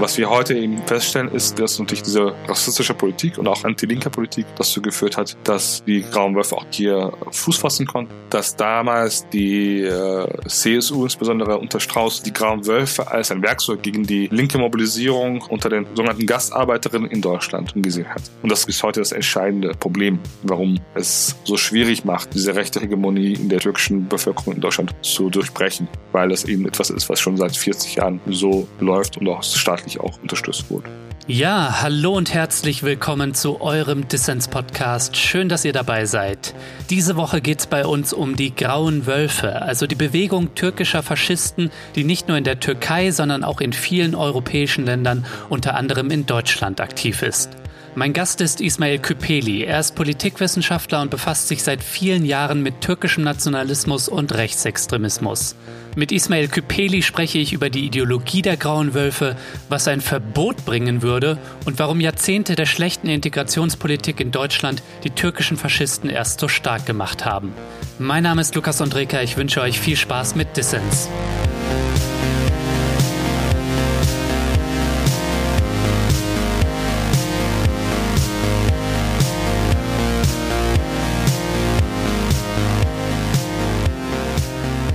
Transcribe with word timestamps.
Was 0.00 0.16
wir 0.16 0.30
heute 0.30 0.54
eben 0.54 0.78
feststellen, 0.86 1.30
ist, 1.30 1.58
dass 1.58 1.78
natürlich 1.78 2.02
diese 2.02 2.34
rassistische 2.48 2.94
Politik 2.94 3.36
und 3.36 3.46
auch 3.46 3.64
anti-linke 3.64 4.08
Politik 4.08 4.46
dazu 4.56 4.80
geführt 4.80 5.18
hat, 5.18 5.36
dass 5.44 5.84
die 5.84 6.00
Grauen 6.00 6.34
Wölfe 6.34 6.56
auch 6.56 6.64
hier 6.70 7.12
Fuß 7.30 7.58
fassen 7.58 7.86
konnten. 7.86 8.10
Dass 8.30 8.56
damals 8.56 9.28
die 9.28 9.82
äh, 9.82 10.26
CSU 10.48 11.04
insbesondere 11.04 11.58
unter 11.58 11.80
Strauß 11.80 12.22
die 12.22 12.32
Grauen 12.32 12.66
Wölfe 12.66 13.10
als 13.10 13.30
ein 13.30 13.42
Werkzeug 13.42 13.82
gegen 13.82 14.04
die 14.04 14.28
linke 14.28 14.56
Mobilisierung 14.56 15.42
unter 15.42 15.68
den 15.68 15.84
sogenannten 15.94 16.24
Gastarbeiterinnen 16.24 17.10
in 17.10 17.20
Deutschland 17.20 17.74
gesehen 17.76 18.08
hat. 18.08 18.22
Und 18.42 18.50
das 18.50 18.64
ist 18.64 18.82
heute 18.82 19.00
das 19.00 19.12
entscheidende 19.12 19.74
Problem, 19.74 20.18
warum 20.44 20.80
es 20.94 21.36
so 21.44 21.58
schwierig 21.58 22.06
macht, 22.06 22.32
diese 22.32 22.54
rechte 22.54 22.80
Hegemonie 22.80 23.34
in 23.34 23.50
der 23.50 23.60
türkischen 23.60 24.08
Bevölkerung 24.08 24.54
in 24.54 24.62
Deutschland 24.62 24.94
zu 25.02 25.28
durchbrechen, 25.28 25.88
weil 26.12 26.30
das 26.30 26.46
eben 26.46 26.66
etwas 26.66 26.88
ist, 26.88 27.10
was 27.10 27.20
schon 27.20 27.36
seit 27.36 27.54
40 27.54 27.96
Jahren 27.96 28.18
so 28.30 28.66
läuft 28.78 29.18
und 29.18 29.28
auch 29.28 29.42
staatlich 29.42 29.89
auch 29.98 30.20
unterstützt 30.22 30.70
wurde. 30.70 30.88
Ja, 31.26 31.80
hallo 31.82 32.14
und 32.14 32.34
herzlich 32.34 32.82
willkommen 32.82 33.34
zu 33.34 33.60
eurem 33.60 34.08
Dissens-Podcast. 34.08 35.16
Schön, 35.16 35.48
dass 35.48 35.64
ihr 35.64 35.72
dabei 35.72 36.04
seid. 36.04 36.54
Diese 36.88 37.14
Woche 37.14 37.40
geht 37.40 37.60
es 37.60 37.66
bei 37.66 37.86
uns 37.86 38.12
um 38.12 38.36
die 38.36 38.54
Grauen 38.54 39.06
Wölfe, 39.06 39.62
also 39.62 39.86
die 39.86 39.94
Bewegung 39.94 40.54
türkischer 40.54 41.02
Faschisten, 41.02 41.70
die 41.94 42.04
nicht 42.04 42.26
nur 42.26 42.36
in 42.36 42.44
der 42.44 42.58
Türkei, 42.58 43.10
sondern 43.12 43.44
auch 43.44 43.60
in 43.60 43.72
vielen 43.72 44.14
europäischen 44.14 44.84
Ländern, 44.84 45.24
unter 45.48 45.76
anderem 45.76 46.10
in 46.10 46.26
Deutschland, 46.26 46.80
aktiv 46.80 47.22
ist. 47.22 47.50
Mein 47.96 48.12
Gast 48.12 48.40
ist 48.40 48.60
Ismail 48.60 49.00
Küpeli. 49.00 49.64
Er 49.64 49.80
ist 49.80 49.96
Politikwissenschaftler 49.96 51.00
und 51.02 51.10
befasst 51.10 51.48
sich 51.48 51.64
seit 51.64 51.82
vielen 51.82 52.24
Jahren 52.24 52.62
mit 52.62 52.80
türkischem 52.80 53.24
Nationalismus 53.24 54.08
und 54.08 54.32
Rechtsextremismus. 54.32 55.56
Mit 55.96 56.12
Ismail 56.12 56.46
Küpeli 56.46 57.02
spreche 57.02 57.38
ich 57.38 57.52
über 57.52 57.68
die 57.68 57.84
Ideologie 57.84 58.42
der 58.42 58.56
Grauen 58.56 58.94
Wölfe, 58.94 59.36
was 59.68 59.88
ein 59.88 60.00
Verbot 60.00 60.64
bringen 60.64 61.02
würde 61.02 61.36
und 61.66 61.80
warum 61.80 62.00
Jahrzehnte 62.00 62.54
der 62.54 62.66
schlechten 62.66 63.08
Integrationspolitik 63.08 64.20
in 64.20 64.30
Deutschland 64.30 64.84
die 65.02 65.10
türkischen 65.10 65.56
Faschisten 65.56 66.10
erst 66.10 66.38
so 66.38 66.46
stark 66.46 66.86
gemacht 66.86 67.24
haben. 67.24 67.52
Mein 67.98 68.22
Name 68.22 68.40
ist 68.40 68.54
Lukas 68.54 68.80
Andreka. 68.80 69.20
Ich 69.20 69.36
wünsche 69.36 69.62
euch 69.62 69.80
viel 69.80 69.96
Spaß 69.96 70.36
mit 70.36 70.56
Dissens. 70.56 71.08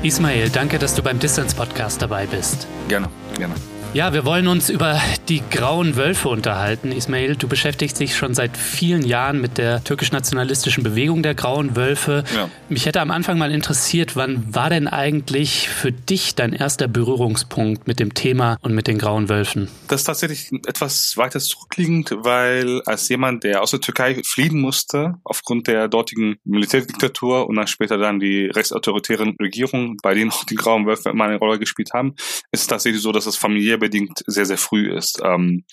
Ismail, 0.06 0.50
danke, 0.52 0.78
dass 0.78 0.94
du 0.94 1.02
beim 1.02 1.18
Distance 1.18 1.56
Podcast 1.56 2.00
dabei 2.00 2.28
bist. 2.28 2.68
Gerne, 2.88 3.10
gerne. 3.38 3.56
Ja, 3.96 4.12
wir 4.12 4.26
wollen 4.26 4.50
uns 4.50 4.70
über 4.70 5.02
die 5.30 5.42
grauen 5.50 5.96
Wölfe 5.96 6.28
unterhalten. 6.28 6.92
Ismail, 6.92 7.38
du 7.38 7.48
beschäftigst 7.48 7.98
dich 7.98 8.18
schon 8.18 8.34
seit 8.34 8.58
vielen 8.58 9.06
Jahren 9.06 9.40
mit 9.40 9.58
der 9.58 9.86
türkisch-nationalistischen 9.86 10.84
Bewegung 10.84 11.24
der 11.24 11.34
grauen 11.34 11.78
Wölfe. 11.78 12.26
Ja. 12.36 12.50
Mich 12.68 12.86
hätte 12.86 13.00
am 13.00 13.10
Anfang 13.10 13.38
mal 13.38 13.54
interessiert, 13.54 14.18
wann 14.18 14.54
war 14.54 14.70
denn 14.70 14.90
eigentlich 14.90 15.70
für 15.70 15.94
dich 15.94 16.36
dein 16.36 16.52
erster 16.52 16.90
Berührungspunkt 16.90 17.88
mit 17.88 18.02
dem 18.02 18.14
Thema 18.14 18.58
und 18.60 18.76
mit 18.76 18.88
den 18.88 18.98
grauen 18.98 19.30
Wölfen? 19.30 19.70
Das 19.88 20.02
ist 20.02 20.08
tatsächlich 20.08 20.52
etwas 20.68 21.16
weiter 21.16 21.40
zurückliegend, 21.40 22.12
weil 22.18 22.82
als 22.86 23.08
jemand, 23.08 23.46
der 23.46 23.64
aus 23.64 23.72
der 23.72 23.80
Türkei 23.80 24.22
fliehen 24.26 24.60
musste, 24.60 25.16
aufgrund 25.24 25.68
der 25.68 25.88
dortigen 25.88 26.36
Militärdiktatur 26.44 27.48
und 27.48 27.56
dann 27.56 27.68
später 27.68 27.98
dann 27.98 28.20
die 28.20 28.48
rechtsautoritären 28.48 29.38
Regierungen, 29.42 29.96
bei 30.04 30.14
denen 30.14 30.32
auch 30.32 30.44
die 30.44 30.56
grauen 30.56 30.86
Wölfe 30.86 31.12
immer 31.12 31.24
eine 31.24 31.38
Rolle 31.38 31.60
gespielt 31.60 31.92
haben, 31.94 32.14
ist 32.52 32.60
es 32.60 32.68
tatsächlich 32.68 33.02
so, 33.02 33.14
dass 33.14 33.26
es 33.26 33.38
familiär 33.38 33.85
bedingt 33.86 34.24
sehr, 34.26 34.46
sehr 34.46 34.58
früh 34.58 34.92
ist. 34.92 35.22
Ähm, 35.24 35.66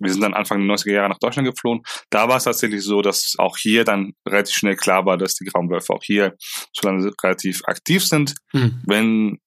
wir 0.00 0.12
sind 0.12 0.22
dann 0.22 0.34
Anfang 0.34 0.66
der 0.66 0.76
90er 0.76 0.92
Jahre 0.92 1.08
nach 1.08 1.18
Deutschland 1.18 1.48
geflohen. 1.48 1.80
Da 2.10 2.28
war 2.28 2.36
es 2.36 2.44
tatsächlich 2.44 2.82
so, 2.82 3.00
dass 3.00 3.34
auch 3.38 3.56
hier 3.56 3.84
dann 3.84 4.12
relativ 4.28 4.54
schnell 4.56 4.76
klar 4.76 5.06
war, 5.06 5.16
dass 5.16 5.34
die 5.34 5.46
Grauen 5.46 5.70
Wölfe 5.70 5.94
auch 5.94 6.02
hier 6.02 6.34
schon 6.78 7.12
relativ 7.22 7.62
aktiv 7.64 8.04
sind. 8.04 8.34
Mhm. 8.52 8.82
Wenn 8.86 9.38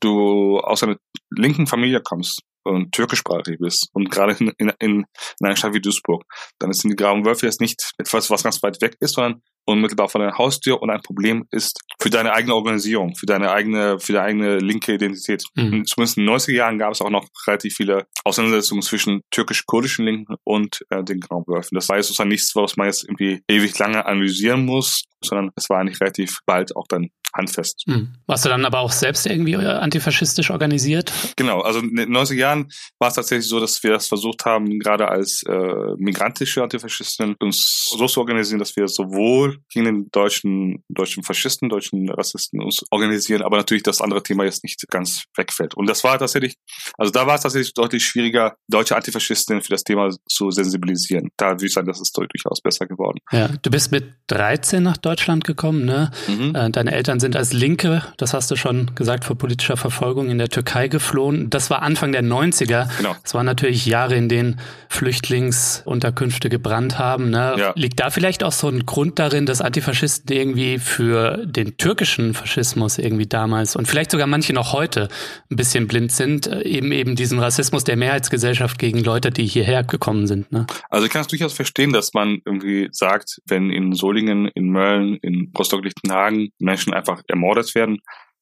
du 0.00 0.60
aus 0.60 0.82
einer 0.82 0.96
linken 1.30 1.66
Familie 1.66 2.00
kommst 2.02 2.42
und 2.64 2.92
türkischsprachig 2.92 3.58
bist 3.58 3.88
und 3.92 4.10
gerade 4.10 4.36
in, 4.38 4.52
in, 4.58 4.72
in 4.78 5.04
einer 5.42 5.56
Stadt 5.56 5.74
wie 5.74 5.80
Duisburg, 5.80 6.24
dann 6.58 6.72
sind 6.72 6.90
die 6.90 6.96
Grauen 6.96 7.24
Wölfe 7.24 7.46
jetzt 7.46 7.60
nicht 7.60 7.92
etwas, 7.98 8.30
was 8.30 8.42
ganz 8.42 8.62
weit 8.62 8.80
weg 8.80 8.96
ist, 9.00 9.14
sondern 9.14 9.42
unmittelbar 9.68 10.08
vor 10.08 10.20
deiner 10.20 10.38
Haustür 10.38 10.80
und 10.82 10.90
ein 10.90 11.02
Problem 11.02 11.46
ist 11.50 11.80
für 12.00 12.10
deine 12.10 12.32
eigene 12.32 12.54
Organisierung, 12.54 13.14
für 13.14 13.26
deine 13.26 13.50
eigene, 13.50 13.98
für 14.00 14.12
deine 14.12 14.26
eigene 14.26 14.58
linke 14.58 14.94
Identität. 14.94 15.44
Mhm. 15.54 15.84
Zumindest 15.84 16.16
in 16.16 16.26
den 16.26 16.34
90er 16.34 16.52
Jahren 16.52 16.78
gab 16.78 16.92
es 16.92 17.00
auch 17.00 17.10
noch 17.10 17.26
relativ 17.46 17.74
viele 17.74 18.06
Auseinandersetzungen 18.24 18.82
zwischen 18.82 19.20
türkisch-kurdischen 19.30 20.06
Linken 20.06 20.36
und 20.44 20.84
äh, 20.90 21.04
den 21.04 21.20
Graubwölfen. 21.20 21.74
Das 21.74 21.88
war 21.88 21.96
jetzt 21.96 22.06
sozusagen 22.06 22.30
nichts, 22.30 22.54
was 22.56 22.76
man 22.76 22.86
jetzt 22.86 23.04
irgendwie 23.04 23.42
ewig 23.48 23.78
lange 23.78 24.06
analysieren 24.06 24.64
muss, 24.64 25.04
sondern 25.22 25.50
es 25.56 25.68
war 25.68 25.80
eigentlich 25.80 26.00
relativ 26.00 26.38
bald 26.46 26.74
auch 26.76 26.86
dann 26.88 27.10
handfest. 27.34 27.84
Mhm. 27.86 28.14
Warst 28.26 28.44
du 28.44 28.48
dann 28.48 28.64
aber 28.64 28.80
auch 28.80 28.92
selbst 28.92 29.26
irgendwie 29.26 29.54
äh, 29.54 29.66
antifaschistisch 29.66 30.50
organisiert? 30.50 31.12
Genau, 31.36 31.60
also 31.60 31.80
in 31.80 31.94
den 31.94 32.16
90er 32.16 32.34
Jahren 32.34 32.68
war 32.98 33.08
es 33.08 33.14
tatsächlich 33.14 33.46
so, 33.46 33.60
dass 33.60 33.82
wir 33.82 33.92
das 33.92 34.08
versucht 34.08 34.44
haben, 34.44 34.78
gerade 34.78 35.08
als 35.08 35.42
äh, 35.44 35.94
migrantische 35.96 36.62
Antifaschisten 36.62 37.34
uns 37.40 37.88
so 37.90 38.06
zu 38.06 38.20
organisieren, 38.20 38.58
dass 38.58 38.76
wir 38.76 38.88
sowohl 38.88 39.58
gegen 39.70 39.86
den 39.86 40.10
deutschen, 40.10 40.82
deutschen 40.88 41.22
Faschisten, 41.22 41.68
deutschen 41.68 42.08
Rassisten 42.10 42.60
uns 42.62 42.84
organisieren, 42.90 43.42
aber 43.42 43.56
natürlich 43.56 43.82
das 43.82 44.00
andere 44.00 44.22
Thema 44.22 44.44
jetzt 44.44 44.62
nicht 44.64 44.88
ganz 44.88 45.24
wegfällt. 45.36 45.74
Und 45.74 45.88
das 45.88 46.04
war 46.04 46.18
tatsächlich, 46.18 46.54
also 46.96 47.12
da 47.12 47.26
war 47.26 47.34
es 47.34 47.42
tatsächlich 47.42 47.74
deutlich 47.74 48.04
schwieriger, 48.04 48.56
deutsche 48.68 48.96
Antifaschisten 48.96 49.62
für 49.62 49.70
das 49.70 49.84
Thema 49.84 50.10
zu 50.28 50.50
sensibilisieren. 50.50 51.30
Da 51.36 51.52
würde 51.52 51.66
ich 51.66 51.72
sagen, 51.72 51.86
das 51.86 52.00
ist 52.00 52.16
durchaus 52.16 52.60
besser 52.60 52.86
geworden. 52.86 53.18
Ja, 53.32 53.48
du 53.48 53.70
bist 53.70 53.92
mit 53.92 54.14
13 54.28 54.82
nach 54.82 54.96
Deutschland 54.96 55.44
gekommen, 55.44 55.84
ne? 55.84 56.10
Mhm. 56.26 56.54
Äh, 56.54 56.70
deine 56.70 56.92
Eltern 56.92 57.17
sind 57.20 57.36
als 57.36 57.52
Linke, 57.52 58.02
das 58.16 58.34
hast 58.34 58.50
du 58.50 58.56
schon 58.56 58.94
gesagt, 58.94 59.24
vor 59.24 59.36
politischer 59.36 59.76
Verfolgung 59.76 60.30
in 60.30 60.38
der 60.38 60.48
Türkei 60.48 60.88
geflohen. 60.88 61.50
Das 61.50 61.70
war 61.70 61.82
Anfang 61.82 62.12
der 62.12 62.22
90er. 62.22 62.88
Genau. 62.96 63.16
Das 63.22 63.34
waren 63.34 63.46
natürlich 63.46 63.86
Jahre, 63.86 64.16
in 64.16 64.28
denen 64.28 64.60
Flüchtlingsunterkünfte 64.88 66.48
gebrannt 66.48 66.98
haben. 66.98 67.30
Ne? 67.30 67.54
Ja. 67.58 67.72
Liegt 67.76 68.00
da 68.00 68.10
vielleicht 68.10 68.42
auch 68.44 68.52
so 68.52 68.68
ein 68.68 68.86
Grund 68.86 69.18
darin, 69.18 69.46
dass 69.46 69.60
Antifaschisten 69.60 70.34
irgendwie 70.34 70.78
für 70.78 71.46
den 71.46 71.76
türkischen 71.76 72.34
Faschismus 72.34 72.98
irgendwie 72.98 73.26
damals 73.26 73.76
und 73.76 73.86
vielleicht 73.86 74.10
sogar 74.10 74.26
manche 74.26 74.52
noch 74.52 74.72
heute 74.72 75.08
ein 75.50 75.56
bisschen 75.56 75.88
blind 75.88 76.12
sind, 76.12 76.46
äh, 76.46 76.62
eben 76.62 76.92
eben 76.92 77.16
diesen 77.16 77.38
Rassismus 77.38 77.84
der 77.84 77.96
Mehrheitsgesellschaft 77.96 78.78
gegen 78.78 79.02
Leute, 79.02 79.30
die 79.30 79.46
hierher 79.46 79.82
gekommen 79.84 80.26
sind. 80.26 80.50
Ne? 80.52 80.66
Also 80.90 81.06
ich 81.06 81.12
kann 81.12 81.22
es 81.22 81.28
durchaus 81.28 81.54
verstehen, 81.54 81.92
dass 81.92 82.12
man 82.14 82.40
irgendwie 82.44 82.88
sagt, 82.92 83.40
wenn 83.46 83.70
in 83.70 83.94
Solingen, 83.94 84.48
in 84.48 84.68
Mölln, 84.70 85.16
in 85.16 85.52
Rostock-Lichtenhagen 85.56 86.50
Menschen 86.58 86.92
einfach 86.92 87.07
ermordet 87.28 87.74
werden, 87.74 87.98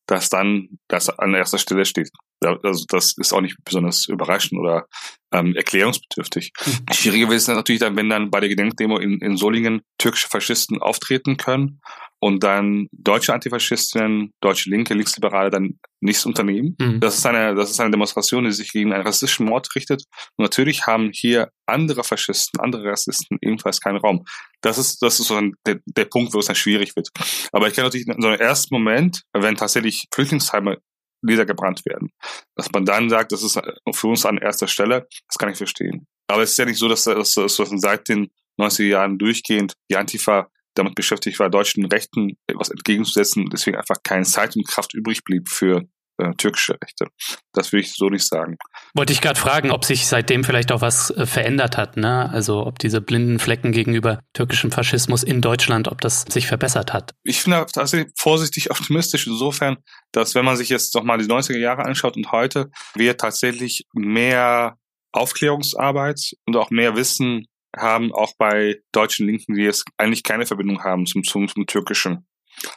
dass 0.07 0.29
dann 0.29 0.79
das 0.89 1.09
an 1.09 1.35
erster 1.35 1.59
Stelle 1.59 1.85
steht. 1.85 2.11
Also 2.41 2.85
das 2.89 3.15
ist 3.17 3.33
auch 3.33 3.41
nicht 3.41 3.57
besonders 3.65 4.07
überraschend 4.07 4.61
oder 4.61 4.87
ähm, 5.33 5.55
erklärungsbedürftig. 5.57 6.53
Mhm. 6.65 6.93
Schwieriger 6.93 7.33
ist 7.33 7.49
natürlich 7.49 7.81
dann, 7.81 7.97
wenn 7.97 8.09
dann 8.09 8.31
bei 8.31 8.41
der 8.41 8.49
Gedenkdemo 8.49 8.99
in, 8.99 9.19
in 9.21 9.37
Solingen 9.37 9.83
türkische 9.99 10.29
Faschisten 10.29 10.81
auftreten 10.81 11.37
können 11.37 11.81
und 12.19 12.43
dann 12.43 12.89
deutsche 12.93 13.35
Antifaschistinnen, 13.35 14.33
deutsche 14.41 14.71
Linke, 14.71 14.95
Linksliberale 14.95 15.51
dann 15.51 15.79
nichts 16.01 16.25
unternehmen. 16.25 16.77
Mhm. 16.79 17.01
Das 17.01 17.19
ist 17.19 17.27
eine, 17.27 17.55
das 17.55 17.71
ist 17.71 17.81
eine 17.81 17.91
Demonstration, 17.91 18.45
die 18.45 18.53
sich 18.53 18.73
gegen 18.73 18.93
einen 18.93 19.07
rassistischen 19.07 19.47
Mord 19.47 19.75
richtet. 19.75 20.05
Und 20.37 20.45
natürlich 20.45 20.87
haben 20.87 21.11
hier 21.13 21.51
andere 21.67 22.05
Faschisten, 22.05 22.61
andere 22.61 22.85
Rassisten 22.91 23.39
ebenfalls 23.41 23.81
keinen 23.81 23.99
Raum. 23.99 24.25
Das 24.61 24.79
ist, 24.79 25.03
das 25.03 25.21
ist 25.21 25.29
so 25.29 25.37
ein, 25.37 25.55
der, 25.67 25.81
der 25.87 26.05
Punkt, 26.05 26.33
wo 26.35 26.39
es 26.39 26.47
dann 26.47 26.57
schwierig 26.57 26.97
wird. 26.97 27.09
Aber 27.53 27.69
ich 27.69 27.75
kann 27.75 27.85
natürlich 27.85 28.07
in 28.07 28.21
so 28.21 28.29
einem 28.29 28.41
ersten 28.41 28.75
Moment, 28.75 29.23
wenn 29.33 29.57
tatsächlich 29.57 30.07
Flüchtlingsheime 30.13 30.79
niedergebrannt 31.27 31.85
werden. 31.87 32.11
Dass 32.55 32.71
man 32.73 32.85
dann 32.85 33.11
sagt, 33.11 33.33
das 33.33 33.43
ist 33.43 33.61
für 33.93 34.07
uns 34.07 34.25
an 34.25 34.39
erster 34.39 34.69
Stelle, 34.69 35.07
das 35.29 35.39
kann 35.39 35.51
ich 35.51 35.59
verstehen. 35.59 36.07
Aber 36.29 36.43
es 36.43 36.53
ist 36.53 36.59
ja 36.59 36.65
nicht 36.65 36.79
so, 36.79 36.89
dass, 36.89 37.05
dass 37.05 37.35
seit 37.35 38.09
den 38.09 38.31
90er 38.61 38.85
Jahren 38.85 39.19
durchgehend 39.19 39.75
die 39.91 39.97
Antifa 39.97 40.49
damit 40.75 40.95
beschäftigt 40.95 41.39
war, 41.39 41.51
deutschen 41.51 41.87
Rechten 41.87 42.37
etwas 42.47 42.71
entgegenzusetzen, 42.71 43.49
deswegen 43.51 43.77
einfach 43.77 43.97
keine 44.03 44.25
Zeit 44.25 44.57
und 44.57 44.67
Kraft 44.67 44.95
übrig 44.95 45.25
blieb 45.25 45.49
für 45.49 45.89
äh, 46.19 46.33
türkische 46.35 46.77
Rechte. 46.83 47.09
Das 47.53 47.73
würde 47.73 47.83
ich 47.83 47.95
so 47.95 48.09
nicht 48.09 48.27
sagen. 48.27 48.57
Wollte 48.95 49.13
ich 49.13 49.21
gerade 49.21 49.39
fragen, 49.39 49.71
ob 49.71 49.85
sich 49.85 50.07
seitdem 50.07 50.45
vielleicht 50.45 50.73
auch 50.73 50.81
was 50.81 51.11
äh, 51.11 51.27
verändert 51.27 51.77
hat, 51.77 51.97
ne? 51.97 52.31
Also 52.31 52.67
ob 52.67 52.79
diese 52.79 53.01
blinden 53.01 53.39
Flecken 53.39 53.73
gegenüber 53.73 54.21
türkischem 54.33 54.71
Faschismus 54.71 55.23
in 55.23 55.41
Deutschland, 55.41 55.89
ob 55.89 56.01
das 56.01 56.23
sich 56.23 56.47
verbessert 56.47 56.93
hat. 56.93 57.15
Ich 57.25 57.43
finde 57.43 57.67
tatsächlich 57.73 58.13
vorsichtig 58.17 58.71
optimistisch 58.71 59.27
insofern, 59.27 59.77
dass 60.13 60.35
wenn 60.35 60.45
man 60.45 60.57
sich 60.57 60.69
jetzt 60.69 60.95
doch 60.95 61.03
mal 61.03 61.19
die 61.19 61.27
90er 61.27 61.59
Jahre 61.59 61.85
anschaut 61.85 62.17
und 62.17 62.33
heute, 62.33 62.71
wir 62.95 63.17
tatsächlich 63.17 63.87
mehr 63.93 64.77
Aufklärungsarbeit 65.13 66.35
und 66.47 66.57
auch 66.57 66.71
mehr 66.71 66.97
Wissen 66.97 67.47
haben, 67.77 68.13
auch 68.13 68.33
bei 68.39 68.81
deutschen 68.93 69.27
Linken, 69.27 69.55
die 69.55 69.63
jetzt 69.63 69.85
eigentlich 69.97 70.23
keine 70.23 70.47
Verbindung 70.47 70.83
haben 70.83 71.07
zum, 71.07 71.25
zum, 71.25 71.49
zum 71.49 71.67
Türkischen. 71.67 72.27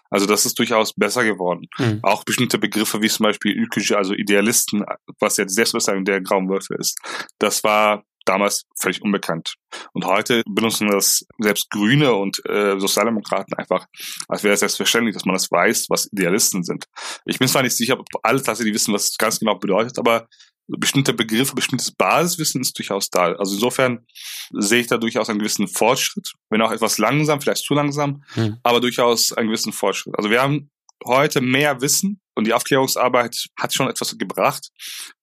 Also 0.10 0.26
das 0.26 0.46
ist 0.46 0.58
durchaus 0.60 0.94
besser 0.94 1.24
geworden. 1.24 1.68
Mhm. 1.78 2.00
Auch 2.04 2.24
bestimmte 2.24 2.58
Begriffe 2.58 3.02
wie 3.02 3.10
zum 3.10 3.26
Beispiel 3.26 3.56
Ülkücü, 3.56 3.96
also 3.96 4.14
Idealisten, 4.14 4.84
was 5.20 5.38
jetzt 5.38 5.56
Selbstbezeichnung 5.56 6.06
der 6.06 6.22
Grauen 6.22 6.50
Wölfe 6.50 6.76
ist, 6.76 6.98
das 7.40 7.64
war 7.64 8.04
damals 8.26 8.66
völlig 8.80 9.02
unbekannt. 9.02 9.56
Und 9.94 10.06
heute 10.06 10.44
benutzen 10.48 10.88
das 10.88 11.26
selbst 11.40 11.70
Grüne 11.72 12.14
und 12.14 12.40
äh, 12.48 12.80
Sozialdemokraten 12.80 13.56
einfach, 13.58 13.88
als 14.28 14.44
wäre 14.44 14.54
es 14.54 14.60
selbstverständlich, 14.60 15.16
dass 15.16 15.26
man 15.26 15.34
das 15.34 15.50
weiß, 15.52 15.88
was 15.90 16.12
Idealisten 16.12 16.64
sind. 16.64 16.86
Ich 17.26 17.40
bin 17.40 17.48
zwar 17.48 17.64
nicht 17.64 17.76
sicher, 17.76 18.00
ob 18.00 18.08
alle 18.22 18.42
tatsächlich 18.42 18.76
wissen, 18.76 18.94
was 18.94 19.10
es 19.10 19.18
ganz 19.18 19.40
genau 19.40 19.56
bedeutet, 19.56 19.98
aber 19.98 20.28
bestimmte 20.78 21.14
Begriffe, 21.14 21.56
bestimmtes 21.56 21.92
Basiswissen 21.92 22.62
ist 22.62 22.78
durchaus 22.78 23.10
da. 23.10 23.34
Also 23.34 23.56
insofern 23.56 24.06
sehe 24.52 24.82
ich 24.82 24.88
da 24.88 24.98
durchaus 24.98 25.30
einen 25.30 25.40
gewissen 25.40 25.68
Fortschritt, 25.68 26.34
wenn 26.50 26.62
auch 26.62 26.72
etwas 26.72 26.98
langsam, 26.98 27.42
vielleicht 27.42 27.66
zu 27.66 27.74
langsam, 27.74 28.24
hm. 28.34 28.58
aber 28.64 28.80
durchaus 28.80 29.34
einen 29.34 29.48
gewissen 29.48 29.74
Fortschritt. 29.74 30.16
Also 30.18 30.30
wir 30.30 30.42
haben 30.42 30.70
heute 31.06 31.42
mehr 31.42 31.82
Wissen 31.82 32.20
und 32.36 32.46
die 32.46 32.54
Aufklärungsarbeit 32.54 33.48
hat 33.58 33.74
schon 33.74 33.90
etwas 33.90 34.18
gebracht. 34.18 34.70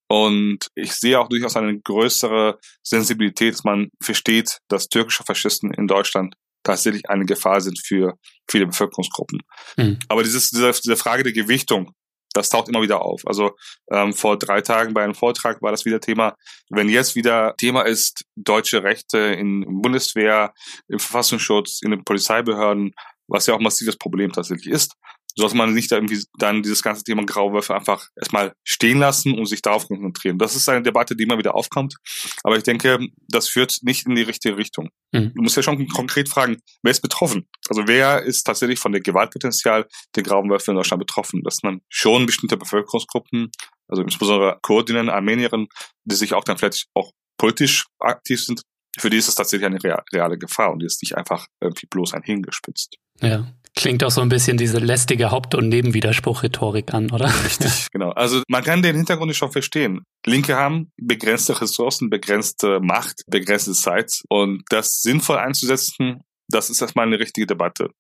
Und 0.08 0.68
ich 0.74 0.92
sehe 0.92 1.18
auch 1.18 1.28
durchaus 1.28 1.56
eine 1.56 1.80
größere 1.80 2.58
Sensibilität, 2.82 3.54
dass 3.54 3.64
man 3.64 3.88
versteht, 4.00 4.58
dass 4.68 4.88
türkische 4.88 5.24
Faschisten 5.24 5.72
in 5.72 5.88
Deutschland 5.88 6.34
tatsächlich 6.62 7.08
eine 7.08 7.24
Gefahr 7.24 7.60
sind 7.60 7.78
für 7.78 8.14
viele 8.48 8.66
Bevölkerungsgruppen. 8.66 9.40
Mhm. 9.76 9.98
Aber 10.08 10.22
dieses, 10.22 10.50
diese, 10.50 10.72
diese 10.72 10.96
Frage 10.96 11.22
der 11.22 11.32
Gewichtung, 11.32 11.92
das 12.36 12.50
taucht 12.50 12.68
immer 12.68 12.82
wieder 12.82 13.02
auf. 13.02 13.22
Also 13.26 13.56
ähm, 13.90 14.12
vor 14.12 14.38
drei 14.38 14.60
Tagen 14.60 14.94
bei 14.94 15.02
einem 15.02 15.14
Vortrag 15.14 15.62
war 15.62 15.70
das 15.70 15.84
wieder 15.84 16.00
Thema. 16.00 16.36
Wenn 16.68 16.88
jetzt 16.88 17.16
wieder 17.16 17.54
Thema 17.56 17.82
ist, 17.82 18.24
deutsche 18.36 18.82
Rechte 18.82 19.18
in 19.18 19.64
Bundeswehr, 19.82 20.52
im 20.88 20.98
Verfassungsschutz, 20.98 21.80
in 21.82 21.90
den 21.90 22.04
Polizeibehörden, 22.04 22.92
was 23.26 23.46
ja 23.46 23.54
auch 23.54 23.60
massives 23.60 23.96
Problem 23.96 24.32
tatsächlich 24.32 24.72
ist, 24.72 24.94
sollte 25.36 25.56
man 25.56 25.74
nicht 25.74 25.92
irgendwie 25.92 26.22
dann 26.38 26.62
dieses 26.62 26.82
ganze 26.82 27.04
Thema 27.04 27.24
Grauwürfe 27.24 27.74
einfach 27.74 28.08
erstmal 28.16 28.52
stehen 28.64 28.98
lassen 28.98 29.38
und 29.38 29.46
sich 29.46 29.62
darauf 29.62 29.86
konzentrieren. 29.86 30.38
Das 30.38 30.56
ist 30.56 30.68
eine 30.68 30.82
Debatte, 30.82 31.14
die 31.14 31.24
immer 31.24 31.38
wieder 31.38 31.54
aufkommt. 31.54 31.96
Aber 32.42 32.56
ich 32.56 32.62
denke, 32.62 32.98
das 33.28 33.48
führt 33.48 33.78
nicht 33.82 34.06
in 34.06 34.14
die 34.14 34.22
richtige 34.22 34.56
Richtung. 34.56 34.88
Mhm. 35.12 35.32
Du 35.34 35.42
musst 35.42 35.56
ja 35.56 35.62
schon 35.62 35.86
konkret 35.88 36.28
fragen, 36.28 36.56
wer 36.82 36.90
ist 36.90 37.02
betroffen? 37.02 37.46
Also 37.68 37.86
wer 37.86 38.22
ist 38.22 38.44
tatsächlich 38.44 38.78
von 38.78 38.92
der 38.92 39.02
Gewaltpotenzial 39.02 39.86
der 40.14 40.22
Grauwürfe 40.22 40.70
in 40.70 40.76
Deutschland 40.76 41.00
betroffen? 41.00 41.42
Das 41.44 41.56
sind 41.56 41.70
dann 41.70 41.80
schon 41.88 42.26
bestimmte 42.26 42.56
Bevölkerungsgruppen, 42.56 43.50
also 43.88 44.02
insbesondere 44.02 44.58
Kurdinnen, 44.62 45.10
Armenierinnen, 45.10 45.68
die 46.04 46.16
sich 46.16 46.32
auch 46.32 46.44
dann 46.44 46.56
vielleicht 46.56 46.86
auch 46.94 47.12
politisch 47.38 47.84
aktiv 48.00 48.42
sind, 48.42 48.62
für 48.98 49.10
die 49.10 49.18
ist 49.18 49.28
es 49.28 49.34
tatsächlich 49.34 49.66
eine 49.66 49.78
reale 50.12 50.38
Gefahr 50.38 50.72
und 50.72 50.80
die 50.80 50.86
ist 50.86 51.02
nicht 51.02 51.16
einfach 51.16 51.46
irgendwie 51.60 51.86
bloß 51.86 52.14
ein 52.14 52.22
Hingespitzt. 52.22 52.96
Ja. 53.20 53.46
Klingt 53.76 54.02
auch 54.02 54.10
so 54.10 54.22
ein 54.22 54.30
bisschen 54.30 54.56
diese 54.56 54.78
lästige 54.78 55.30
Haupt- 55.30 55.54
und 55.54 55.68
Nebenwiderspruch-Rhetorik 55.68 56.94
an, 56.94 57.10
oder? 57.10 57.26
Richtig, 57.44 57.88
genau. 57.92 58.10
Also 58.10 58.42
man 58.48 58.64
kann 58.64 58.82
den 58.82 58.96
Hintergrund 58.96 59.28
nicht 59.28 59.36
schon 59.36 59.52
verstehen. 59.52 60.02
Linke 60.24 60.56
haben 60.56 60.90
begrenzte 60.96 61.60
Ressourcen, 61.60 62.08
begrenzte 62.08 62.80
Macht, 62.80 63.22
begrenzte 63.26 63.72
Zeit 63.72 64.22
und 64.30 64.62
das 64.70 65.02
sinnvoll 65.02 65.36
einzusetzen, 65.36 66.22
das 66.48 66.70
ist 66.70 66.80
erstmal 66.80 67.06
eine 67.06 67.18
richtige 67.18 67.46
Debatte. 67.46 67.90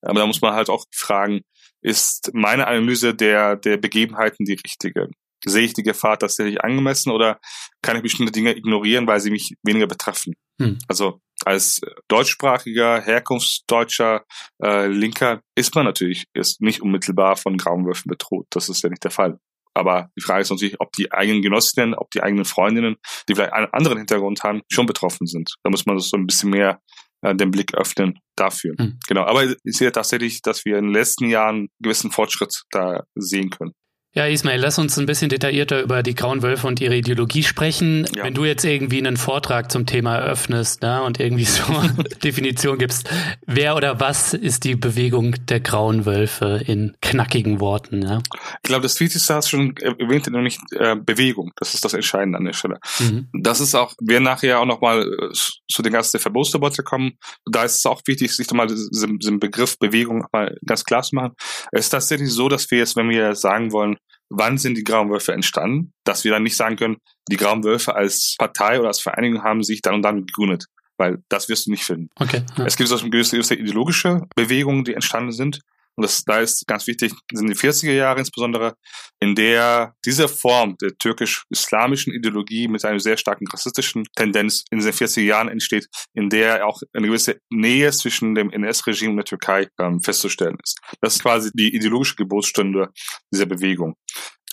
Aber 0.00 0.20
da 0.20 0.26
muss 0.26 0.40
man 0.40 0.54
halt 0.54 0.70
auch 0.70 0.84
fragen, 0.90 1.42
ist 1.82 2.30
meine 2.32 2.66
Analyse 2.66 3.14
der, 3.14 3.56
der 3.56 3.76
Begebenheiten 3.76 4.46
die 4.46 4.54
richtige? 4.54 5.10
Sehe 5.44 5.64
ich 5.64 5.74
die 5.74 5.82
Gefahr 5.82 6.18
tatsächlich 6.18 6.62
angemessen 6.62 7.10
oder 7.10 7.38
kann 7.82 7.96
ich 7.96 8.02
bestimmte 8.02 8.32
Dinge 8.32 8.56
ignorieren, 8.56 9.06
weil 9.06 9.20
sie 9.20 9.30
mich 9.30 9.54
weniger 9.62 9.86
betreffen? 9.86 10.34
Hm. 10.60 10.78
Also 10.88 11.20
als 11.44 11.80
deutschsprachiger, 12.08 13.02
herkunftsdeutscher 13.02 14.24
äh, 14.62 14.86
Linker 14.86 15.42
ist 15.54 15.74
man 15.74 15.84
natürlich 15.84 16.24
ist 16.34 16.60
nicht 16.60 16.80
unmittelbar 16.80 17.36
von 17.36 17.56
Grauenwürfen 17.56 18.08
bedroht. 18.08 18.46
Das 18.50 18.68
ist 18.68 18.82
ja 18.82 18.88
nicht 18.88 19.04
der 19.04 19.10
Fall. 19.10 19.38
Aber 19.74 20.08
die 20.16 20.22
Frage 20.22 20.40
ist 20.40 20.50
natürlich, 20.50 20.80
ob 20.80 20.92
die 20.92 21.12
eigenen 21.12 21.42
Genossinnen, 21.42 21.94
ob 21.94 22.10
die 22.10 22.22
eigenen 22.22 22.46
Freundinnen, 22.46 22.96
die 23.28 23.34
vielleicht 23.34 23.52
einen 23.52 23.72
anderen 23.72 23.98
Hintergrund 23.98 24.42
haben, 24.42 24.62
schon 24.70 24.86
betroffen 24.86 25.26
sind. 25.26 25.54
Da 25.62 25.70
muss 25.70 25.84
man 25.84 25.98
so 25.98 26.16
ein 26.16 26.26
bisschen 26.26 26.48
mehr 26.48 26.80
äh, 27.20 27.34
den 27.34 27.50
Blick 27.50 27.74
öffnen 27.74 28.18
dafür. 28.36 28.74
Mhm. 28.78 28.98
Genau. 29.06 29.24
Aber 29.24 29.44
ich 29.44 29.76
sehe 29.76 29.92
tatsächlich, 29.92 30.40
dass 30.40 30.64
wir 30.64 30.78
in 30.78 30.86
den 30.86 30.94
letzten 30.94 31.28
Jahren 31.28 31.56
einen 31.56 31.68
gewissen 31.80 32.10
Fortschritt 32.10 32.62
da 32.70 33.04
sehen 33.14 33.50
können. 33.50 33.72
Ja, 34.16 34.24
Ismail, 34.24 34.58
lass 34.58 34.78
uns 34.78 34.98
ein 34.98 35.04
bisschen 35.04 35.28
detaillierter 35.28 35.82
über 35.82 36.02
die 36.02 36.14
Grauen 36.14 36.42
Wölfe 36.42 36.66
und 36.66 36.80
ihre 36.80 36.96
Ideologie 36.96 37.42
sprechen. 37.42 38.06
Ja. 38.16 38.24
Wenn 38.24 38.32
du 38.32 38.46
jetzt 38.46 38.64
irgendwie 38.64 38.96
einen 38.96 39.18
Vortrag 39.18 39.70
zum 39.70 39.84
Thema 39.84 40.16
eröffnest 40.16 40.80
ne, 40.80 41.02
und 41.02 41.20
irgendwie 41.20 41.44
so 41.44 41.62
Definition 42.24 42.78
gibst, 42.78 43.10
wer 43.44 43.76
oder 43.76 44.00
was 44.00 44.32
ist 44.32 44.64
die 44.64 44.74
Bewegung 44.74 45.34
der 45.48 45.60
Grauen 45.60 46.06
Wölfe 46.06 46.62
in 46.64 46.96
knackigen 47.02 47.60
Worten? 47.60 48.00
Ja? 48.00 48.22
Ich 48.62 48.62
glaube, 48.62 48.84
das 48.84 48.98
Wichtigste 49.00 49.34
hast 49.34 49.52
du 49.52 49.58
schon 49.58 49.76
erwähnt, 49.76 50.26
nämlich 50.28 50.60
äh, 50.70 50.96
Bewegung. 50.96 51.52
Das 51.56 51.74
ist 51.74 51.84
das 51.84 51.92
Entscheidende 51.92 52.38
an 52.38 52.46
der 52.46 52.54
Stelle. 52.54 52.78
Mhm. 52.98 53.28
Das 53.34 53.60
ist 53.60 53.74
auch, 53.74 53.92
wir 54.00 54.20
nachher 54.20 54.60
auch 54.60 54.64
nochmal 54.64 55.02
äh, 55.02 55.34
zu 55.70 55.82
den 55.82 55.92
ganzen 55.92 56.20
Verbotsdebatte 56.20 56.82
kommen. 56.82 57.18
Da 57.44 57.64
ist 57.64 57.76
es 57.76 57.84
auch 57.84 58.00
wichtig, 58.06 58.34
sich 58.34 58.50
mal 58.52 58.66
diesen, 58.66 59.18
diesen 59.18 59.40
Begriff 59.40 59.78
Bewegung 59.78 60.24
mal 60.32 60.56
ganz 60.64 60.84
klar 60.84 61.02
zu 61.02 61.16
machen. 61.16 61.34
Es 61.70 61.80
ist 61.84 61.90
tatsächlich 61.90 62.32
so, 62.32 62.48
dass 62.48 62.70
wir 62.70 62.78
jetzt, 62.78 62.96
wenn 62.96 63.10
wir 63.10 63.34
sagen 63.34 63.72
wollen, 63.72 63.98
wann 64.28 64.58
sind 64.58 64.76
die 64.76 64.84
Grauen 64.84 65.10
Wölfe 65.10 65.32
entstanden, 65.32 65.92
dass 66.04 66.24
wir 66.24 66.32
dann 66.32 66.42
nicht 66.42 66.56
sagen 66.56 66.76
können, 66.76 66.96
die 67.30 67.36
Grauen 67.36 67.64
Wölfe 67.64 67.94
als 67.94 68.34
Partei 68.38 68.78
oder 68.78 68.88
als 68.88 69.00
Vereinigung 69.00 69.42
haben 69.42 69.62
sich 69.62 69.82
dann 69.82 69.94
und 69.94 70.02
dann 70.02 70.26
gegründet, 70.26 70.66
weil 70.96 71.22
das 71.28 71.48
wirst 71.48 71.66
du 71.66 71.70
nicht 71.70 71.84
finden. 71.84 72.10
Okay, 72.16 72.42
ja. 72.56 72.66
Es 72.66 72.76
gibt 72.76 72.88
so 72.88 72.96
gewisse, 72.98 73.36
gewisse 73.36 73.54
ideologische 73.54 74.22
Bewegungen, 74.34 74.84
die 74.84 74.94
entstanden 74.94 75.32
sind 75.32 75.60
und 75.96 76.02
das, 76.02 76.24
da 76.24 76.40
ist 76.40 76.66
ganz 76.66 76.86
wichtig, 76.86 77.12
sind 77.32 77.48
die 77.48 77.54
40er 77.54 77.92
Jahre 77.92 78.20
insbesondere, 78.20 78.74
in 79.18 79.34
der 79.34 79.94
diese 80.04 80.28
Form 80.28 80.76
der 80.80 80.96
türkisch-islamischen 80.98 82.12
Ideologie 82.12 82.68
mit 82.68 82.84
einer 82.84 83.00
sehr 83.00 83.16
starken 83.16 83.46
rassistischen 83.48 84.04
Tendenz 84.14 84.64
in 84.70 84.78
den 84.78 84.92
40er 84.92 85.22
Jahren 85.22 85.48
entsteht, 85.48 85.88
in 86.14 86.28
der 86.28 86.66
auch 86.66 86.80
eine 86.92 87.06
gewisse 87.06 87.40
Nähe 87.50 87.90
zwischen 87.92 88.34
dem 88.34 88.50
NS-Regime 88.50 89.12
und 89.12 89.16
der 89.16 89.24
Türkei 89.24 89.68
ähm, 89.80 90.02
festzustellen 90.02 90.58
ist. 90.62 90.78
Das 91.00 91.16
ist 91.16 91.22
quasi 91.22 91.50
die 91.54 91.74
ideologische 91.74 92.16
Geburtsstunde 92.16 92.90
dieser 93.32 93.46
Bewegung. 93.46 93.96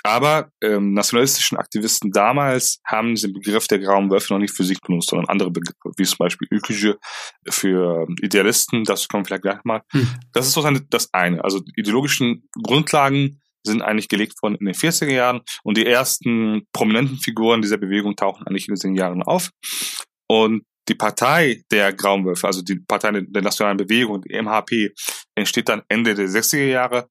Aber 0.05 0.51
ähm, 0.61 0.93
nationalistischen 0.93 1.57
Aktivisten 1.57 2.11
damals 2.11 2.81
haben 2.85 3.15
diesen 3.15 3.31
Begriff 3.31 3.67
der 3.67 3.79
grauen 3.79 4.11
Wölfe 4.11 4.33
noch 4.33 4.39
nicht 4.39 4.53
für 4.53 4.65
sich 4.65 4.81
benutzt, 4.81 5.09
sondern 5.09 5.29
andere 5.29 5.49
Begriffe, 5.49 5.77
wie 5.95 6.03
zum 6.03 6.17
Beispiel 6.19 6.47
Ülkücü 6.51 6.95
für 7.49 8.05
Idealisten, 8.21 8.83
das 8.83 9.07
kommen 9.07 9.23
wir 9.23 9.27
vielleicht 9.27 9.43
gleich 9.43 9.63
mal. 9.63 9.81
Hm. 9.91 10.07
Das 10.33 10.45
ist 10.45 10.53
sozusagen 10.53 10.85
das 10.89 11.13
eine. 11.13 11.41
Also 11.41 11.61
die 11.61 11.71
ideologischen 11.77 12.49
Grundlagen 12.61 13.41
sind 13.65 13.81
eigentlich 13.81 14.09
gelegt 14.09 14.41
worden 14.41 14.57
in 14.59 14.65
den 14.65 14.75
40er 14.75 15.11
Jahren 15.11 15.41
und 15.63 15.77
die 15.77 15.85
ersten 15.85 16.67
prominenten 16.73 17.17
Figuren 17.17 17.61
dieser 17.61 17.77
Bewegung 17.77 18.17
tauchen 18.17 18.45
eigentlich 18.45 18.67
in 18.67 18.75
diesen 18.75 18.95
Jahren 18.95 19.23
auf. 19.23 19.51
Und 20.27 20.63
die 20.89 20.95
Partei 20.95 21.63
der 21.71 21.93
Grauen 21.93 22.27
also 22.27 22.61
die 22.61 22.75
Partei 22.75 23.11
der 23.11 23.41
nationalen 23.41 23.77
Bewegung, 23.77 24.21
die 24.21 24.33
MHP, 24.41 24.93
entsteht 25.35 25.69
dann 25.69 25.83
Ende 25.87 26.13
der 26.13 26.27
60er 26.27 26.65
Jahre 26.65 27.07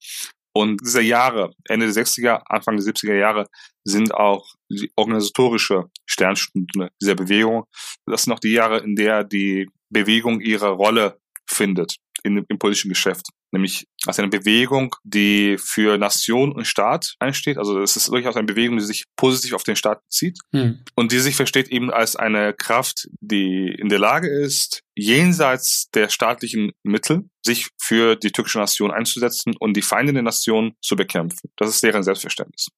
und 0.54 0.80
diese 0.82 1.00
Jahre, 1.00 1.52
Ende 1.68 1.90
der 1.90 2.04
60er, 2.04 2.42
Anfang 2.46 2.76
der 2.76 2.86
70er 2.86 3.14
Jahre, 3.14 3.48
sind 3.84 4.14
auch 4.14 4.54
die 4.70 4.90
organisatorische 4.96 5.84
Sternstunde 6.06 6.90
dieser 7.00 7.14
Bewegung. 7.14 7.64
Das 8.06 8.22
sind 8.22 8.32
auch 8.32 8.38
die 8.38 8.52
Jahre, 8.52 8.78
in 8.78 8.94
der 8.94 9.24
die 9.24 9.68
Bewegung 9.88 10.40
ihre 10.40 10.70
Rolle 10.70 11.18
findet 11.46 11.96
in, 12.22 12.44
im 12.48 12.58
politischen 12.58 12.90
Geschäft 12.90 13.28
nämlich 13.52 13.86
als 14.06 14.18
eine 14.18 14.28
Bewegung, 14.28 14.96
die 15.04 15.56
für 15.58 15.98
Nation 15.98 16.52
und 16.52 16.66
Staat 16.66 17.14
einsteht. 17.18 17.58
Also 17.58 17.80
es 17.80 17.96
ist 17.96 18.08
durchaus 18.08 18.36
eine 18.36 18.46
Bewegung, 18.46 18.78
die 18.78 18.84
sich 18.84 19.04
positiv 19.16 19.52
auf 19.52 19.62
den 19.62 19.76
Staat 19.76 20.02
bezieht 20.04 20.38
hm. 20.52 20.82
und 20.94 21.12
die 21.12 21.20
sich 21.20 21.36
versteht 21.36 21.68
eben 21.68 21.90
als 21.90 22.16
eine 22.16 22.54
Kraft, 22.54 23.08
die 23.20 23.68
in 23.78 23.88
der 23.88 23.98
Lage 23.98 24.28
ist, 24.28 24.82
jenseits 24.94 25.90
der 25.94 26.08
staatlichen 26.08 26.72
Mittel 26.82 27.28
sich 27.44 27.68
für 27.80 28.16
die 28.16 28.32
türkische 28.32 28.58
Nation 28.58 28.90
einzusetzen 28.90 29.54
und 29.58 29.74
die 29.76 29.82
Feinde 29.82 30.12
der 30.12 30.22
Nation 30.22 30.74
zu 30.82 30.96
bekämpfen. 30.96 31.50
Das 31.56 31.68
ist 31.68 31.82
deren 31.82 32.02
Selbstverständnis. 32.02 32.68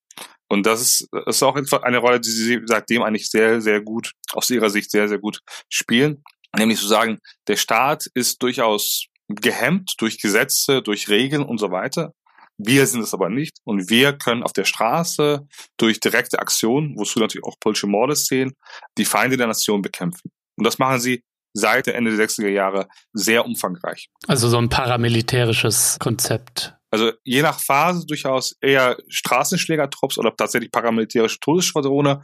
Und 0.49 0.67
das 0.67 0.81
ist, 0.81 1.09
das 1.11 1.37
ist 1.37 1.43
auch 1.43 1.57
eine 1.57 1.99
Rolle, 1.99 2.21
die 2.21 2.31
sie 2.31 2.61
seitdem 2.65 3.03
eigentlich 3.03 3.31
sehr, 3.31 3.61
sehr 3.61 3.81
gut, 3.81 4.13
aus 4.33 4.51
ihrer 4.51 4.71
Sicht 4.71 4.91
sehr, 4.91 5.09
sehr 5.09 5.19
gut 5.19 5.41
spielen. 5.69 6.23
Nämlich 6.57 6.79
zu 6.79 6.87
sagen, 6.87 7.19
der 7.49 7.57
Staat 7.57 8.07
ist 8.15 8.43
durchaus 8.43 9.07
gehemmt 9.35 9.95
durch 9.99 10.21
Gesetze, 10.21 10.83
durch 10.83 11.09
Regeln 11.09 11.43
und 11.43 11.59
so 11.59 11.71
weiter. 11.71 12.13
Wir 12.57 12.87
sind 12.87 13.01
es 13.03 13.13
aber 13.13 13.29
nicht 13.29 13.59
und 13.65 13.91
wir 13.91 14.13
können 14.13 14.43
auf 14.43 14.53
der 14.53 14.65
Straße 14.65 15.47
durch 15.77 15.99
direkte 15.99 16.39
Aktionen, 16.39 16.97
wozu 16.97 17.19
natürlich 17.19 17.45
auch 17.45 17.59
politische 17.59 17.89
Morde 17.89 18.15
sehen, 18.15 18.53
die 18.97 19.05
Feinde 19.05 19.37
der 19.37 19.49
Nation 19.49 19.83
bekämpfen. 19.83 20.31
Und 20.57 20.65
das 20.65 20.79
machen 20.79 21.01
sie 21.01 21.23
seit 21.53 21.87
der 21.87 21.97
Ende 21.97 22.17
der 22.17 22.29
60er 22.29 22.49
Jahre 22.49 22.89
sehr 23.13 23.45
umfangreich. 23.45 24.09
Also 24.27 24.49
so 24.49 24.59
ein 24.59 24.69
paramilitärisches 24.69 25.97
Konzept. 26.01 26.75
Also 26.95 27.11
je 27.25 27.43
nach 27.43 27.59
Phase 27.59 28.07
durchaus 28.07 28.55
eher 28.61 28.97
Straßenschlägertrupps 29.09 30.17
oder 30.17 30.33
tatsächlich 30.37 30.71
paramilitärische 30.71 31.41
Todesschwadrone, 31.41 32.23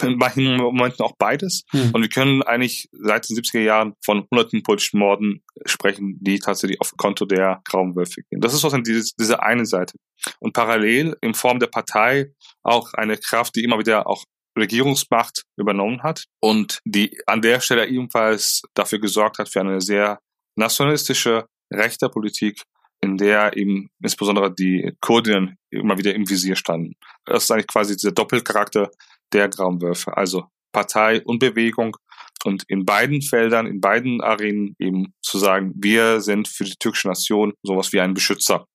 in 0.00 0.16
manchen 0.16 0.56
Momenten 0.56 1.04
auch 1.04 1.12
beides. 1.18 1.64
Mhm. 1.70 1.90
Und 1.92 2.00
wir 2.00 2.08
können 2.08 2.42
eigentlich 2.42 2.88
seit 2.92 3.28
den 3.28 3.36
70er 3.36 3.60
Jahren 3.60 3.92
von 4.02 4.26
hunderten 4.30 4.62
politischen 4.62 5.00
Morden 5.00 5.42
sprechen, 5.66 6.16
die 6.22 6.38
tatsächlich 6.38 6.80
auf 6.80 6.96
Konto 6.96 7.26
der 7.26 7.60
Grauen 7.66 7.94
Wölfe 7.94 8.22
gehen. 8.30 8.40
Das 8.40 8.54
ist 8.54 8.62
sozusagen 8.62 8.84
diese, 8.84 9.12
diese 9.20 9.42
eine 9.42 9.66
Seite. 9.66 9.98
Und 10.40 10.54
parallel 10.54 11.14
in 11.20 11.34
Form 11.34 11.58
der 11.58 11.66
Partei 11.66 12.32
auch 12.62 12.94
eine 12.94 13.18
Kraft, 13.18 13.54
die 13.54 13.64
immer 13.64 13.78
wieder 13.78 14.06
auch 14.06 14.24
Regierungsmacht 14.58 15.42
übernommen 15.58 16.02
hat 16.02 16.24
und 16.40 16.80
die 16.86 17.20
an 17.26 17.42
der 17.42 17.60
Stelle 17.60 17.86
ebenfalls 17.86 18.62
dafür 18.72 18.98
gesorgt 18.98 19.36
hat 19.38 19.50
für 19.50 19.60
eine 19.60 19.82
sehr 19.82 20.20
nationalistische 20.56 21.44
rechte 21.70 22.08
Politik, 22.08 22.62
in 23.00 23.16
der 23.16 23.56
eben 23.56 23.90
insbesondere 24.02 24.54
die 24.54 24.92
Kurdinnen 25.00 25.58
immer 25.70 25.98
wieder 25.98 26.14
im 26.14 26.28
Visier 26.28 26.56
standen. 26.56 26.94
Das 27.24 27.44
ist 27.44 27.50
eigentlich 27.50 27.66
quasi 27.66 27.94
dieser 27.96 28.12
Doppelcharakter 28.12 28.90
der 29.32 29.48
Grauen 29.48 29.80
Wölfe, 29.82 30.16
also 30.16 30.46
Partei 30.72 31.22
und 31.24 31.38
Bewegung 31.38 31.96
und 32.44 32.64
in 32.68 32.84
beiden 32.84 33.22
Feldern, 33.22 33.66
in 33.66 33.80
beiden 33.80 34.20
Arenen 34.20 34.76
eben 34.78 35.14
zu 35.22 35.38
sagen, 35.38 35.72
wir 35.76 36.20
sind 36.20 36.48
für 36.48 36.64
die 36.64 36.76
türkische 36.78 37.08
Nation 37.08 37.54
sowas 37.62 37.92
wie 37.92 38.00
ein 38.00 38.14
Beschützer. 38.14 38.66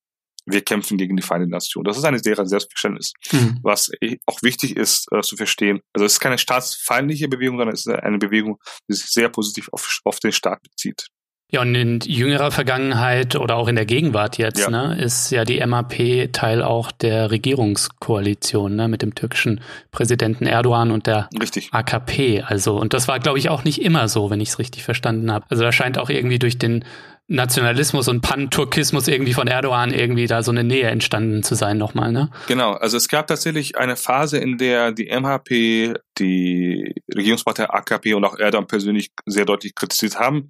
Wir 0.44 0.62
kämpfen 0.62 0.98
gegen 0.98 1.16
die 1.16 1.22
Feinde 1.22 1.46
der 1.46 1.56
Nation. 1.56 1.84
Das 1.84 1.96
ist 1.96 2.04
eine 2.04 2.20
deren 2.20 2.48
Selbstverständnis, 2.48 3.12
mhm. 3.30 3.60
was 3.62 3.92
auch 4.26 4.42
wichtig 4.42 4.76
ist 4.76 5.06
äh, 5.12 5.20
zu 5.20 5.36
verstehen. 5.36 5.80
Also 5.92 6.04
es 6.04 6.14
ist 6.14 6.20
keine 6.20 6.38
staatsfeindliche 6.38 7.28
Bewegung, 7.28 7.58
sondern 7.58 7.74
es 7.74 7.86
ist 7.86 7.92
eine 7.92 8.18
Bewegung, 8.18 8.58
die 8.88 8.94
sich 8.94 9.06
sehr 9.06 9.28
positiv 9.28 9.68
auf, 9.72 10.00
auf 10.04 10.18
den 10.18 10.32
Staat 10.32 10.60
bezieht. 10.62 11.06
Ja, 11.54 11.60
und 11.60 11.74
in 11.74 12.00
jüngerer 12.00 12.50
Vergangenheit 12.50 13.36
oder 13.36 13.56
auch 13.56 13.68
in 13.68 13.74
der 13.74 13.84
Gegenwart 13.84 14.38
jetzt, 14.38 14.60
ja. 14.60 14.70
ne, 14.70 14.98
ist 14.98 15.30
ja 15.30 15.44
die 15.44 15.64
MAP 15.66 16.32
Teil 16.32 16.62
auch 16.62 16.90
der 16.90 17.30
Regierungskoalition, 17.30 18.74
ne, 18.74 18.88
mit 18.88 19.02
dem 19.02 19.14
türkischen 19.14 19.60
Präsidenten 19.90 20.46
Erdogan 20.46 20.90
und 20.90 21.06
der 21.06 21.28
richtig. 21.38 21.68
AKP. 21.70 22.42
Also, 22.46 22.78
und 22.78 22.94
das 22.94 23.06
war, 23.06 23.18
glaube 23.18 23.38
ich, 23.38 23.50
auch 23.50 23.64
nicht 23.64 23.82
immer 23.82 24.08
so, 24.08 24.30
wenn 24.30 24.40
ich 24.40 24.48
es 24.48 24.58
richtig 24.58 24.82
verstanden 24.82 25.30
habe. 25.30 25.44
Also 25.50 25.62
da 25.62 25.72
scheint 25.72 25.98
auch 25.98 26.08
irgendwie 26.08 26.38
durch 26.38 26.56
den 26.56 26.86
Nationalismus 27.28 28.08
und 28.08 28.22
Pan-Turkismus 28.22 29.08
irgendwie 29.08 29.34
von 29.34 29.46
Erdogan 29.46 29.92
irgendwie 29.92 30.26
da 30.26 30.42
so 30.42 30.50
eine 30.50 30.64
Nähe 30.64 30.88
entstanden 30.88 31.42
zu 31.42 31.54
sein 31.54 31.78
nochmal, 31.78 32.12
ne? 32.12 32.30
Genau, 32.48 32.72
also 32.72 32.96
es 32.96 33.08
gab 33.08 33.26
tatsächlich 33.26 33.78
eine 33.78 33.96
Phase, 33.96 34.38
in 34.38 34.58
der 34.58 34.92
die 34.92 35.08
MHP, 35.08 35.94
die 36.18 36.94
Regierungspartei 37.14 37.68
AKP 37.68 38.14
und 38.14 38.24
auch 38.24 38.38
Erdogan 38.38 38.66
persönlich 38.66 39.10
sehr 39.26 39.44
deutlich 39.44 39.74
kritisiert 39.74 40.18
haben. 40.18 40.48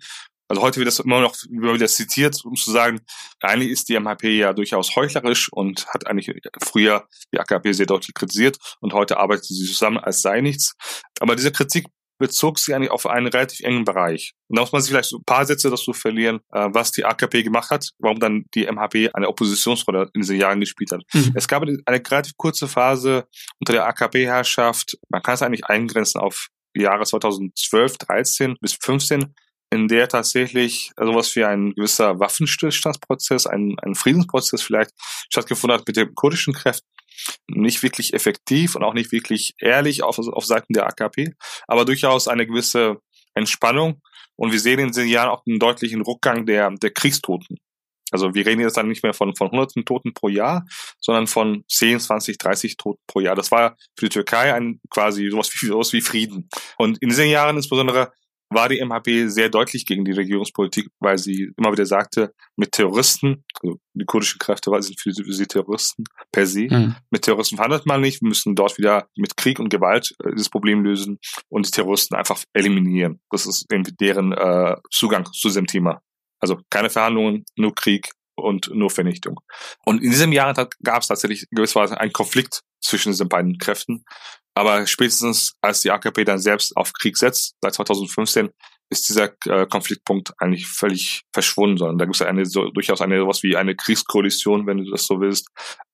Also 0.49 0.63
heute 0.63 0.77
wird 0.79 0.89
das 0.89 1.01
immer 1.01 1.21
noch 1.21 1.35
immer 1.51 1.75
wieder 1.75 1.87
zitiert, 1.87 2.45
um 2.45 2.55
zu 2.55 2.71
sagen, 2.71 3.01
eigentlich 3.41 3.71
ist 3.71 3.89
die 3.89 3.99
MHP 3.99 4.25
ja 4.25 4.53
durchaus 4.53 4.95
heuchlerisch 4.97 5.51
und 5.53 5.87
hat 5.89 6.07
eigentlich 6.07 6.31
früher 6.63 7.07
die 7.33 7.39
AKP 7.39 7.73
sehr 7.73 7.87
deutlich 7.87 8.15
kritisiert 8.15 8.59
und 8.81 8.93
heute 8.93 9.19
arbeitet 9.19 9.47
sie 9.47 9.65
zusammen, 9.65 9.99
als 9.99 10.21
sei 10.21 10.41
nichts. 10.41 10.75
Aber 11.21 11.37
diese 11.37 11.53
Kritik 11.53 11.87
bezog 12.23 12.61
sich 12.61 12.73
eigentlich 12.73 12.93
auf 12.93 13.07
einen 13.07 13.27
relativ 13.27 13.61
engen 13.61 13.85
Bereich. 13.85 14.35
Und 14.47 14.57
da 14.57 14.63
muss 14.63 14.71
man 14.71 14.81
sich 14.81 14.93
vielleicht 14.93 15.09
so 15.09 15.19
ein 15.19 15.25
paar 15.25 15.45
Sätze 15.45 15.71
dazu 15.71 15.93
verlieren, 15.93 16.39
äh, 16.53 16.69
was 16.71 16.93
die 16.93 17.05
AKP 17.05 17.43
gemacht 17.43 17.71
hat, 17.71 17.91
warum 17.99 18.21
dann 18.21 18.45
die 18.55 18.67
MHP 18.67 19.11
eine 19.13 19.29
Oppositionsrolle 19.29 20.09
in 20.15 20.21
diesen 20.21 20.37
Jahren 20.37 20.61
gespielt 20.61 20.93
hat. 20.93 21.03
Mhm. 21.13 21.33
Es 21.35 21.49
gab 21.49 21.65
eine 21.65 21.79
relativ 21.89 22.37
kurze 22.37 22.69
Phase 22.69 23.27
unter 23.59 23.73
der 23.73 23.87
AKP-Herrschaft, 23.89 24.99
man 25.09 25.21
kann 25.23 25.35
es 25.35 25.43
eigentlich 25.43 25.65
eingrenzen 25.67 26.21
auf 26.21 26.47
die 26.77 26.83
Jahre 26.83 27.05
2012, 27.05 27.99
13 27.99 28.57
bis 28.61 28.79
15, 28.81 29.35
in 29.73 29.89
der 29.89 30.07
tatsächlich 30.07 30.93
sowas 30.99 31.35
wie 31.35 31.45
ein 31.45 31.73
gewisser 31.73 32.21
Waffenstillstandsprozess, 32.21 33.47
ein, 33.47 33.77
ein 33.81 33.95
Friedensprozess 33.95 34.61
vielleicht 34.61 34.91
stattgefunden 35.31 35.79
hat 35.79 35.87
mit 35.87 35.97
den 35.97 36.15
kurdischen 36.15 36.53
Kräften. 36.53 36.87
Nicht 37.49 37.83
wirklich 37.83 38.13
effektiv 38.13 38.75
und 38.77 38.85
auch 38.85 38.93
nicht 38.93 39.13
wirklich 39.13 39.55
ehrlich 39.59 40.03
auf, 40.03 40.19
auf 40.19 40.45
Seiten 40.45 40.75
der 40.75 40.87
AKP, 40.87 41.35
aber 41.67 41.85
durchaus 41.85 42.29
eine 42.29 42.47
gewisse 42.47 42.99
Entspannung. 43.35 44.03
Und 44.37 44.53
wir 44.53 44.61
sehen 44.61 44.79
in 44.79 44.89
diesen 44.89 45.09
Jahren 45.09 45.31
auch 45.31 45.43
einen 45.47 45.59
deutlichen 45.59 46.03
Rückgang 46.03 46.45
der, 46.45 46.71
der 46.71 46.91
Kriegstoten. 46.91 47.59
Also 48.11 48.35
wir 48.35 48.45
reden 48.45 48.61
jetzt 48.61 48.77
dann 48.77 48.89
nicht 48.89 49.03
mehr 49.03 49.15
von, 49.15 49.35
von 49.35 49.51
hunderten 49.51 49.87
Toten 49.87 50.13
pro 50.13 50.29
Jahr, 50.29 50.67
sondern 51.01 51.27
von 51.27 51.65
10, 51.69 51.99
20, 51.99 52.37
30 52.37 52.77
Toten 52.77 53.01
pro 53.07 53.21
Jahr. 53.21 53.37
Das 53.37 53.51
war 53.51 53.77
für 53.99 54.07
die 54.07 54.11
Türkei 54.11 54.53
ein 54.53 54.81
quasi 54.91 55.31
sowas 55.31 55.51
wie, 55.55 55.67
sowas 55.67 55.95
wie 55.95 56.03
Frieden. 56.03 56.51
Und 56.77 56.99
in 56.99 57.09
diesen 57.09 57.29
Jahren 57.29 57.57
insbesondere 57.57 58.13
war 58.55 58.69
die 58.69 58.81
MHP 58.85 59.29
sehr 59.29 59.49
deutlich 59.49 59.87
gegen 59.87 60.05
die 60.05 60.13
Regierungspolitik, 60.13 60.89
weil 61.01 61.19
sie 61.19 61.53
immer 61.57 61.73
wieder 61.73 61.87
sagte, 61.87 62.35
mit 62.57 62.73
Terroristen, 62.73 63.45
also 63.63 63.79
die 63.95 64.05
kurdischen 64.05 64.39
Kräfte 64.39 64.71
sind 64.83 65.01
für 65.01 65.13
sie 65.13 65.47
Terroristen 65.47 66.05
per 66.31 66.47
se, 66.47 66.69
mhm. 66.71 66.97
mit 67.11 67.23
Terroristen 67.23 67.57
verhandelt 67.57 67.87
man 67.87 68.01
nicht, 68.01 68.23
wir 68.23 68.29
müssen 68.29 68.55
dort 68.55 68.79
wieder 68.79 69.09
mit 69.17 69.37
Krieg 69.37 69.59
und 69.59 69.69
Gewalt 69.69 70.15
äh, 70.25 70.31
dieses 70.33 70.51
Problem 70.51 70.83
lösen 70.83 71.19
und 71.49 71.67
die 71.67 71.71
Terroristen 71.71 72.15
einfach 72.15 72.43
eliminieren. 72.53 73.21
Das 73.31 73.47
ist 73.47 73.67
irgendwie 73.71 73.95
deren 73.99 74.33
äh, 74.33 74.77
Zugang 74.91 75.27
zu 75.33 75.49
diesem 75.49 75.67
Thema. 75.67 76.01
Also 76.41 76.61
keine 76.71 76.91
Verhandlungen, 76.91 77.45
nur 77.57 77.75
Krieg 77.75 78.11
und 78.35 78.75
nur 78.75 78.91
Vernichtung. 78.91 79.41
Und 79.85 80.03
in 80.03 80.11
diesem 80.11 80.33
Jahr 80.33 80.55
gab 80.83 81.03
es 81.03 81.09
tatsächlich 81.09 81.47
gewisserweise 81.51 82.01
einen 82.01 82.13
Konflikt 82.13 82.63
zwischen 82.83 83.13
diesen 83.13 83.29
beiden 83.29 83.59
Kräften. 83.59 84.05
Aber 84.55 84.87
spätestens 84.87 85.55
als 85.63 85.81
die 85.81 85.91
AKP 85.91 86.25
dann 86.25 86.39
selbst 86.39 86.77
auf 86.77 86.93
Krieg 86.93 87.17
setzt, 87.17 87.55
seit 87.63 87.75
2015, 87.75 88.51
ist 88.91 89.09
dieser 89.09 89.33
äh, 89.47 89.67
Konfliktpunkt 89.67 90.35
eigentlich 90.39 90.67
völlig 90.67 91.23
verschwunden, 91.33 91.79
sondern 91.79 91.99
da 91.99 92.05
gibt 92.05 92.17
es 92.17 92.23
eine 92.23 92.45
so, 92.45 92.69
durchaus 92.71 93.01
eine 93.01 93.19
sowas 93.19 93.43
wie 93.43 93.57
eine 93.57 93.75
Kriegskoalition, 93.75 94.67
wenn 94.67 94.85
du 94.85 94.91
das 94.91 95.07
so 95.07 95.21
willst, 95.21 95.49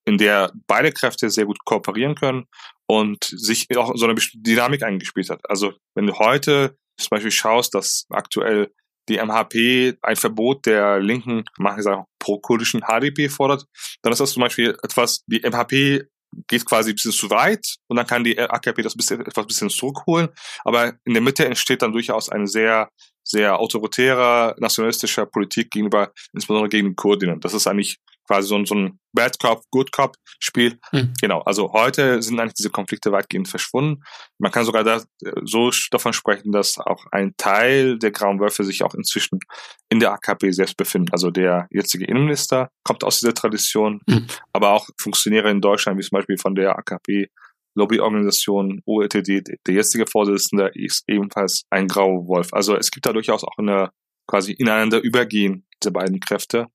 in 0.05 0.19
der 0.19 0.51
beide 0.67 0.91
Kräfte 0.91 1.31
sehr 1.31 1.47
gut 1.47 1.65
kooperieren 1.65 2.17
können 2.17 2.47
und 2.89 3.25
sich 3.25 3.69
auch 3.77 3.93
so 3.95 4.07
eine 4.07 4.17
Dynamik 4.35 4.83
eingespielt 4.83 5.31
hat. 5.31 5.49
Also 5.49 5.75
wenn 5.95 6.07
du 6.07 6.19
heute 6.19 6.77
zum 6.99 7.11
Beispiel 7.11 7.31
schaust, 7.31 7.75
dass 7.75 8.07
aktuell 8.11 8.73
die 9.09 9.19
MHP 9.19 9.97
ein 10.03 10.17
Verbot 10.17 10.67
der 10.67 10.99
linken, 10.99 11.45
machen 11.59 11.83
sagen, 11.83 12.05
pro-kurdischen 12.19 12.83
HDP 12.83 13.29
fordert, 13.29 13.65
dann 14.03 14.13
ist 14.13 14.21
das 14.21 14.33
zum 14.33 14.43
Beispiel 14.43 14.77
etwas, 14.83 15.23
die 15.27 15.41
MHP 15.41 16.09
geht 16.47 16.65
quasi 16.65 16.91
ein 16.91 16.95
bisschen 16.95 17.13
zu 17.13 17.31
weit 17.31 17.77
und 17.87 17.97
dann 17.97 18.07
kann 18.07 18.25
die 18.25 18.39
AKP 18.39 18.83
das 18.83 18.95
bisschen, 18.95 19.21
etwas 19.21 19.47
bisschen 19.47 19.71
zurückholen. 19.71 20.29
Aber 20.65 20.95
in 21.05 21.15
der 21.15 21.23
Mitte 21.23 21.45
entsteht 21.45 21.83
dann 21.83 21.93
durchaus 21.93 22.29
eine 22.29 22.47
sehr, 22.47 22.91
sehr 23.23 23.59
autoritärer, 23.59 24.55
nationalistischer 24.59 25.27
Politik 25.27 25.71
gegenüber, 25.71 26.13
insbesondere 26.33 26.69
gegen 26.69 26.97
Kurdinnen. 26.97 27.41
Das 27.41 27.55
ist 27.55 27.67
eigentlich 27.67 27.99
quasi 28.29 28.49
so 28.49 28.57
ein, 28.57 28.67
so 28.67 28.75
ein 28.75 28.99
Bad 29.13 29.39
Cop, 29.41 29.65
Good 29.71 29.91
Cop 29.91 30.17
Spiel. 30.39 30.79
Mhm. 30.93 31.15
Genau. 31.21 31.41
Also 31.41 31.73
heute 31.73 32.23
sind 32.23 32.39
eigentlich 32.39 32.55
diese 32.55 32.71
Konflikte 32.71 33.11
weitgehend 33.11 33.49
verschwunden. 33.49 34.03
Man 34.39 34.53
kann 34.53 34.65
sogar 34.65 34.85
da, 34.85 35.03
so 35.43 35.71
davon 35.91 36.13
sprechen, 36.13 36.53
dass 36.53 36.79
auch 36.79 37.07
ein 37.11 37.35
Teil 37.37 37.99
der 37.99 38.13
Grauen 38.13 38.39
Wölfe 38.39 38.65
sich 38.65 38.85
auch 38.85 38.95
inzwischen 38.95 39.41
in 39.89 39.99
der 39.99 40.13
AKP 40.13 40.53
selbst 40.53 40.77
befinden. 40.77 41.09
Also 41.11 41.31
der 41.31 41.67
jetzige 41.71 42.05
Innenminister 42.05 42.71
kommt 42.85 43.03
aus 43.03 43.19
dieser 43.19 43.35
Tradition, 43.35 44.01
mhm. 44.07 44.27
aber 44.53 44.73
auch 44.73 44.89
Funktionäre 45.01 45.51
in 45.51 45.61
Deutschland, 45.61 45.99
wie 45.99 46.05
zum 46.05 46.17
Beispiel 46.19 46.39
von 46.39 46.55
der 46.55 46.79
AKP 46.79 47.31
Lobbyorganisation 47.75 48.83
OETD, 48.87 49.45
der 49.67 49.75
jetzige 49.75 50.07
Vorsitzende 50.07 50.71
ist 50.75 51.05
ebenfalls 51.07 51.65
ein 51.71 51.87
grauer 51.87 52.27
Wolf. 52.27 52.53
Also 52.53 52.77
es 52.77 52.91
gibt 52.91 53.07
da 53.07 53.13
durchaus 53.13 53.45
auch 53.45 53.57
eine 53.57 53.91
quasi 54.27 54.53
ineinander 54.53 55.01
übergehen 55.01 55.65
dieser 55.81 55.93
beiden 55.93 56.21
Kräfte 56.21 56.67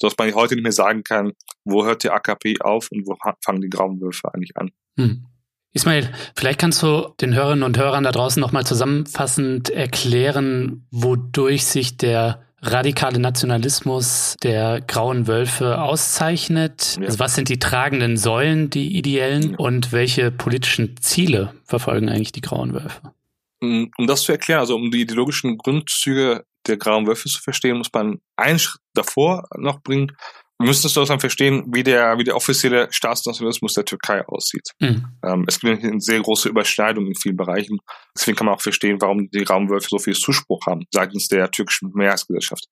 dass 0.00 0.14
man 0.18 0.34
heute 0.34 0.54
nicht 0.54 0.62
mehr 0.62 0.72
sagen 0.72 1.04
kann, 1.04 1.32
wo 1.64 1.84
hört 1.84 2.02
die 2.02 2.10
AKP 2.10 2.60
auf 2.60 2.90
und 2.92 3.06
wo 3.06 3.16
fangen 3.44 3.60
die 3.60 3.70
Grauen 3.70 4.00
Wölfe 4.00 4.32
eigentlich 4.32 4.56
an. 4.56 4.70
Hm. 4.96 5.26
Ismail, 5.72 6.10
vielleicht 6.34 6.58
kannst 6.58 6.82
du 6.82 7.14
den 7.20 7.34
Hörerinnen 7.34 7.62
und 7.62 7.76
Hörern 7.76 8.04
da 8.04 8.10
draußen 8.10 8.40
nochmal 8.40 8.64
zusammenfassend 8.64 9.68
erklären, 9.68 10.86
wodurch 10.90 11.66
sich 11.66 11.98
der 11.98 12.46
radikale 12.62 13.18
Nationalismus 13.18 14.36
der 14.42 14.80
Grauen 14.80 15.26
Wölfe 15.26 15.78
auszeichnet. 15.80 16.96
Ja. 16.98 17.06
Also 17.06 17.18
was 17.18 17.34
sind 17.34 17.48
die 17.50 17.58
tragenden 17.58 18.16
Säulen, 18.16 18.70
die 18.70 18.96
ideellen, 18.96 19.50
ja. 19.50 19.56
und 19.58 19.92
welche 19.92 20.30
politischen 20.30 20.96
Ziele 21.00 21.52
verfolgen 21.64 22.08
eigentlich 22.08 22.32
die 22.32 22.40
Grauen 22.40 22.72
Wölfe? 22.72 23.12
Um 23.60 24.06
das 24.06 24.22
zu 24.22 24.32
erklären, 24.32 24.60
also 24.60 24.76
um 24.76 24.90
die 24.90 25.02
ideologischen 25.02 25.56
Grundzüge 25.58 26.44
der 26.66 26.76
Grauen 26.76 27.06
Wölfe 27.06 27.28
zu 27.28 27.40
verstehen, 27.40 27.78
muss 27.78 27.92
man 27.92 28.18
einen 28.36 28.58
Schritt 28.58 28.80
davor 28.94 29.46
noch 29.56 29.82
bringen. 29.82 30.12
Wir 30.58 30.68
müssen 30.68 30.88
sozusagen 30.88 31.20
verstehen, 31.20 31.64
wie 31.66 31.82
der, 31.82 32.16
wie 32.18 32.24
der 32.24 32.34
offizielle 32.34 32.88
Staatsnationalismus 32.90 33.74
der 33.74 33.84
Türkei 33.84 34.26
aussieht. 34.26 34.70
Mhm. 34.80 35.04
Ähm, 35.22 35.44
es 35.46 35.60
gibt 35.60 35.84
eine 35.84 36.00
sehr 36.00 36.20
große 36.20 36.48
Überschneidung 36.48 37.06
in 37.06 37.14
vielen 37.14 37.36
Bereichen. 37.36 37.78
Deswegen 38.16 38.38
kann 38.38 38.46
man 38.46 38.54
auch 38.54 38.62
verstehen, 38.62 38.96
warum 39.00 39.28
die 39.30 39.42
Raumwölfe 39.42 39.88
so 39.90 39.98
viel 39.98 40.14
Zuspruch 40.14 40.60
haben 40.66 40.84
seitens 40.90 41.28
der 41.28 41.50
türkischen 41.50 41.90
Mehrheitsgesellschaft. 41.92 42.64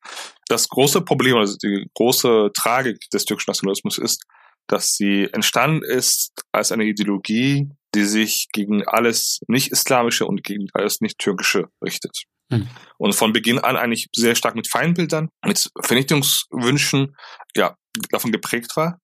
Das 0.49 0.67
große 0.69 1.03
Problem, 1.03 1.37
also 1.37 1.59
die 1.59 1.87
große 1.95 2.51
Tragik 2.55 2.99
des 3.13 3.27
türkischen 3.27 3.51
Nationalismus 3.51 3.99
ist, 3.99 4.25
dass 4.67 4.95
sie 4.95 5.29
entstanden 5.33 5.83
ist 5.83 6.33
als 6.53 6.73
eine 6.73 6.85
Ideologie, 6.85 7.69
die 7.95 8.05
sich 8.05 8.49
gegen 8.53 8.83
alles 8.87 9.41
nicht-islamische 9.47 10.27
und 10.27 10.43
gegen 10.43 10.69
alles 10.73 11.03
nicht-türkische 11.03 11.67
richtet. 11.85 12.25
Mhm. 12.61 12.69
Und 12.99 13.15
von 13.15 13.33
Beginn 13.33 13.59
an 13.59 13.77
eigentlich 13.77 14.09
sehr 14.15 14.35
stark 14.35 14.55
mit 14.55 14.69
Feindbildern, 14.69 15.29
mit 15.45 15.71
Vernichtungswünschen, 15.81 17.17
ja, 17.57 17.77
davon 18.11 18.33
geprägt 18.33 18.77
war. 18.77 18.99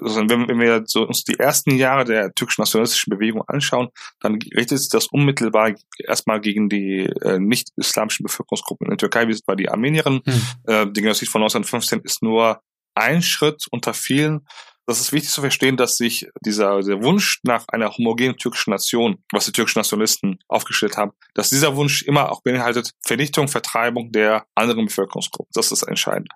Also 0.00 0.20
wenn, 0.28 0.48
wenn 0.48 0.60
wir 0.60 0.84
so 0.86 1.06
uns 1.06 1.24
die 1.24 1.38
ersten 1.38 1.76
Jahre 1.76 2.04
der 2.04 2.32
türkischen 2.34 2.62
nationalistischen 2.62 3.10
Bewegung 3.10 3.42
anschauen, 3.48 3.88
dann 4.20 4.38
richtet 4.54 4.78
sich 4.78 4.88
das 4.88 5.08
unmittelbar 5.08 5.74
erstmal 5.98 6.40
gegen 6.40 6.68
die 6.68 7.00
äh, 7.22 7.38
nicht-islamischen 7.38 8.24
Bevölkerungsgruppen 8.24 8.86
in 8.86 8.90
der 8.90 8.98
Türkei, 8.98 9.26
wie 9.26 9.32
es 9.32 9.42
bei 9.42 9.56
die 9.56 9.68
Armenieren. 9.68 10.20
Hm. 10.24 10.42
Äh, 10.66 10.86
die 10.92 11.00
Genozid 11.00 11.28
von 11.28 11.42
1915 11.42 12.00
ist 12.04 12.22
nur 12.22 12.60
ein 12.94 13.22
Schritt 13.22 13.66
unter 13.70 13.94
vielen. 13.94 14.46
Das 14.88 15.00
ist 15.00 15.12
wichtig 15.12 15.30
zu 15.30 15.42
verstehen, 15.42 15.76
dass 15.76 15.98
sich 15.98 16.26
dieser 16.40 16.80
der 16.80 17.02
Wunsch 17.02 17.40
nach 17.42 17.66
einer 17.68 17.90
homogenen 17.90 18.38
türkischen 18.38 18.70
Nation, 18.70 19.22
was 19.30 19.44
die 19.44 19.52
türkischen 19.52 19.80
Nationalisten 19.80 20.38
aufgestellt 20.48 20.96
haben, 20.96 21.12
dass 21.34 21.50
dieser 21.50 21.76
Wunsch 21.76 22.02
immer 22.04 22.32
auch 22.32 22.42
beinhaltet 22.42 22.92
Vernichtung, 23.04 23.48
Vertreibung 23.48 24.12
der 24.12 24.46
anderen 24.54 24.86
Bevölkerungsgruppen. 24.86 25.50
Das 25.52 25.72
ist 25.72 25.82
entscheidend. 25.82 26.30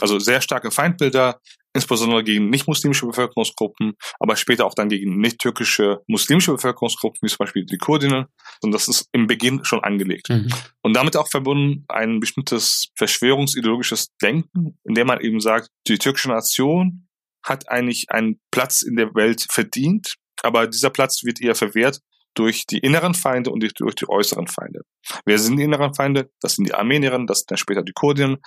Also 0.00 0.18
sehr 0.18 0.40
starke 0.40 0.72
Feindbilder, 0.72 1.38
insbesondere 1.74 2.24
gegen 2.24 2.50
nicht-muslimische 2.50 3.06
Bevölkerungsgruppen, 3.06 3.92
aber 4.18 4.34
später 4.34 4.66
auch 4.66 4.74
dann 4.74 4.88
gegen 4.88 5.18
nicht-türkische 5.18 6.00
muslimische 6.08 6.50
Bevölkerungsgruppen, 6.50 7.20
wie 7.22 7.28
zum 7.28 7.38
Beispiel 7.38 7.64
die 7.64 7.78
Kurdinnen. 7.78 8.26
Und 8.62 8.72
das 8.72 8.88
ist 8.88 9.10
im 9.12 9.28
Beginn 9.28 9.64
schon 9.64 9.84
angelegt. 9.84 10.28
Mhm. 10.28 10.52
Und 10.82 10.94
damit 10.94 11.16
auch 11.16 11.30
verbunden 11.30 11.84
ein 11.86 12.18
bestimmtes 12.18 12.88
verschwörungsideologisches 12.96 14.08
Denken, 14.20 14.76
in 14.82 14.94
dem 14.94 15.06
man 15.06 15.20
eben 15.20 15.38
sagt, 15.38 15.68
die 15.86 15.98
türkische 15.98 16.28
Nation 16.28 17.06
hat 17.42 17.68
eigentlich 17.68 18.10
einen 18.10 18.40
Platz 18.50 18.82
in 18.82 18.96
der 18.96 19.14
Welt 19.14 19.46
verdient, 19.50 20.16
aber 20.42 20.66
dieser 20.66 20.90
Platz 20.90 21.22
wird 21.24 21.40
ihr 21.40 21.54
verwehrt 21.54 22.00
durch 22.34 22.66
die 22.66 22.78
inneren 22.78 23.14
Feinde 23.14 23.50
und 23.50 23.60
durch 23.60 23.94
die 23.94 24.08
äußeren 24.08 24.46
Feinde. 24.46 24.82
Wer 25.24 25.38
sind 25.38 25.56
die 25.58 25.64
inneren 25.64 25.94
Feinde? 25.94 26.30
Das 26.40 26.54
sind 26.54 26.66
die 26.66 26.74
Armenierinnen, 26.74 27.26
das 27.26 27.40
sind 27.40 27.50
dann 27.50 27.58
später 27.58 27.82
die 27.82 27.92
Kurdinnen. 27.92 28.38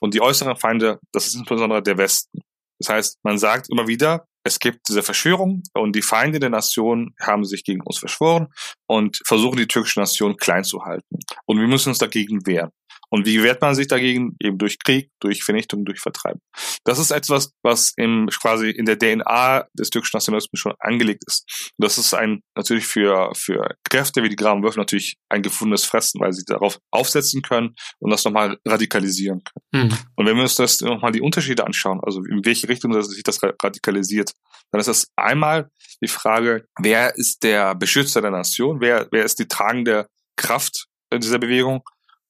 Und 0.00 0.14
die 0.14 0.20
äußeren 0.20 0.56
Feinde, 0.56 0.98
das 1.12 1.26
ist 1.26 1.34
insbesondere 1.34 1.82
der 1.82 1.98
Westen. 1.98 2.40
Das 2.78 2.88
heißt, 2.88 3.18
man 3.22 3.38
sagt 3.38 3.68
immer 3.70 3.86
wieder, 3.86 4.26
es 4.42 4.58
gibt 4.58 4.88
diese 4.88 5.02
Verschwörung 5.02 5.62
und 5.74 5.94
die 5.94 6.02
Feinde 6.02 6.40
der 6.40 6.48
Nation 6.48 7.14
haben 7.20 7.44
sich 7.44 7.64
gegen 7.64 7.82
uns 7.82 7.98
verschworen 7.98 8.48
und 8.86 9.20
versuchen 9.26 9.58
die 9.58 9.66
türkische 9.66 10.00
Nation 10.00 10.36
klein 10.36 10.64
zu 10.64 10.82
halten. 10.84 11.18
Und 11.44 11.60
wir 11.60 11.68
müssen 11.68 11.90
uns 11.90 11.98
dagegen 11.98 12.46
wehren. 12.46 12.70
Und 13.10 13.26
wie 13.26 13.42
wehrt 13.42 13.60
man 13.60 13.74
sich 13.74 13.88
dagegen? 13.88 14.36
Eben 14.40 14.56
durch 14.58 14.78
Krieg, 14.78 15.10
durch 15.20 15.42
Vernichtung, 15.42 15.84
durch 15.84 16.00
Vertreiben. 16.00 16.40
Das 16.84 16.98
ist 16.98 17.10
etwas, 17.10 17.52
was 17.62 17.92
im, 17.96 18.28
quasi 18.28 18.70
in 18.70 18.86
der 18.86 18.98
DNA 18.98 19.66
des 19.74 19.90
türkischen 19.90 20.16
Nationalismus 20.16 20.60
schon 20.60 20.74
angelegt 20.78 21.24
ist. 21.26 21.72
Das 21.76 21.98
ist 21.98 22.14
ein, 22.14 22.42
natürlich 22.56 22.86
für, 22.86 23.32
für 23.34 23.74
Kräfte 23.88 24.22
wie 24.22 24.28
die 24.28 24.36
Grauen 24.36 24.62
Würfel 24.62 24.80
natürlich 24.80 25.16
ein 25.28 25.42
gefundenes 25.42 25.84
Fressen, 25.84 26.20
weil 26.20 26.32
sie 26.32 26.44
darauf 26.44 26.78
aufsetzen 26.90 27.42
können 27.42 27.74
und 27.98 28.10
das 28.10 28.24
nochmal 28.24 28.58
radikalisieren 28.64 29.42
können. 29.44 29.88
Mhm. 29.88 29.98
Und 30.16 30.26
wenn 30.26 30.36
wir 30.36 30.42
uns 30.42 30.54
das 30.54 30.80
nochmal 30.80 31.12
die 31.12 31.20
Unterschiede 31.20 31.66
anschauen, 31.66 32.00
also 32.02 32.22
in 32.24 32.44
welche 32.44 32.68
Richtung 32.68 33.00
sich 33.02 33.22
das 33.22 33.40
radikalisiert, 33.42 34.32
dann 34.70 34.80
ist 34.80 34.86
das 34.86 35.08
einmal 35.16 35.70
die 36.02 36.08
Frage, 36.08 36.66
wer 36.78 37.16
ist 37.16 37.42
der 37.42 37.74
Beschützer 37.74 38.22
der 38.22 38.30
Nation? 38.30 38.80
Wer, 38.80 39.08
wer 39.10 39.24
ist 39.24 39.38
die 39.38 39.48
tragende 39.48 40.06
Kraft 40.36 40.86
dieser 41.12 41.38
Bewegung? 41.38 41.82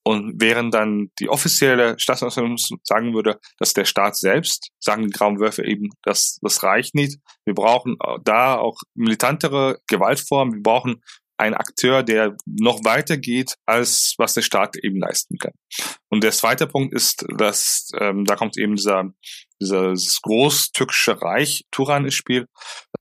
Und 0.03 0.41
während 0.41 0.73
dann 0.73 1.11
die 1.19 1.29
offizielle 1.29 1.99
Staatsnation 1.99 2.57
sagen 2.85 3.15
würde, 3.15 3.39
dass 3.59 3.75
der 3.75 3.85
Staat 3.85 4.17
selbst, 4.17 4.71
sagen 4.79 5.07
die 5.07 5.13
Grauen 5.13 5.41
Wölfe 5.41 5.65
eben, 5.65 5.91
dass 6.03 6.39
das 6.41 6.63
reicht 6.63 6.95
nicht. 6.95 7.19
Wir 7.45 7.55
brauchen 7.55 7.97
da 8.25 8.57
auch 8.57 8.79
militantere 8.95 9.79
Gewaltformen. 9.89 10.55
Wir 10.55 10.63
brauchen 10.63 11.03
einen 11.37 11.55
Akteur, 11.55 12.03
der 12.03 12.37
noch 12.45 12.85
weiter 12.85 13.17
geht, 13.17 13.57
als 13.67 14.15
was 14.19 14.35
der 14.35 14.43
Staat 14.43 14.77
eben 14.77 14.99
leisten 15.01 15.39
kann. 15.39 15.53
Und 16.11 16.23
der 16.23 16.33
zweite 16.33 16.67
Punkt 16.67 16.95
ist, 16.95 17.25
dass 17.37 17.91
ähm, 17.99 18.25
da 18.25 18.37
kommt 18.37 18.59
eben 18.59 18.77
dieser 18.77 19.11
dieses 19.61 20.21
großtürkische 20.23 21.21
Reich 21.21 21.65
Turan 21.71 22.05
ins 22.05 22.15
Spiel. 22.15 22.47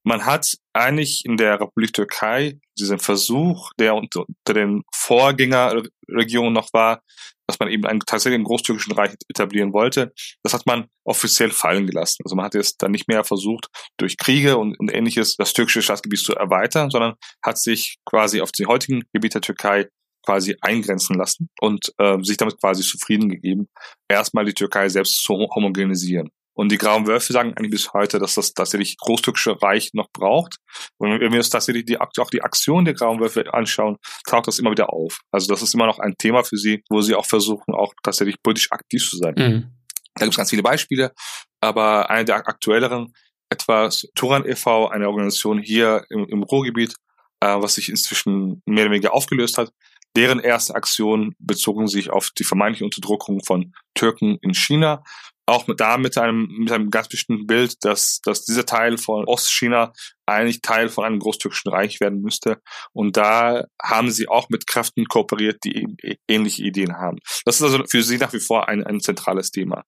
Man 0.04 0.26
hat 0.26 0.56
eigentlich 0.74 1.26
in 1.26 1.38
der 1.38 1.60
Republik 1.60 1.94
Türkei 1.94 2.60
diesen 2.78 3.00
Versuch, 3.00 3.72
der 3.80 3.96
unter, 3.96 4.26
unter 4.28 4.54
den 4.54 4.84
Vorgängerregionen 4.94 6.54
noch 6.54 6.70
war, 6.74 7.02
dass 7.48 7.60
man 7.60 7.70
eben 7.70 7.86
einen 7.86 8.00
tatsächlich 8.02 8.44
großtürkischen 8.44 8.94
Reich 8.94 9.16
etablieren 9.28 9.74
wollte, 9.74 10.14
das 10.44 10.54
hat 10.54 10.68
man 10.68 10.86
offiziell 11.04 11.50
fallen 11.50 11.88
gelassen. 11.88 12.22
Also 12.24 12.36
man 12.36 12.46
hat 12.46 12.54
jetzt 12.54 12.84
dann 12.84 12.92
nicht 12.92 13.08
mehr 13.08 13.24
versucht, 13.24 13.68
durch 13.98 14.18
Kriege 14.18 14.58
und, 14.58 14.80
und 14.80 14.94
ähnliches 14.94 15.36
das 15.36 15.54
türkische 15.54 15.82
Staatsgebiet 15.82 16.20
zu 16.20 16.36
erweitern, 16.36 16.92
sondern 16.92 17.16
hat 17.44 17.58
sich 17.58 17.98
quasi 18.06 18.42
auf 18.42 18.52
die 18.52 18.68
heutigen 18.68 19.02
Gebiete 19.14 19.40
der 19.40 19.42
Türkei 19.42 19.88
quasi 20.24 20.56
eingrenzen 20.62 21.16
lassen 21.16 21.50
und 21.60 21.92
äh, 21.98 22.22
sich 22.22 22.38
damit 22.38 22.60
quasi 22.60 22.84
zufrieden 22.84 23.30
gegeben, 23.30 23.68
erstmal 24.08 24.46
die 24.46 24.54
Türkei 24.54 24.88
selbst 24.90 25.24
zu 25.24 25.34
homogenisieren. 25.34 26.30
Und 26.60 26.74
die 26.74 26.78
Grauen 26.78 27.08
Wölfe 27.08 27.32
sagen 27.32 27.54
eigentlich 27.56 27.72
bis 27.72 27.94
heute, 27.94 28.20
dass 28.20 28.36
das 28.36 28.54
tatsächlich 28.54 28.98
Großtürkische 28.98 29.62
Reich 29.62 29.92
noch 29.94 30.10
braucht. 30.12 30.58
Und 30.98 31.10
wenn 31.10 31.32
wir 31.32 31.38
uns 31.38 31.50
tatsächlich 31.50 31.86
die, 31.86 31.98
auch 31.98 32.30
die 32.34 32.42
Aktion 32.42 32.84
der 32.84 32.96
Grauen 32.96 33.22
Wölfe 33.22 33.54
anschauen, 33.54 33.96
taucht 34.28 34.48
das 34.48 34.60
immer 34.60 34.72
wieder 34.72 34.92
auf. 34.92 35.22
Also 35.32 35.48
das 35.48 35.62
ist 35.62 35.74
immer 35.74 35.86
noch 35.86 36.00
ein 36.00 36.16
Thema 36.18 36.44
für 36.44 36.58
sie, 36.58 36.84
wo 36.90 37.00
sie 37.00 37.16
auch 37.16 37.26
versuchen, 37.26 37.74
auch 37.74 37.94
tatsächlich 38.04 38.36
politisch 38.44 38.74
aktiv 38.74 39.10
zu 39.10 39.16
sein. 39.16 39.36
Mhm. 39.38 39.72
Da 40.16 40.26
gibt 40.26 40.34
es 40.34 40.36
ganz 40.38 40.50
viele 40.50 40.62
Beispiele, 40.62 41.14
aber 41.62 42.10
eine 42.10 42.26
der 42.26 42.36
aktuelleren, 42.36 43.14
etwas 43.50 44.10
Turan 44.14 44.46
e.V., 44.46 44.90
eine 44.90 45.08
Organisation 45.08 45.62
hier 45.62 46.04
im, 46.10 46.28
im 46.28 46.44
Ruhrgebiet, 46.44 46.94
äh, 47.40 47.56
was 47.56 47.76
sich 47.76 47.88
inzwischen 47.88 48.62
mehr 48.66 48.84
oder 48.84 48.92
weniger 48.92 49.14
aufgelöst 49.14 49.58
hat, 49.58 49.72
Deren 50.16 50.40
erste 50.40 50.74
Aktion 50.74 51.36
bezogen 51.40 51.88
sich 51.88 52.10
auf 52.10 52.32
die 52.32 52.44
vermeintliche 52.44 52.84
Unterdrückung 52.84 53.44
von 53.44 53.74
Türken 53.94 54.38
in 54.42 54.54
China. 54.54 55.04
Auch 55.50 55.66
mit, 55.66 55.80
da 55.80 55.98
mit 55.98 56.16
einem, 56.18 56.48
mit 56.60 56.72
einem 56.72 56.92
ganz 56.92 57.08
bestimmten 57.08 57.48
Bild, 57.48 57.84
dass, 57.84 58.22
dass 58.24 58.46
dieser 58.46 58.68
Teil 58.68 59.00
von 59.00 59.26
Ostchina 59.26 59.94
eigentlich 60.28 60.62
Teil 60.62 60.90
von 60.90 61.06
einem 61.06 61.18
großtürkischen 61.18 61.72
Reich 61.72 62.00
werden 62.00 62.22
müsste. 62.22 62.62
Und 62.94 63.18
da 63.18 63.66
haben 63.82 64.12
sie 64.12 64.28
auch 64.28 64.50
mit 64.50 64.68
Kräften 64.68 65.06
kooperiert, 65.06 65.64
die 65.64 65.88
ähnliche 66.28 66.62
Ideen 66.62 66.98
haben. 66.98 67.18
Das 67.46 67.56
ist 67.56 67.64
also 67.64 67.84
für 67.90 68.04
sie 68.04 68.20
nach 68.20 68.32
wie 68.32 68.40
vor 68.40 68.70
ein, 68.70 68.84
ein 68.84 69.00
zentrales 69.00 69.50
Thema. 69.50 69.86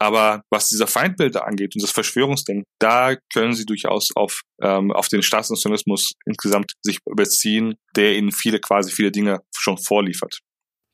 Aber 0.00 0.42
was 0.50 0.68
diese 0.68 0.88
Feindbilder 0.88 1.46
angeht 1.46 1.76
und 1.76 1.82
das 1.82 1.92
Verschwörungsdenken, 1.92 2.64
da 2.80 3.14
können 3.32 3.54
sie 3.54 3.66
durchaus 3.66 4.10
auf, 4.16 4.40
ähm, 4.60 4.90
auf 4.90 5.06
den 5.08 5.22
Staatsnationalismus 5.22 6.12
insgesamt 6.26 6.72
sich 6.82 6.98
beziehen, 7.04 7.76
der 7.94 8.16
ihnen 8.16 8.32
viele, 8.32 8.58
quasi 8.58 8.90
viele 8.90 9.12
Dinge 9.12 9.42
schon 9.56 9.78
vorliefert. 9.78 10.40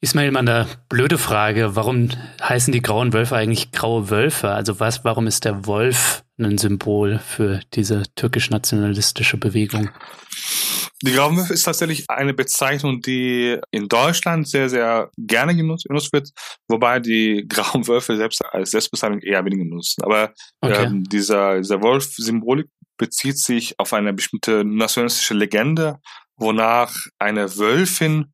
Ismail, 0.03 0.31
mal 0.31 0.41
eine 0.41 0.67
blöde 0.89 1.19
Frage. 1.19 1.77
Warum 1.77 2.09
heißen 2.43 2.73
die 2.73 2.81
grauen 2.81 3.13
Wölfe 3.13 3.37
eigentlich 3.37 3.71
graue 3.71 4.09
Wölfe? 4.09 4.49
Also 4.49 4.81
was, 4.81 5.05
warum 5.05 5.27
ist 5.27 5.45
der 5.45 5.67
Wolf 5.67 6.25
ein 6.39 6.57
Symbol 6.57 7.19
für 7.19 7.61
diese 7.75 8.05
türkisch-nationalistische 8.15 9.37
Bewegung? 9.37 9.91
Die 11.03 11.13
grauen 11.13 11.37
Wölfe 11.37 11.53
ist 11.53 11.65
tatsächlich 11.65 12.09
eine 12.09 12.33
Bezeichnung, 12.33 13.03
die 13.03 13.59
in 13.71 13.89
Deutschland 13.89 14.49
sehr, 14.49 14.71
sehr 14.71 15.11
gerne 15.19 15.55
genutzt, 15.55 15.87
wird, 16.13 16.31
wobei 16.67 16.99
die 16.99 17.45
grauen 17.49 17.87
Wölfe 17.87 18.17
selbst 18.17 18.43
als 18.55 18.71
Selbstbezeichnung 18.71 19.21
eher 19.21 19.45
weniger 19.45 19.67
nutzen. 19.67 20.03
Aber 20.03 20.33
okay. 20.63 20.85
ähm, 20.85 21.05
dieser, 21.05 21.59
dieser 21.59 21.83
Wolf-Symbolik 21.83 22.69
bezieht 22.97 23.39
sich 23.39 23.79
auf 23.79 23.93
eine 23.93 24.15
bestimmte 24.15 24.65
nationalistische 24.65 25.35
Legende, 25.35 25.99
wonach 26.37 26.95
eine 27.19 27.55
Wölfin 27.59 28.33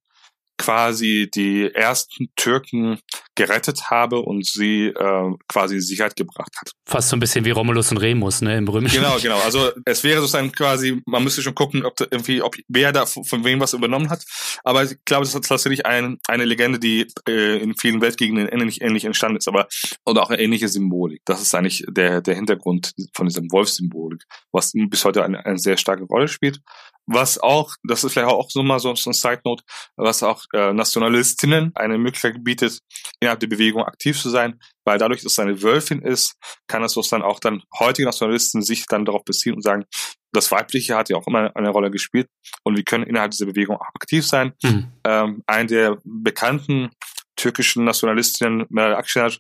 quasi 0.58 1.30
die 1.32 1.70
ersten 1.74 2.28
Türken 2.36 3.00
gerettet 3.36 3.90
habe 3.90 4.20
und 4.20 4.46
sie 4.46 4.86
äh, 4.86 5.34
quasi 5.48 5.76
in 5.76 5.80
Sicherheit 5.80 6.16
gebracht 6.16 6.52
hat. 6.58 6.72
Fast 6.86 7.10
so 7.10 7.16
ein 7.16 7.20
bisschen 7.20 7.44
wie 7.44 7.50
Romulus 7.50 7.90
und 7.90 7.98
Remus, 7.98 8.40
ne, 8.40 8.56
im 8.56 8.66
römischen. 8.66 9.00
Genau, 9.00 9.18
genau. 9.18 9.38
Also 9.40 9.70
es 9.84 10.02
wäre 10.02 10.20
sozusagen 10.20 10.50
quasi, 10.50 11.00
man 11.06 11.22
müsste 11.22 11.42
schon 11.42 11.54
gucken, 11.54 11.84
ob 11.84 11.96
da 11.96 12.06
irgendwie, 12.10 12.42
ob 12.42 12.56
wer 12.68 12.92
da 12.92 13.06
von 13.06 13.44
wem 13.44 13.60
was 13.60 13.74
übernommen 13.74 14.10
hat. 14.10 14.24
Aber 14.64 14.82
ich 14.82 14.96
glaube, 15.04 15.24
das 15.24 15.34
ist 15.34 15.48
tatsächlich 15.48 15.86
ein, 15.86 16.18
eine 16.26 16.44
Legende, 16.44 16.78
die 16.78 17.06
äh, 17.28 17.58
in 17.58 17.76
vielen 17.76 18.00
Weltgegenden 18.00 18.48
ähnlich, 18.48 18.80
ähnlich 18.80 19.04
entstanden 19.04 19.36
ist, 19.36 19.48
aber 19.48 19.68
oder 20.04 20.22
auch 20.22 20.30
eine 20.30 20.40
ähnliche 20.40 20.68
Symbolik. 20.68 21.20
Das 21.24 21.40
ist 21.40 21.54
eigentlich 21.54 21.84
der 21.88 22.22
der 22.22 22.34
Hintergrund 22.34 22.92
von 23.14 23.26
diesem 23.26 23.50
Wolfssymbolik, 23.52 24.22
was 24.52 24.72
bis 24.74 25.04
heute 25.04 25.24
eine, 25.24 25.44
eine 25.44 25.58
sehr 25.58 25.76
starke 25.76 26.04
Rolle 26.04 26.28
spielt 26.28 26.60
was 27.06 27.38
auch, 27.38 27.74
das 27.84 28.04
ist 28.04 28.12
vielleicht 28.12 28.28
auch 28.28 28.50
so 28.50 28.62
mal 28.62 28.80
so, 28.80 28.94
so 28.94 29.10
ein 29.10 29.14
Side 29.14 29.40
Note, 29.44 29.62
was 29.96 30.22
auch 30.22 30.44
äh, 30.52 30.72
Nationalistinnen 30.72 31.72
eine 31.74 31.98
Möglichkeit 31.98 32.42
bietet, 32.42 32.80
innerhalb 33.26 33.40
der 33.40 33.48
Bewegung 33.48 33.84
aktiv 33.84 34.20
zu 34.20 34.30
sein, 34.30 34.60
weil 34.84 34.98
dadurch, 34.98 35.22
dass 35.22 35.32
es 35.32 35.38
eine 35.38 35.62
Wölfin 35.62 36.00
ist, 36.00 36.36
kann 36.68 36.84
es 36.84 36.94
dann 37.10 37.22
auch 37.22 37.40
dann 37.40 37.62
heutige 37.78 38.06
Nationalisten 38.06 38.62
sich 38.62 38.86
dann 38.86 39.04
darauf 39.04 39.24
beziehen 39.24 39.54
und 39.54 39.62
sagen, 39.62 39.84
das 40.32 40.50
Weibliche 40.52 40.96
hat 40.96 41.08
ja 41.08 41.16
auch 41.16 41.26
immer 41.26 41.50
eine 41.56 41.70
Rolle 41.70 41.90
gespielt 41.90 42.28
und 42.62 42.76
wir 42.76 42.84
können 42.84 43.04
innerhalb 43.04 43.32
dieser 43.32 43.46
Bewegung 43.46 43.76
auch 43.76 43.88
aktiv 43.94 44.26
sein. 44.26 44.52
Mhm. 44.62 44.92
Ähm, 45.04 45.42
eine 45.46 45.66
der 45.66 45.98
bekannten 46.04 46.90
türkischen 47.36 47.84
Nationalistinnen, 47.84 48.66
Meral 48.68 48.94
Akşener, 48.94 49.32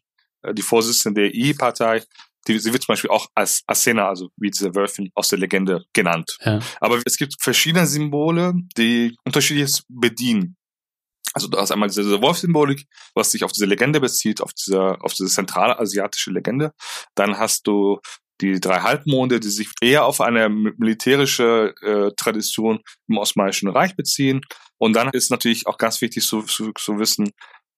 äh, 0.42 0.54
die 0.54 0.62
Vorsitzende 0.62 1.22
der 1.22 1.34
I-Partei, 1.34 2.02
die, 2.48 2.58
sie 2.58 2.72
wird 2.72 2.84
zum 2.84 2.92
Beispiel 2.92 3.10
auch 3.10 3.28
als 3.34 3.62
Asena, 3.66 4.08
also 4.08 4.30
wie 4.36 4.50
diese 4.50 4.74
Wölfin 4.74 5.10
aus 5.14 5.28
der 5.28 5.38
Legende 5.38 5.84
genannt. 5.92 6.38
Ja. 6.44 6.60
Aber 6.80 7.00
es 7.04 7.16
gibt 7.16 7.34
verschiedene 7.40 7.86
Symbole, 7.86 8.54
die 8.76 9.16
unterschiedliches 9.24 9.84
bedienen. 9.88 10.55
Also 11.36 11.48
da 11.48 11.62
ist 11.62 11.70
einmal 11.70 11.90
diese, 11.90 12.02
diese 12.02 12.22
Wolfsymbolik, 12.22 12.86
was 13.14 13.30
sich 13.30 13.44
auf 13.44 13.52
diese 13.52 13.66
Legende 13.66 14.00
bezieht, 14.00 14.40
auf 14.40 14.54
diese, 14.54 14.98
auf 15.02 15.12
diese 15.12 15.28
zentralasiatische 15.28 16.30
Legende. 16.30 16.72
Dann 17.14 17.36
hast 17.36 17.66
du 17.66 18.00
die 18.40 18.58
drei 18.58 18.80
Halbmonde, 18.80 19.38
die 19.38 19.50
sich 19.50 19.68
eher 19.82 20.06
auf 20.06 20.22
eine 20.22 20.48
militärische 20.48 21.74
äh, 21.82 22.10
Tradition 22.16 22.80
im 23.06 23.18
Osmanischen 23.18 23.68
Reich 23.68 23.94
beziehen. 23.96 24.40
Und 24.78 24.94
dann 24.94 25.10
ist 25.10 25.30
natürlich 25.30 25.66
auch 25.66 25.76
ganz 25.76 26.00
wichtig 26.00 26.26
zu, 26.26 26.40
zu, 26.40 26.72
zu 26.72 26.98
wissen, 26.98 27.30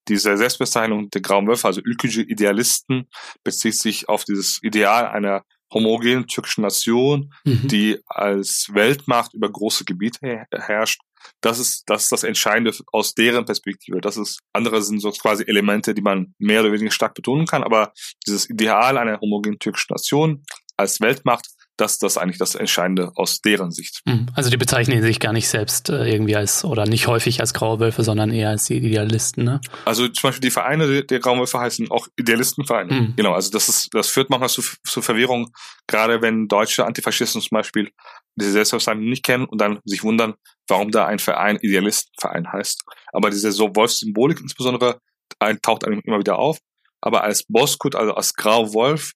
diese 0.07 0.37
Selbstbezeichnung 0.37 1.11
der 1.11 1.21
Grauen 1.21 1.49
Wölfe, 1.49 1.67
also 1.67 1.81
ülkücü 1.85 2.23
Idealisten, 2.23 3.09
bezieht 3.43 3.75
sich 3.75 4.09
auf 4.09 4.25
dieses 4.25 4.63
Ideal 4.63 5.09
einer 5.09 5.43
homogenen 5.73 6.27
türkischen 6.27 6.63
Nation, 6.63 7.33
mhm. 7.45 7.69
die 7.69 7.99
als 8.07 8.71
Weltmacht 8.73 9.35
über 9.35 9.51
große 9.51 9.85
Gebiete 9.85 10.47
herrscht. 10.51 11.01
Das 11.41 11.59
ist, 11.59 11.85
das 11.87 12.05
ist 12.05 12.13
das 12.13 12.23
Entscheidende 12.23 12.73
aus 12.93 13.15
deren 13.15 13.45
Perspektive. 13.45 14.01
Das 14.01 14.17
ist, 14.17 14.41
andere 14.53 14.83
sind 14.83 15.01
so 15.01 15.11
quasi 15.11 15.45
Elemente, 15.47 15.95
die 15.95 16.03
man 16.03 16.35
mehr 16.39 16.61
oder 16.61 16.73
weniger 16.73 16.91
stark 16.91 17.15
betonen 17.15 17.47
kann, 17.47 17.63
aber 17.63 17.93
dieses 18.27 18.49
Ideal 18.49 18.97
einer 18.99 19.21
homogenen 19.21 19.59
türkischen 19.59 19.93
Nation 19.93 20.45
als 20.77 21.01
Weltmacht 21.01 21.49
das, 21.79 21.99
das 21.99 22.13
ist 22.13 22.19
eigentlich 22.19 22.39
das 22.39 22.55
Entscheidende 22.55 23.13
aus 23.15 23.41
deren 23.41 23.71
Sicht. 23.71 24.03
Hm. 24.07 24.27
Also 24.35 24.51
die 24.51 24.57
bezeichnen 24.57 25.01
sich 25.03 25.21
gar 25.21 25.33
nicht 25.33 25.49
selbst 25.49 25.89
äh, 25.89 26.11
irgendwie 26.11 26.37
als 26.37 26.65
oder 26.65 26.87
nicht 26.87 27.07
häufig 27.07 27.41
als 27.41 27.55
Graue 27.55 27.81
Wölfe, 27.81 28.03
sondern 28.03 28.31
eher 28.31 28.51
als 28.51 28.65
die 28.65 28.77
Idealisten, 28.77 29.45
ne? 29.45 29.61
Also 29.85 30.09
zum 30.09 30.29
Beispiel 30.29 30.43
die 30.43 30.51
Vereine 30.51 31.05
der 31.05 31.21
Grauen 31.21 31.39
Wölfe 31.39 31.59
heißen 31.59 31.91
auch 31.91 32.09
Idealistenvereine. 32.17 32.93
Mhm. 32.93 33.13
Genau, 33.17 33.33
also 33.33 33.51
das 33.51 33.69
ist, 33.69 33.89
das 33.93 34.09
führt 34.09 34.29
manchmal 34.29 34.51
zu, 34.51 34.63
zu 34.85 35.01
Verwirrung, 35.01 35.51
gerade 35.87 36.21
wenn 36.21 36.49
deutsche 36.49 36.85
Antifaschisten 36.85 37.41
zum 37.41 37.55
Beispiel 37.55 37.91
diese 38.35 38.53
Selbstbezeichnung 38.53 39.09
nicht 39.09 39.25
kennen 39.25 39.45
und 39.45 39.61
dann 39.61 39.79
sich 39.85 40.03
wundern, 40.03 40.35
warum 40.67 40.91
da 40.91 41.07
ein 41.07 41.19
Verein 41.19 41.57
Idealistenverein 41.57 42.53
heißt. 42.53 42.83
Aber 43.13 43.31
diese 43.31 43.53
so 43.53 43.75
Wolfssymbolik 43.75 44.41
insbesondere 44.41 45.01
taucht 45.63 45.85
einem 45.85 46.01
immer 46.05 46.19
wieder 46.19 46.39
auf. 46.39 46.59
Aber 47.01 47.23
als 47.23 47.45
Boskut, 47.45 47.95
also 47.95 48.15
als 48.15 48.35
Grau 48.35 48.73
Wolf, 48.75 49.13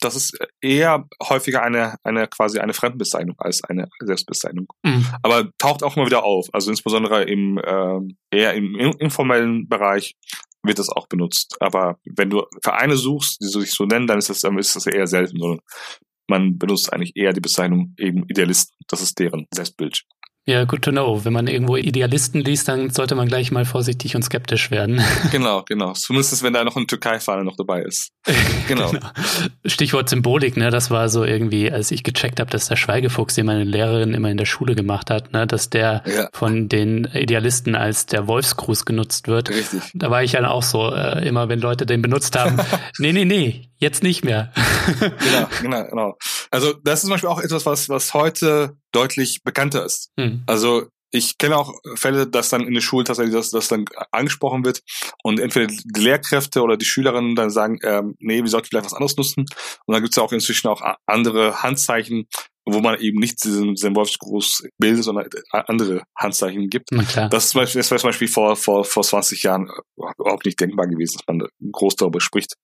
das 0.00 0.16
ist 0.16 0.38
eher 0.60 1.06
häufiger 1.22 1.62
eine, 1.62 1.96
eine 2.02 2.26
quasi 2.26 2.58
eine 2.58 2.74
Fremdbezeichnung 2.74 3.36
als 3.38 3.62
eine 3.64 3.88
Selbstbezeichnung. 4.00 4.66
Mhm. 4.82 5.06
Aber 5.22 5.50
taucht 5.58 5.82
auch 5.82 5.96
immer 5.96 6.06
wieder 6.06 6.24
auf. 6.24 6.48
Also 6.52 6.70
insbesondere 6.70 7.24
im 7.24 7.58
äh, 7.58 8.00
eher 8.36 8.54
im 8.54 8.74
informellen 8.98 9.68
Bereich 9.68 10.14
wird 10.62 10.78
das 10.78 10.88
auch 10.88 11.06
benutzt. 11.06 11.56
Aber 11.60 11.98
wenn 12.04 12.30
du 12.30 12.44
Vereine 12.62 12.96
suchst, 12.96 13.40
die 13.40 13.46
sich 13.46 13.72
so 13.72 13.84
nennen, 13.84 14.06
dann 14.06 14.18
ist 14.18 14.30
das, 14.30 14.40
dann 14.40 14.58
ist 14.58 14.74
das 14.74 14.86
eher 14.86 15.06
selten. 15.06 15.38
Sondern 15.38 15.60
man 16.28 16.58
benutzt 16.58 16.92
eigentlich 16.92 17.16
eher 17.16 17.32
die 17.32 17.40
Bezeichnung 17.40 17.94
eben 17.98 18.24
Idealisten. 18.28 18.74
Das 18.88 19.02
ist 19.02 19.18
deren 19.18 19.46
Selbstbild. 19.52 20.04
Ja, 20.46 20.64
good 20.64 20.82
to 20.82 20.90
know. 20.90 21.24
Wenn 21.24 21.32
man 21.32 21.46
irgendwo 21.46 21.76
Idealisten 21.76 22.42
liest, 22.42 22.68
dann 22.68 22.90
sollte 22.90 23.14
man 23.14 23.28
gleich 23.28 23.50
mal 23.50 23.64
vorsichtig 23.64 24.14
und 24.14 24.22
skeptisch 24.22 24.70
werden. 24.70 25.02
Genau, 25.32 25.62
genau. 25.66 25.94
Zumindest 25.94 26.42
wenn 26.42 26.52
da 26.52 26.64
noch 26.64 26.76
ein 26.76 26.86
Türkei-Fahne 26.86 27.44
noch 27.44 27.56
dabei 27.56 27.82
ist. 27.82 28.10
Genau. 28.68 28.90
genau. 28.90 29.08
Stichwort 29.66 30.08
Symbolik, 30.08 30.56
ne? 30.56 30.70
Das 30.70 30.90
war 30.90 31.10
so 31.10 31.24
irgendwie, 31.24 31.70
als 31.70 31.90
ich 31.90 32.02
gecheckt 32.02 32.40
habe, 32.40 32.50
dass 32.50 32.68
der 32.68 32.76
Schweigefuchs, 32.76 33.34
den 33.34 33.44
meine 33.44 33.64
Lehrerin 33.64 34.14
immer 34.14 34.30
in 34.30 34.38
der 34.38 34.46
Schule 34.46 34.74
gemacht 34.74 35.10
hat, 35.10 35.32
ne, 35.32 35.46
dass 35.46 35.68
der 35.68 36.02
ja. 36.06 36.28
von 36.32 36.68
den 36.68 37.04
Idealisten 37.04 37.74
als 37.74 38.06
der 38.06 38.26
Wolfsgruß 38.26 38.86
genutzt 38.86 39.28
wird. 39.28 39.50
Richtig. 39.50 39.82
Da 39.92 40.10
war 40.10 40.22
ich 40.22 40.32
dann 40.32 40.46
auch 40.46 40.62
so, 40.62 40.90
äh, 40.94 41.26
immer 41.26 41.50
wenn 41.50 41.60
Leute 41.60 41.84
den 41.84 42.00
benutzt 42.00 42.38
haben, 42.38 42.58
nee, 42.98 43.12
nee, 43.12 43.26
nee, 43.26 43.68
jetzt 43.78 44.02
nicht 44.02 44.24
mehr. 44.24 44.50
genau, 44.98 45.48
genau, 45.60 45.84
genau. 45.84 46.18
Also 46.50 46.72
das 46.72 46.94
ist 46.94 47.00
zum 47.02 47.10
Beispiel 47.10 47.28
auch 47.28 47.40
etwas, 47.40 47.66
was, 47.66 47.88
was 47.90 48.14
heute 48.14 48.76
deutlich 48.94 49.42
bekannter 49.42 49.84
ist. 49.84 50.10
Hm. 50.18 50.42
Also 50.46 50.88
ich 51.14 51.38
kenne 51.38 51.56
auch 51.56 51.72
Fälle, 51.94 52.26
dass 52.26 52.48
dann 52.48 52.66
in 52.66 52.74
der 52.74 52.80
Schule 52.80 53.04
tatsächlich 53.04 53.34
das, 53.34 53.50
das 53.50 53.68
dann 53.68 53.84
angesprochen 54.10 54.64
wird 54.64 54.80
und 55.22 55.38
entweder 55.38 55.68
die 55.68 56.00
Lehrkräfte 56.00 56.60
oder 56.60 56.76
die 56.76 56.84
Schülerinnen 56.84 57.36
dann 57.36 57.50
sagen, 57.50 57.78
ähm, 57.84 58.16
nee, 58.18 58.42
wir 58.42 58.48
sollten 58.48 58.66
vielleicht 58.66 58.86
was 58.86 58.94
anderes 58.94 59.16
nutzen. 59.16 59.42
Und 59.86 59.92
dann 59.92 60.02
gibt 60.02 60.12
es 60.12 60.16
ja 60.16 60.24
auch 60.24 60.32
inzwischen 60.32 60.66
auch 60.66 60.82
andere 61.06 61.62
Handzeichen, 61.62 62.26
wo 62.66 62.80
man 62.80 62.98
eben 62.98 63.20
nicht 63.20 63.44
diesen, 63.44 63.76
diesen 63.76 63.94
Wolfsgruß 63.94 64.64
bildet, 64.78 65.04
sondern 65.04 65.28
andere 65.50 66.02
Handzeichen 66.16 66.68
gibt. 66.68 66.90
Das, 67.28 67.44
ist 67.44 67.50
zum 67.50 67.60
Beispiel, 67.60 67.80
das 67.80 67.90
war 67.92 67.98
zum 67.98 68.08
Beispiel 68.08 68.28
vor, 68.28 68.56
vor, 68.56 68.84
vor 68.84 69.04
20 69.04 69.42
Jahren 69.44 69.70
überhaupt 70.18 70.46
nicht 70.46 70.58
denkbar 70.58 70.88
gewesen, 70.88 71.18
dass 71.18 71.26
man 71.28 71.46
groß 71.70 71.94
darüber 71.94 72.20
spricht. 72.20 72.54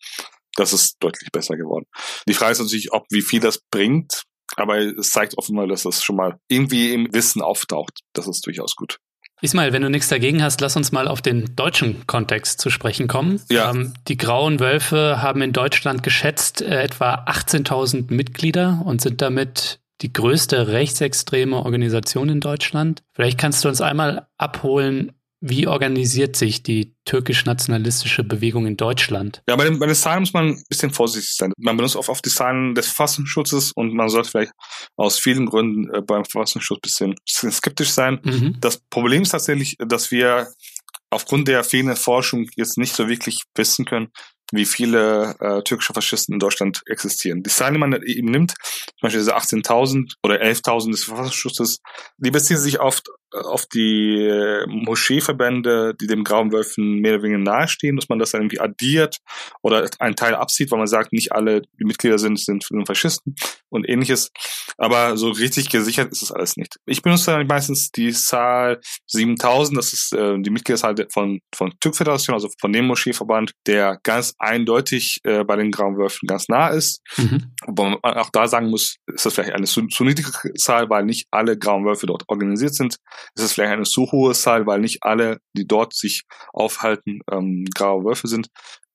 Das 0.57 0.73
ist 0.73 0.97
deutlich 0.99 1.31
besser 1.31 1.57
geworden. 1.57 1.87
Die 2.27 2.35
Frage 2.35 2.53
ist 2.53 2.59
natürlich, 2.61 2.93
ob 2.93 3.07
wie 3.11 3.23
viel 3.23 3.41
das 3.41 3.61
bringt. 3.71 4.25
Aber 4.57 4.79
es 4.79 5.11
zeigt 5.11 5.39
offenbar, 5.39 5.67
dass 5.67 5.85
das 5.85 6.03
schon 6.03 6.17
mal 6.17 6.39
irgendwie 6.49 6.93
im 6.93 7.13
Wissen 7.13 7.43
auftaucht. 7.43 8.01
Das 8.13 8.27
ist 8.27 8.47
durchaus 8.47 8.77
gut. 8.77 8.99
Ismail, 9.43 9.73
wenn 9.73 9.83
du 9.83 9.89
nichts 9.89 10.09
dagegen 10.09 10.43
hast, 10.43 10.61
lass 10.61 10.77
uns 10.77 10.93
mal 10.93 11.09
auf 11.09 11.23
den 11.23 11.57
deutschen 11.57 12.07
Kontext 12.07 12.61
zu 12.61 12.69
sprechen 12.69 13.09
kommen. 13.09 13.41
Ja. 13.49 13.71
Ähm, 13.71 13.95
die 14.07 14.19
Grauen 14.19 14.61
Wölfe 14.61 15.23
haben 15.23 15.41
in 15.41 15.53
Deutschland 15.53 16.03
geschätzt 16.03 16.61
äh, 16.61 16.83
etwa 16.83 17.25
18.000 17.27 18.13
Mitglieder 18.13 18.83
und 18.85 19.01
sind 19.01 19.23
damit 19.23 19.81
die 20.03 20.13
größte 20.13 20.69
rechtsextreme 20.69 21.57
Organisation 21.57 22.29
in 22.29 22.41
Deutschland. 22.41 23.03
Vielleicht 23.13 23.39
kannst 23.39 23.65
du 23.65 23.69
uns 23.69 23.81
einmal 23.81 24.27
abholen, 24.39 25.13
wie 25.41 25.67
organisiert 25.67 26.37
sich 26.37 26.63
die 26.63 26.95
türkisch-nationalistische 27.07 28.25
Bewegung 28.25 28.67
in 28.67 28.77
Deutschland? 28.77 29.43
Ja, 29.49 29.57
bei 29.57 29.65
den, 29.65 29.79
bei 29.79 29.87
den 29.87 29.95
Zahlen 29.95 30.21
muss 30.21 30.35
man 30.35 30.49
ein 30.49 30.65
bisschen 30.69 30.91
vorsichtig 30.91 31.35
sein. 31.35 31.53
Man 31.57 31.77
benutzt 31.77 31.97
oft, 31.97 32.11
oft 32.11 32.25
die 32.25 32.31
Zahlen 32.31 32.75
des 32.75 32.87
Verfassungsschutzes 32.87 33.73
und 33.73 33.95
man 33.95 34.11
sollte 34.11 34.31
vielleicht 34.31 34.53
aus 34.97 35.19
vielen 35.19 35.47
Gründen 35.47 35.93
äh, 35.95 36.03
beim 36.03 36.25
Verfassungsschutz 36.25 36.79
ein 36.79 36.83
bisschen, 36.83 37.15
bisschen 37.25 37.53
skeptisch 37.53 37.91
sein. 37.91 38.21
Mhm. 38.23 38.57
Das 38.61 38.81
Problem 38.91 39.23
ist 39.23 39.31
tatsächlich, 39.31 39.77
dass 39.79 40.11
wir 40.11 40.49
aufgrund 41.09 41.49
der 41.49 41.65
fehlenden 41.65 41.97
Forschung 41.97 42.49
jetzt 42.57 42.77
nicht 42.77 42.95
so 42.95 43.09
wirklich 43.09 43.43
wissen 43.55 43.87
können, 43.87 44.09
wie 44.53 44.67
viele 44.67 45.37
äh, 45.41 45.63
türkische 45.63 45.95
Faschisten 45.95 46.35
in 46.35 46.39
Deutschland 46.39 46.83
existieren. 46.87 47.43
Die 47.43 47.51
Zahlen, 47.51 47.75
die 47.75 47.81
man 47.81 48.03
eben 48.03 48.31
nimmt, 48.31 48.55
zum 48.61 49.03
Beispiel 49.03 49.21
diese 49.21 49.37
18.000 49.37 50.15
oder 50.23 50.43
11.000 50.43 50.91
des 50.91 51.05
Verfassungsschutzes, 51.05 51.81
die 52.19 52.31
beziehen 52.31 52.59
sich 52.59 52.81
oft 52.81 53.09
auf 53.33 53.67
die 53.67 54.17
äh, 54.17 54.67
Moscheeverbände, 54.67 55.95
die 56.01 56.07
dem 56.07 56.25
Grauen 56.25 56.53
Wölfen 56.53 57.01
mehr 57.01 57.15
oder 57.15 57.23
weniger 57.23 57.39
nahestehen, 57.39 57.97
dass 57.97 58.09
man 58.09 58.19
das 58.19 58.33
dann 58.33 58.43
irgendwie 58.43 58.61
addiert 58.61 59.19
oder 59.63 59.89
einen 59.99 60.17
Teil 60.17 60.35
absieht, 60.35 60.71
weil 60.71 60.79
man 60.79 60.89
sagt, 60.89 61.13
nicht 61.13 61.33
alle 61.33 61.63
die 61.79 61.85
Mitglieder 61.85 62.19
sind, 62.19 62.39
sind 62.39 62.65
Faschisten 62.87 63.35
und 63.71 63.89
ähnliches. 63.89 64.31
Aber 64.77 65.17
so 65.17 65.31
richtig 65.31 65.71
gesichert 65.71 66.13
ist 66.13 66.23
das 66.23 66.33
alles 66.33 66.57
nicht. 66.57 66.77
Ich 66.87 67.03
benutze 67.03 67.33
dann 67.33 67.47
meistens 67.47 67.91
die 67.91 68.13
Zahl 68.13 68.81
7000, 69.07 69.79
das 69.79 69.93
ist 69.93 70.13
äh, 70.13 70.39
die 70.39 70.51
Mitgliederzahl 70.51 70.95
von, 71.13 71.41
von 71.55 71.73
TÜV-Föderation, 71.81 72.35
also 72.35 72.49
von 72.61 72.73
dem 72.73 72.87
Moscheeverband, 72.87 73.53
der 73.67 73.99
ganz 74.03 74.35
eindeutig 74.39 75.21
äh, 75.25 75.45
bei 75.45 75.57
den 75.57 75.71
Grauen 75.71 75.97
Wölfen 75.97 76.27
ganz 76.27 76.49
nah 76.49 76.69
ist. 76.69 77.01
Mhm. 77.17 77.53
Wobei 77.67 77.91
man 77.91 77.99
auch 78.03 78.31
da 78.31 78.47
sagen 78.47 78.71
muss, 78.71 78.97
ist 79.07 79.27
das 79.27 79.35
vielleicht 79.35 79.53
eine 79.53 79.67
zu, 79.67 79.87
zu 79.87 80.05
niedrige 80.05 80.55
Zahl, 80.55 80.91
weil 80.91 81.05
nicht 81.05 81.27
alle 81.31 81.59
Grauen 81.59 81.85
Wölfe 81.85 82.07
dort 82.07 82.25
organisiert 82.29 82.75
sind 82.75 82.99
ist 83.35 83.45
es 83.45 83.53
vielleicht 83.53 83.73
eine 83.73 83.85
zu 83.85 84.11
hohe 84.11 84.35
Zahl, 84.35 84.67
weil 84.67 84.81
nicht 84.81 85.03
alle, 85.03 85.41
die 85.57 85.67
dort 85.67 85.95
sich 85.95 86.25
aufhalten, 86.53 87.21
ähm, 87.31 87.65
graue 87.75 88.05
Wölfe 88.05 88.29
sind. 88.29 88.49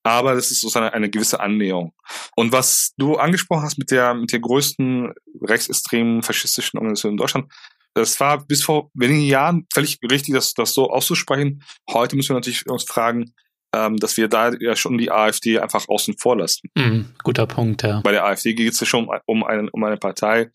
Aber 0.06 0.34
das 0.34 0.50
ist 0.50 0.60
sozusagen 0.60 0.88
eine 0.88 1.10
gewisse 1.10 1.40
Annäherung. 1.40 1.92
Und 2.36 2.52
was 2.52 2.92
du 2.96 3.16
angesprochen 3.16 3.62
hast 3.62 3.76
mit 3.76 3.90
der, 3.90 4.14
mit 4.14 4.32
der 4.32 4.38
größten 4.38 5.12
rechtsextremen 5.42 6.22
faschistischen 6.22 6.78
Organisation 6.78 7.14
in 7.14 7.16
Deutschland, 7.16 7.52
das 7.94 8.20
war 8.20 8.44
bis 8.44 8.62
vor 8.62 8.90
wenigen 8.94 9.22
Jahren 9.22 9.66
völlig 9.72 9.98
richtig, 10.08 10.34
das, 10.34 10.54
das 10.54 10.74
so 10.74 10.90
auszusprechen. 10.90 11.64
Heute 11.90 12.14
müssen 12.14 12.30
wir 12.30 12.34
natürlich 12.34 12.68
uns 12.68 12.84
fragen, 12.84 13.32
ähm, 13.74 13.96
dass 13.96 14.16
wir 14.16 14.28
da 14.28 14.52
ja 14.60 14.76
schon 14.76 14.96
die 14.96 15.10
AfD 15.10 15.58
einfach 15.58 15.88
außen 15.88 16.16
vor 16.18 16.36
lassen. 16.36 16.70
Mm, 16.76 17.00
guter 17.24 17.46
Punkt, 17.46 17.82
ja. 17.82 18.00
Bei 18.02 18.12
der 18.12 18.24
AfD 18.24 18.54
geht 18.54 18.74
es 18.74 18.80
ja 18.80 18.86
schon 18.86 19.08
um, 19.26 19.44
einen, 19.44 19.68
um 19.70 19.82
eine 19.82 19.96
Partei, 19.96 20.50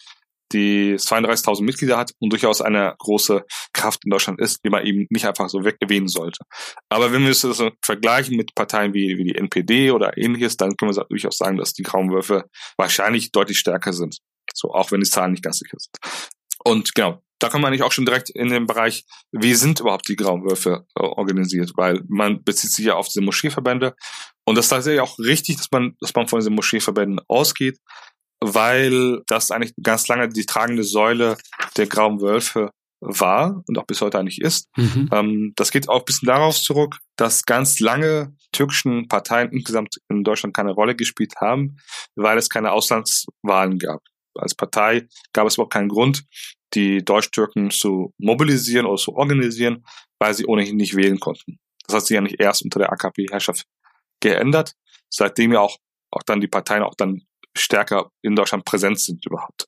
die 0.54 0.96
32.000 0.96 1.64
Mitglieder 1.64 1.98
hat 1.98 2.12
und 2.20 2.32
durchaus 2.32 2.62
eine 2.62 2.96
große 2.98 3.44
Kraft 3.74 4.06
in 4.06 4.12
Deutschland 4.12 4.40
ist, 4.40 4.60
die 4.66 4.70
man 4.70 4.86
eben 4.86 5.08
nicht 5.10 5.26
einfach 5.26 5.50
so 5.50 5.64
weg 5.64 5.78
erwähnen 5.80 6.08
sollte. 6.08 6.44
Aber 6.90 7.12
wenn 7.12 7.24
wir 7.24 7.32
es 7.32 7.46
vergleichen 7.84 8.36
mit 8.36 8.56
Parteien 8.56 8.94
wie, 8.94 9.18
wie 9.18 9.26
die 9.26 9.36
NPD 9.36 9.92
oder 9.92 10.18
ähnliches, 10.18 10.58
dann 10.58 10.76
können 10.76 10.96
wir 10.96 11.06
durchaus 11.06 11.38
sagen, 11.38 11.58
dass 11.58 11.74
die 11.74 11.84
Grauen 11.84 12.12
wahrscheinlich 12.78 13.32
deutlich 13.32 13.60
stärker 13.60 13.94
sind. 13.94 14.18
So, 14.54 14.74
auch 14.74 14.92
wenn 14.92 15.02
die 15.02 15.10
Zahlen 15.10 15.32
nicht 15.32 15.44
ganz 15.44 15.60
sicher 15.60 15.78
sind. 15.78 15.96
Und 16.64 16.94
genau, 16.94 17.22
da 17.42 17.50
kommen 17.50 17.64
wir 17.64 17.68
eigentlich 17.68 17.84
auch 17.84 17.92
schon 17.92 18.06
direkt 18.06 18.30
in 18.30 18.50
den 18.50 18.68
Bereich, 18.68 19.04
wie 19.32 19.56
sind 19.56 19.80
überhaupt 19.80 20.08
die 20.08 20.16
Grauen 20.16 20.48
äh, 20.48 20.80
organisiert? 20.96 21.72
Weil 21.76 22.02
man 22.08 22.44
bezieht 22.44 22.72
sich 22.72 22.86
ja 22.86 22.96
auf 22.96 23.08
diese 23.08 23.22
Moscheeverbände. 23.22 23.96
Und 24.46 24.58
das 24.58 24.66
ist 24.66 24.70
tatsächlich 24.70 25.02
auch 25.02 25.18
richtig, 25.18 25.58
dass 25.58 25.72
man, 25.72 25.96
dass 26.00 26.14
man 26.14 26.28
von 26.28 26.40
diesen 26.40 26.54
Moscheeverbänden 26.54 27.20
ausgeht 27.28 27.80
weil 28.42 29.22
das 29.28 29.52
eigentlich 29.52 29.74
ganz 29.82 30.08
lange 30.08 30.28
die 30.30 30.46
tragende 30.46 30.84
Säule 30.84 31.38
der 31.78 31.88
Grauen 31.88 32.22
Wölfe 32.22 32.72
war 33.02 33.64
und 33.68 33.78
auch 33.78 33.86
bis 33.86 34.02
heute 34.02 34.20
eigentlich 34.20 34.42
ist. 34.42 34.68
Mhm. 34.78 35.10
Ähm, 35.12 35.54
das 35.56 35.72
geht 35.72 35.90
auch 35.90 36.00
ein 36.00 36.06
bisschen 36.06 36.28
darauf 36.28 36.56
zurück, 36.56 36.98
dass 37.16 37.46
ganz 37.46 37.80
lange 37.80 38.36
türkischen 38.52 39.08
Parteien 39.08 39.52
insgesamt 39.52 39.98
in 40.10 40.24
Deutschland 40.24 40.56
keine 40.56 40.72
Rolle 40.72 40.96
gespielt 40.96 41.34
haben, 41.38 41.78
weil 42.16 42.38
es 42.38 42.50
keine 42.50 42.72
Auslandswahlen 42.72 43.80
gab. 43.80 44.02
Als 44.36 44.56
Partei 44.56 45.08
gab 45.34 45.48
es 45.48 45.56
überhaupt 45.56 45.74
keinen 45.74 45.90
Grund, 45.90 46.24
die 46.74 47.04
Deutsch-Türken 47.04 47.70
zu 47.70 48.14
mobilisieren 48.18 48.86
oder 48.86 49.02
zu 49.02 49.14
organisieren, 49.16 49.84
weil 50.20 50.34
sie 50.34 50.46
ohnehin 50.46 50.78
nicht 50.78 50.96
wählen 50.96 51.20
konnten. 51.20 51.60
Das 51.88 51.96
hat 51.96 52.06
sich 52.06 52.16
ja 52.16 52.22
nicht 52.22 52.40
erst 52.40 52.64
unter 52.64 52.80
der 52.80 52.92
AKP-Herrschaft 52.94 53.66
geändert, 54.22 54.74
seitdem 55.10 55.52
ja 55.52 55.60
auch, 55.60 55.78
auch 56.12 56.24
dann 56.24 56.40
die 56.40 56.48
Parteien 56.48 56.84
auch 56.84 56.96
dann 56.96 57.24
stärker 57.56 58.12
in 58.22 58.36
Deutschland 58.36 58.66
präsent 58.66 59.00
sind 59.00 59.26
überhaupt. 59.26 59.68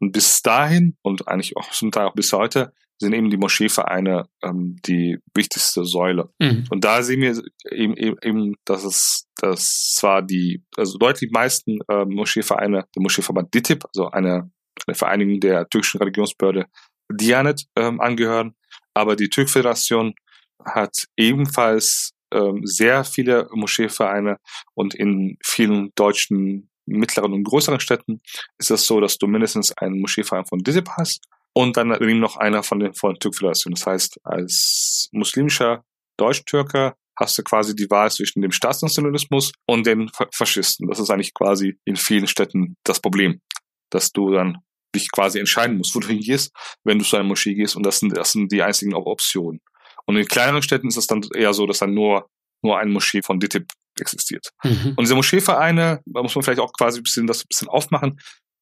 Und 0.00 0.12
bis 0.12 0.42
dahin 0.42 0.96
und 1.02 1.28
eigentlich 1.28 1.56
auch 1.56 1.70
zum 1.70 1.90
Teil 1.90 2.06
auch 2.06 2.14
bis 2.14 2.32
heute 2.32 2.72
sind 3.00 3.12
eben 3.12 3.30
die 3.30 3.36
Moscheevereine 3.36 4.28
ähm, 4.42 4.76
die 4.84 5.18
wichtigste 5.34 5.84
Säule. 5.84 6.30
Mhm. 6.40 6.64
Und 6.70 6.84
da 6.84 7.02
sehen 7.02 7.20
wir 7.20 7.40
eben, 7.70 7.96
eben, 7.96 8.16
eben 8.22 8.54
dass 8.64 8.84
es 8.84 9.28
dass 9.36 9.94
zwar 9.94 10.22
die, 10.22 10.64
also 10.76 10.98
deutlich 10.98 11.30
meisten 11.30 11.78
äh, 11.88 12.04
Moscheevereine, 12.04 12.86
der 12.94 13.02
Moscheeverband 13.02 13.54
DITIB, 13.54 13.84
also 13.84 14.10
eine, 14.10 14.50
eine 14.86 14.94
Vereinigung 14.94 15.40
der 15.40 15.68
türkischen 15.68 15.98
Religionsbehörde 15.98 16.66
Dianet 17.10 17.64
ähm, 17.76 18.00
angehören, 18.00 18.54
aber 18.94 19.16
die 19.16 19.30
Türkföderation 19.30 20.14
hat 20.64 21.06
ebenfalls 21.16 22.12
ähm, 22.32 22.66
sehr 22.66 23.04
viele 23.04 23.48
Moscheevereine 23.52 24.38
und 24.74 24.94
in 24.94 25.38
vielen 25.42 25.92
deutschen 25.94 26.67
mittleren 26.88 27.32
und 27.32 27.44
größeren 27.44 27.80
Städten 27.80 28.20
ist 28.58 28.70
es 28.70 28.86
so, 28.86 29.00
dass 29.00 29.18
du 29.18 29.26
mindestens 29.26 29.76
einen 29.78 30.00
Moscheeverein 30.00 30.46
von 30.46 30.60
DITIB 30.60 30.88
hast 30.96 31.24
und 31.52 31.76
dann 31.76 31.92
eben 31.92 32.20
noch 32.20 32.36
einer 32.36 32.62
von 32.62 32.80
den 32.80 32.94
von 32.94 33.18
Türkföderation. 33.18 33.74
Das 33.74 33.86
heißt, 33.86 34.20
als 34.24 35.08
muslimischer 35.12 35.84
Deutsch-Türker 36.16 36.94
hast 37.18 37.36
du 37.36 37.42
quasi 37.42 37.74
die 37.74 37.90
Wahl 37.90 38.10
zwischen 38.10 38.42
dem 38.42 38.52
Staatsnationalismus 38.52 39.52
und 39.66 39.86
den 39.86 40.10
Faschisten. 40.32 40.88
Das 40.88 41.00
ist 41.00 41.10
eigentlich 41.10 41.34
quasi 41.34 41.76
in 41.84 41.96
vielen 41.96 42.26
Städten 42.26 42.76
das 42.84 43.00
Problem, 43.00 43.40
dass 43.90 44.12
du 44.12 44.32
dann 44.32 44.58
dich 44.94 45.10
quasi 45.10 45.38
entscheiden 45.38 45.76
musst, 45.76 45.94
wo 45.94 46.00
du 46.00 46.06
hingehst, 46.06 46.52
wenn 46.84 46.98
du 46.98 47.04
zu 47.04 47.16
einer 47.16 47.24
Moschee 47.24 47.54
gehst 47.54 47.76
und 47.76 47.84
das 47.84 47.98
sind, 47.98 48.16
das 48.16 48.32
sind 48.32 48.52
die 48.52 48.62
einzigen 48.62 48.94
Optionen. 48.94 49.60
Und 50.06 50.16
in 50.16 50.26
kleineren 50.26 50.62
Städten 50.62 50.88
ist 50.88 50.96
es 50.96 51.06
dann 51.06 51.22
eher 51.34 51.52
so, 51.52 51.66
dass 51.66 51.80
dann 51.80 51.92
nur, 51.92 52.28
nur 52.62 52.78
eine 52.78 52.90
Moschee 52.90 53.20
von 53.22 53.40
DITIB 53.40 53.70
existiert. 54.00 54.50
Mhm. 54.62 54.94
Und 54.96 55.00
diese 55.00 55.14
Moscheevereine, 55.14 56.00
da 56.04 56.22
muss 56.22 56.34
man 56.34 56.42
vielleicht 56.42 56.60
auch 56.60 56.72
quasi 56.72 57.00
ein 57.00 57.02
bisschen 57.02 57.26
das 57.26 57.42
ein 57.42 57.48
bisschen 57.48 57.68
aufmachen, 57.68 58.18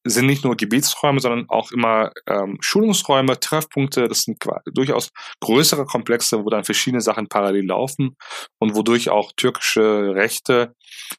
sind 0.08 0.26
nicht 0.26 0.44
nur 0.44 0.56
Gebetsräume, 0.56 1.20
sondern 1.20 1.46
auch 1.48 1.72
immer 1.72 2.12
ähm, 2.26 2.58
Schulungsräume, 2.60 3.38
Treffpunkte. 3.40 4.08
Das 4.08 4.22
sind 4.22 4.38
durchaus 4.72 5.10
größere 5.40 5.84
Komplexe, 5.84 6.44
wo 6.44 6.50
dann 6.50 6.64
verschiedene 6.64 7.00
Sachen 7.00 7.28
parallel 7.28 7.66
laufen 7.66 8.16
und 8.58 8.74
wodurch 8.74 9.10
auch 9.10 9.32
türkische 9.36 10.14
Rechte 10.14 10.74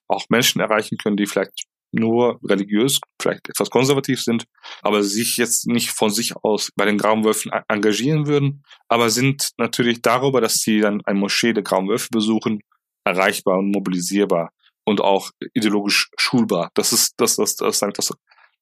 auch 0.08 0.26
Menschen 0.30 0.62
erreichen 0.62 0.98
können, 0.98 1.18
die 1.18 1.26
vielleicht 1.26 1.66
nur 1.92 2.40
religiös, 2.44 3.00
vielleicht 3.22 3.50
etwas 3.50 3.70
konservativ 3.70 4.22
sind, 4.22 4.46
aber 4.82 5.04
sich 5.04 5.38
jetzt 5.38 5.68
nicht 5.68 5.92
von 5.92 6.10
sich 6.10 6.36
aus 6.36 6.70
bei 6.76 6.86
den 6.86 6.98
Grauen 6.98 7.24
Wölfen 7.24 7.52
engagieren 7.70 8.28
würden, 8.28 8.64
aber 8.90 9.10
sind 9.10 9.52
natürlich 9.58 10.02
darüber, 10.02 10.42
dass 10.42 10.56
sie 10.56 10.82
dann 10.82 11.02
ein 11.06 11.18
Moschee 11.18 11.54
der 11.54 11.64
Grauen 11.64 11.88
Wölfe 11.88 12.10
besuchen, 12.12 12.62
erreichbar 13.08 13.60
und 13.60 13.72
mobilisierbar 13.72 14.52
und 14.86 15.02
auch 15.02 15.32
ideologisch 15.54 16.10
schulbar. 16.18 16.72
Das 16.74 16.94
ist 16.94 17.14
das, 17.18 17.36
das, 17.36 17.56
das, 17.56 17.80
das, 17.80 18.14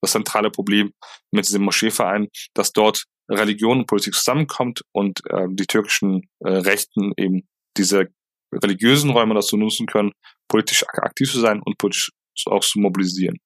das 0.01 0.11
zentrale 0.11 0.49
Problem 0.49 0.91
mit 1.31 1.47
diesem 1.47 1.63
Moscheeverein, 1.63 2.27
dass 2.53 2.71
dort 2.71 3.05
Religion 3.29 3.79
und 3.79 3.87
Politik 3.87 4.13
zusammenkommt 4.13 4.81
und 4.91 5.21
äh, 5.29 5.47
die 5.49 5.65
türkischen 5.65 6.29
äh, 6.39 6.49
Rechten 6.49 7.13
eben 7.17 7.47
diese 7.77 8.07
religiösen 8.53 9.09
Räume 9.09 9.33
dazu 9.33 9.57
nutzen 9.57 9.87
können, 9.87 10.11
politisch 10.47 10.83
aktiv 10.87 11.31
zu 11.31 11.39
sein 11.39 11.61
und 11.61 11.77
politisch 11.77 12.11
auch 12.45 12.61
zu 12.61 12.79
mobilisieren. 12.79 13.37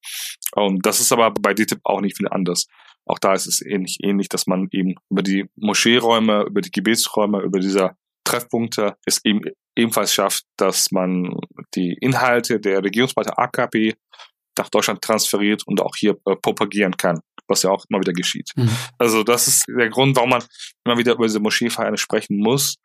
Und 0.54 0.86
das 0.86 1.00
ist 1.00 1.12
aber 1.12 1.32
bei 1.32 1.54
DTIP 1.54 1.80
auch 1.84 2.02
nicht 2.02 2.18
viel 2.18 2.28
anders. 2.30 2.68
Auch 3.06 3.20
da 3.20 3.34
ist 3.34 3.48
es 3.48 3.62
ähnlich, 3.62 3.98
ähnlich, 4.04 4.30
dass 4.30 4.48
man 4.48 4.68
eben 4.72 4.96
über 5.10 5.24
die 5.24 5.46
Moscheeräume, 5.56 6.44
über 6.44 6.62
die 6.62 6.72
Gebetsräume, 6.72 7.42
über 7.42 7.60
diese 7.60 7.92
Treffpunkte 8.30 8.96
es 9.06 9.24
eben 9.24 9.42
ebenfalls 9.76 10.14
schafft, 10.14 10.44
dass 10.58 10.92
man 10.92 11.36
die 11.76 11.98
Inhalte 12.00 12.60
der 12.60 12.84
Regierungspartei 12.84 13.34
AKP 13.34 13.96
nach 14.58 14.70
Deutschland 14.70 15.02
transferiert 15.02 15.66
und 15.66 15.82
auch 15.82 15.96
hier 15.96 16.18
äh, 16.26 16.36
propagieren 16.36 16.96
kann, 16.98 17.22
was 17.48 17.64
ja 17.64 17.72
auch 17.72 17.86
immer 17.90 18.00
wieder 18.00 18.14
geschieht. 18.14 18.52
Mhm. 18.56 18.70
Also 18.98 19.24
das 19.24 19.48
ist 19.48 19.66
der 19.68 19.90
Grund, 19.90 20.16
warum 20.16 20.32
man 20.32 20.44
immer 20.86 20.98
wieder 20.98 21.14
über 21.14 21.26
diese 21.26 21.40
Moscheevereine 21.40 21.98
sprechen 21.98 22.38
muss, 22.38 22.76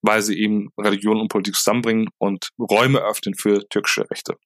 weil 0.00 0.22
sie 0.22 0.38
eben 0.38 0.70
Religion 0.78 1.20
und 1.20 1.28
Politik 1.28 1.56
zusammenbringen 1.56 2.08
und 2.18 2.50
Räume 2.58 3.00
öffnen 3.00 3.34
für 3.34 3.68
türkische 3.68 4.08
Rechte. 4.10 4.36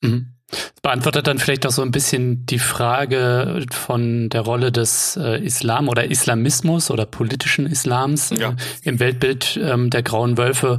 Mhm. 0.00 0.34
Das 0.50 0.72
beantwortet 0.82 1.26
dann 1.26 1.38
vielleicht 1.38 1.64
auch 1.66 1.70
so 1.70 1.82
ein 1.82 1.92
bisschen 1.92 2.44
die 2.46 2.58
Frage 2.58 3.64
von 3.70 4.28
der 4.30 4.40
Rolle 4.40 4.72
des 4.72 5.16
äh, 5.16 5.44
Islam 5.44 5.88
oder 5.88 6.10
Islamismus 6.10 6.90
oder 6.90 7.06
politischen 7.06 7.66
Islams 7.66 8.30
ja. 8.30 8.50
äh, 8.50 8.56
im 8.82 8.98
Weltbild 8.98 9.58
ähm, 9.62 9.90
der 9.90 10.02
Grauen 10.02 10.38
Wölfe. 10.38 10.78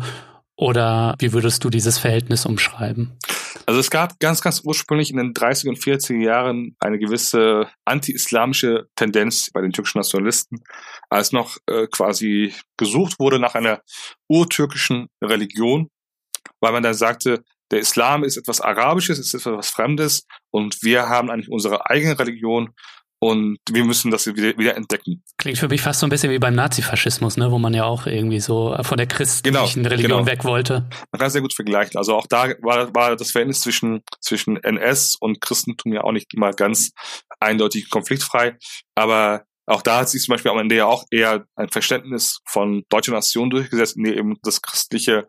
Oder 0.57 1.15
wie 1.19 1.33
würdest 1.33 1.63
du 1.63 1.69
dieses 1.69 1.97
Verhältnis 1.97 2.45
umschreiben? 2.45 3.17
Also 3.65 3.79
es 3.79 3.89
gab 3.89 4.19
ganz, 4.19 4.41
ganz 4.41 4.61
ursprünglich 4.63 5.09
in 5.09 5.17
den 5.17 5.33
30er 5.33 5.69
und 5.69 5.79
40er 5.79 6.21
Jahren 6.21 6.75
eine 6.79 6.99
gewisse 6.99 7.67
anti-islamische 7.85 8.87
Tendenz 8.95 9.49
bei 9.51 9.61
den 9.61 9.71
türkischen 9.71 9.99
Nationalisten, 9.99 10.61
als 11.09 11.31
noch 11.31 11.57
äh, 11.67 11.87
quasi 11.87 12.53
gesucht 12.77 13.19
wurde 13.19 13.39
nach 13.39 13.55
einer 13.55 13.81
urtürkischen 14.27 15.07
Religion, 15.23 15.89
weil 16.59 16.73
man 16.73 16.83
dann 16.83 16.93
sagte, 16.93 17.43
der 17.71 17.79
Islam 17.79 18.23
ist 18.23 18.37
etwas 18.37 18.61
Arabisches, 18.61 19.19
ist 19.19 19.33
etwas 19.33 19.69
Fremdes 19.69 20.27
und 20.51 20.83
wir 20.83 21.09
haben 21.09 21.29
eigentlich 21.29 21.49
unsere 21.49 21.89
eigene 21.89 22.17
Religion 22.19 22.73
und 23.23 23.59
wir 23.69 23.85
müssen 23.85 24.09
das 24.09 24.25
wieder, 24.25 24.57
wieder 24.57 24.75
entdecken. 24.75 25.23
Klingt 25.37 25.59
für 25.59 25.67
mich 25.67 25.81
fast 25.81 25.99
so 25.99 26.07
ein 26.07 26.09
bisschen 26.09 26.31
wie 26.31 26.39
beim 26.39 26.55
Nazifaschismus, 26.55 27.37
ne, 27.37 27.51
wo 27.51 27.59
man 27.59 27.73
ja 27.73 27.83
auch 27.83 28.07
irgendwie 28.07 28.39
so 28.39 28.75
von 28.81 28.97
der 28.97 29.05
christlichen 29.05 29.53
genau, 29.53 29.89
Religion 29.89 30.19
genau. 30.19 30.25
weg 30.25 30.43
wollte. 30.43 30.89
Man 31.11 31.19
kann 31.19 31.27
es 31.27 31.33
sehr 31.33 31.43
gut 31.43 31.53
vergleichen. 31.53 31.97
Also 31.97 32.15
auch 32.15 32.25
da 32.25 32.49
war, 32.61 32.93
war 32.95 33.15
das 33.15 33.29
Verhältnis 33.29 33.61
zwischen, 33.61 34.01
zwischen 34.21 34.57
NS 34.57 35.17
und 35.19 35.39
Christentum 35.39 35.93
ja 35.93 36.03
auch 36.03 36.13
nicht 36.13 36.33
immer 36.33 36.51
ganz 36.51 36.93
eindeutig 37.39 37.91
konfliktfrei. 37.91 38.57
Aber 38.95 39.45
auch 39.67 39.83
da 39.83 39.99
hat 39.99 40.09
sich 40.09 40.23
zum 40.23 40.33
Beispiel 40.33 40.51
am 40.51 40.57
Ende 40.57 40.75
ja 40.75 40.87
auch 40.87 41.05
eher 41.11 41.45
ein 41.55 41.69
Verständnis 41.69 42.39
von 42.47 42.85
deutscher 42.89 43.11
Nation 43.11 43.51
durchgesetzt, 43.51 43.97
in 43.97 44.03
der 44.05 44.17
eben 44.17 44.37
das 44.41 44.63
Christliche 44.63 45.27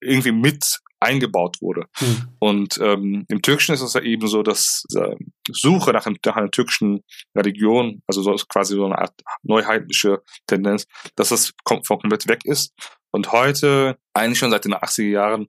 irgendwie 0.00 0.32
mit 0.32 0.80
eingebaut 1.04 1.60
wurde. 1.60 1.86
Mhm. 2.00 2.28
Und 2.38 2.78
ähm, 2.80 3.24
im 3.28 3.42
Türkischen 3.42 3.74
ist 3.74 3.82
es 3.82 3.94
ja 3.94 4.00
eben 4.00 4.26
so, 4.26 4.42
dass 4.42 4.84
äh, 4.96 5.16
Suche 5.50 5.92
nach, 5.92 6.06
nach 6.06 6.36
einer 6.36 6.50
türkischen 6.50 7.02
Religion, 7.36 8.02
also 8.06 8.22
so 8.22 8.34
quasi 8.48 8.74
so 8.74 8.86
eine 8.86 8.98
Art 8.98 9.12
neuheitliche 9.42 10.22
Tendenz, 10.46 10.86
dass 11.16 11.28
das 11.28 11.52
kom 11.64 11.82
komplett 11.82 12.28
weg 12.28 12.44
ist. 12.44 12.74
Und 13.12 13.32
heute, 13.32 13.96
eigentlich 14.14 14.38
schon 14.38 14.50
seit 14.50 14.64
den 14.64 14.74
80er 14.74 15.10
Jahren, 15.10 15.46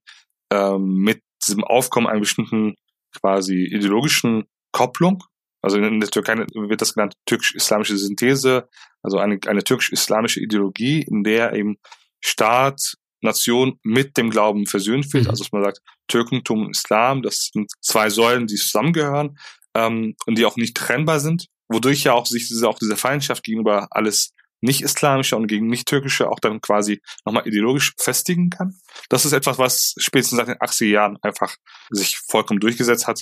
ähm, 0.52 0.98
mit 0.98 1.22
diesem 1.46 1.64
Aufkommen 1.64 2.08
einer 2.08 2.20
bestimmten 2.20 2.76
quasi 3.20 3.64
ideologischen 3.66 4.46
Kopplung, 4.72 5.24
also 5.66 5.80
in 5.80 6.00
der 6.00 6.12
Türkei 6.12 6.36
wird 6.38 6.82
das 6.82 6.94
genannt 6.94 7.16
türkisch-islamische 7.26 7.98
Synthese, 7.98 8.70
also 9.02 9.18
eine, 9.18 9.40
eine 9.48 9.64
türkisch-islamische 9.64 10.40
Ideologie, 10.40 11.02
in 11.02 11.24
der 11.24 11.54
eben 11.54 11.78
Staat 12.24 12.98
Nation 13.26 13.80
mit 13.84 14.18
dem 14.18 14.30
Glauben 14.30 14.66
versöhnt 14.66 15.12
wird. 15.14 15.26
Mhm. 15.26 15.30
Also 15.30 15.44
dass 15.44 15.52
man 15.52 15.64
sagt, 15.64 15.82
Türkentum 16.08 16.66
und 16.66 16.72
Islam, 16.72 17.22
das 17.22 17.50
sind 17.54 17.72
zwei 17.82 18.10
Säulen, 18.10 18.48
die 18.48 18.56
zusammengehören 18.56 19.38
ähm, 19.76 20.16
und 20.26 20.38
die 20.38 20.46
auch 20.46 20.56
nicht 20.56 20.78
trennbar 20.78 21.20
sind, 21.20 21.48
wodurch 21.68 22.04
ja 22.04 22.14
auch 22.14 22.26
sich 22.26 22.48
diese, 22.48 22.68
auch 22.68 22.80
diese 22.80 22.96
Feindschaft 22.96 23.44
gegenüber 23.44 23.88
alles 23.92 24.34
nicht-islamische 24.62 25.36
und 25.36 25.48
gegen 25.48 25.68
nicht-türkische 25.68 26.30
auch 26.30 26.40
dann 26.40 26.62
quasi 26.62 27.02
nochmal 27.26 27.48
ideologisch 27.48 27.94
festigen 27.98 28.50
kann. 28.50 28.76
Das 29.10 29.26
ist 29.26 29.34
etwas, 29.34 29.58
was 29.58 29.94
spätestens 29.98 30.38
seit 30.38 30.48
den 30.48 30.56
80er 30.56 30.86
Jahren 30.86 31.18
einfach 31.22 31.56
sich 31.90 32.18
vollkommen 32.18 32.60
durchgesetzt 32.60 33.08
hat 33.08 33.22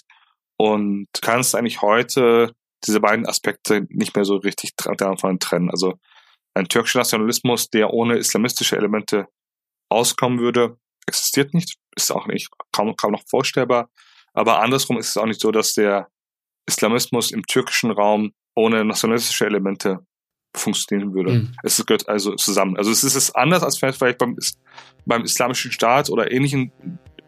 und 0.57 1.07
kannst 1.21 1.55
eigentlich 1.55 1.81
heute 1.81 2.53
diese 2.85 2.99
beiden 2.99 3.25
Aspekte 3.25 3.85
nicht 3.89 4.15
mehr 4.15 4.25
so 4.25 4.37
richtig 4.37 4.75
davon 4.75 5.39
trennen. 5.39 5.69
Also 5.69 5.95
ein 6.53 6.67
türkischer 6.67 6.99
Nationalismus, 6.99 7.69
der 7.69 7.91
ohne 7.91 8.17
islamistische 8.17 8.77
Elemente 8.77 9.27
auskommen 9.93 10.39
würde, 10.39 10.77
existiert 11.07 11.53
nicht, 11.53 11.77
ist 11.95 12.11
auch 12.11 12.27
nicht 12.27 12.49
kaum, 12.71 12.95
kaum 12.95 13.11
noch 13.11 13.23
vorstellbar. 13.27 13.89
Aber 14.33 14.61
andersrum 14.61 14.97
ist 14.97 15.09
es 15.09 15.17
auch 15.17 15.25
nicht 15.25 15.39
so, 15.39 15.51
dass 15.51 15.73
der 15.73 16.07
Islamismus 16.65 17.31
im 17.31 17.43
türkischen 17.43 17.91
Raum 17.91 18.31
ohne 18.55 18.83
nationalistische 18.85 19.45
Elemente 19.45 19.99
funktionieren 20.55 21.13
würde. 21.13 21.31
Mhm. 21.31 21.55
Es 21.63 21.83
gehört 21.85 22.07
also 22.07 22.35
zusammen. 22.35 22.77
Also 22.77 22.91
es 22.91 23.03
ist 23.03 23.31
anders 23.35 23.63
als 23.63 23.77
vielleicht 23.77 24.19
beim, 24.19 24.37
beim 25.05 25.23
islamischen 25.23 25.71
Staat 25.71 26.09
oder 26.09 26.31
ähnlichen 26.31 26.71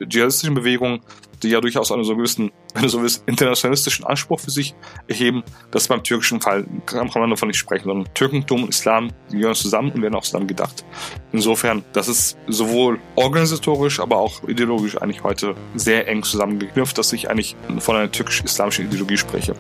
dschihadistischen 0.04 0.56
Bewegungen, 0.56 1.02
die 1.44 1.50
ja 1.50 1.62
durchaus 1.62 1.92
einen 1.92 2.04
so 2.04 2.16
gewissen, 2.16 2.52
einen 2.74 2.90
so 2.90 3.00
gewissen 3.00 3.24
internationalistischen 3.26 4.06
Anspruch 4.06 4.40
für 4.40 4.52
sich 4.52 4.74
erheben, 5.08 5.44
das 5.72 5.88
beim 5.88 6.04
türkischen 6.04 6.42
Fall 6.42 6.66
kann, 6.86 7.10
man 7.14 7.30
davon 7.30 7.50
nicht 7.50 7.58
sprechen, 7.58 7.86
sondern 7.86 8.14
Türkentum 8.14 8.64
und 8.64 8.70
Islam, 8.70 9.12
gehören 9.32 9.56
zusammen 9.56 9.92
und 9.92 10.02
werden 10.02 10.16
auch 10.16 10.24
zusammen 10.24 10.48
gedacht. 10.48 10.86
Insofern, 11.32 11.84
das 11.94 12.08
ist 12.08 12.38
sowohl 12.48 13.00
organisatorisch, 13.16 14.00
aber 14.00 14.18
auch 14.18 14.44
ideologisch 14.48 14.98
eigentlich 15.02 15.24
heute 15.24 15.56
sehr 15.76 16.08
eng 16.08 16.24
zusammengeknüpft, 16.24 16.98
dass 16.98 17.14
ich 17.14 17.30
eigentlich 17.30 17.56
von 17.80 17.96
einer 17.96 18.12
türkisch-islamischen 18.12 18.86
Ideologie 18.86 19.18
spreche. 19.18 19.56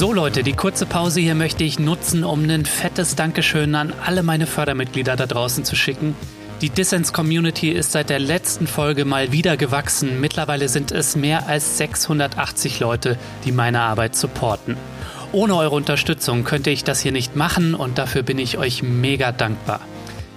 So 0.00 0.14
Leute, 0.14 0.42
die 0.42 0.54
kurze 0.54 0.86
Pause 0.86 1.20
hier 1.20 1.34
möchte 1.34 1.62
ich 1.62 1.78
nutzen, 1.78 2.24
um 2.24 2.48
ein 2.48 2.64
fettes 2.64 3.16
Dankeschön 3.16 3.74
an 3.74 3.92
alle 4.06 4.22
meine 4.22 4.46
Fördermitglieder 4.46 5.14
da 5.14 5.26
draußen 5.26 5.62
zu 5.62 5.76
schicken. 5.76 6.16
Die 6.62 6.70
Dissens 6.70 7.12
Community 7.12 7.68
ist 7.68 7.92
seit 7.92 8.08
der 8.08 8.18
letzten 8.18 8.66
Folge 8.66 9.04
mal 9.04 9.30
wieder 9.30 9.58
gewachsen. 9.58 10.18
Mittlerweile 10.18 10.70
sind 10.70 10.90
es 10.90 11.16
mehr 11.16 11.48
als 11.48 11.76
680 11.76 12.80
Leute, 12.80 13.18
die 13.44 13.52
meine 13.52 13.82
Arbeit 13.82 14.16
supporten. 14.16 14.78
Ohne 15.32 15.54
eure 15.54 15.76
Unterstützung 15.76 16.44
könnte 16.44 16.70
ich 16.70 16.82
das 16.82 17.00
hier 17.00 17.12
nicht 17.12 17.36
machen 17.36 17.74
und 17.74 17.98
dafür 17.98 18.22
bin 18.22 18.38
ich 18.38 18.56
euch 18.56 18.82
mega 18.82 19.32
dankbar. 19.32 19.80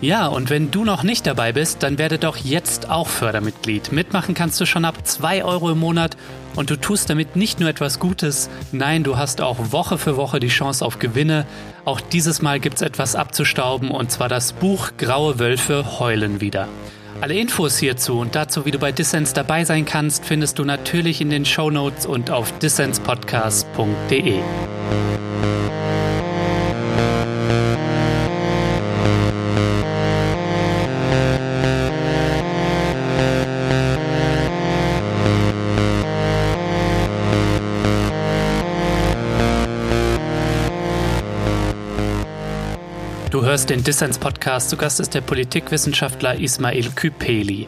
Ja, 0.04 0.28
und 0.28 0.50
wenn 0.50 0.70
du 0.70 0.84
noch 0.84 1.04
nicht 1.04 1.26
dabei 1.26 1.54
bist, 1.54 1.82
dann 1.82 1.98
werde 1.98 2.20
doch 2.20 2.36
jetzt 2.36 2.89
auch 2.89 3.08
Fördermitglied. 3.08 3.94
Mitmachen 3.94 4.36
kannst 4.36 4.60
du 4.60 4.66
schon 4.66 4.84
ab 4.84 5.08
2 5.08 5.46
Euro 5.46 5.72
im 5.72 5.80
Monat 5.80 6.18
und 6.58 6.70
du 6.70 6.76
tust 6.76 7.10
damit 7.10 7.38
nicht 7.38 7.62
nur 7.62 7.70
etwas 7.70 8.00
Gutes, 8.00 8.50
nein, 8.74 9.06
du 9.06 9.16
hast 9.16 9.39
auch 9.39 9.72
Woche 9.72 9.98
für 9.98 10.18
Woche 10.18 10.42
die 10.42 10.50
Chance 10.50 10.84
auf 10.84 11.00
Gewinne. 11.00 11.46
Auch 11.86 12.02
dieses 12.02 12.42
Mal 12.42 12.60
gibt 12.60 12.76
es 12.76 12.82
etwas 12.82 13.16
abzustauben 13.16 13.92
und 13.92 14.12
zwar 14.12 14.28
das 14.28 14.52
Buch 14.52 14.92
Graue 14.98 15.39
Wölfe 15.39 16.00
heulen 16.00 16.42
wieder. 16.42 16.68
Alle 17.22 17.36
Infos 17.36 17.78
hierzu 17.78 18.20
und 18.20 18.36
dazu, 18.36 18.66
wie 18.66 18.72
du 18.72 18.80
bei 18.80 18.92
Dissens 18.92 19.32
dabei 19.32 19.63
sein 19.63 19.86
kannst, 19.86 20.26
findest 20.26 20.60
du 20.60 20.66
natürlich 20.66 21.22
in 21.22 21.30
den 21.30 21.46
Show 21.46 21.70
Notes 21.70 22.06
und 22.06 22.30
auf 22.30 22.52
dissenspodcast.de. 22.60 24.42
hörst 43.54 43.70
den 43.70 43.84
Dissens-Podcast. 43.84 44.72
Zu 44.72 44.78
Gast 44.78 45.00
ist 45.00 45.13
der 45.13 45.22
Politikwissenschaftler 45.22 46.39
Ismail 46.39 46.89
Küpeli. 46.96 47.68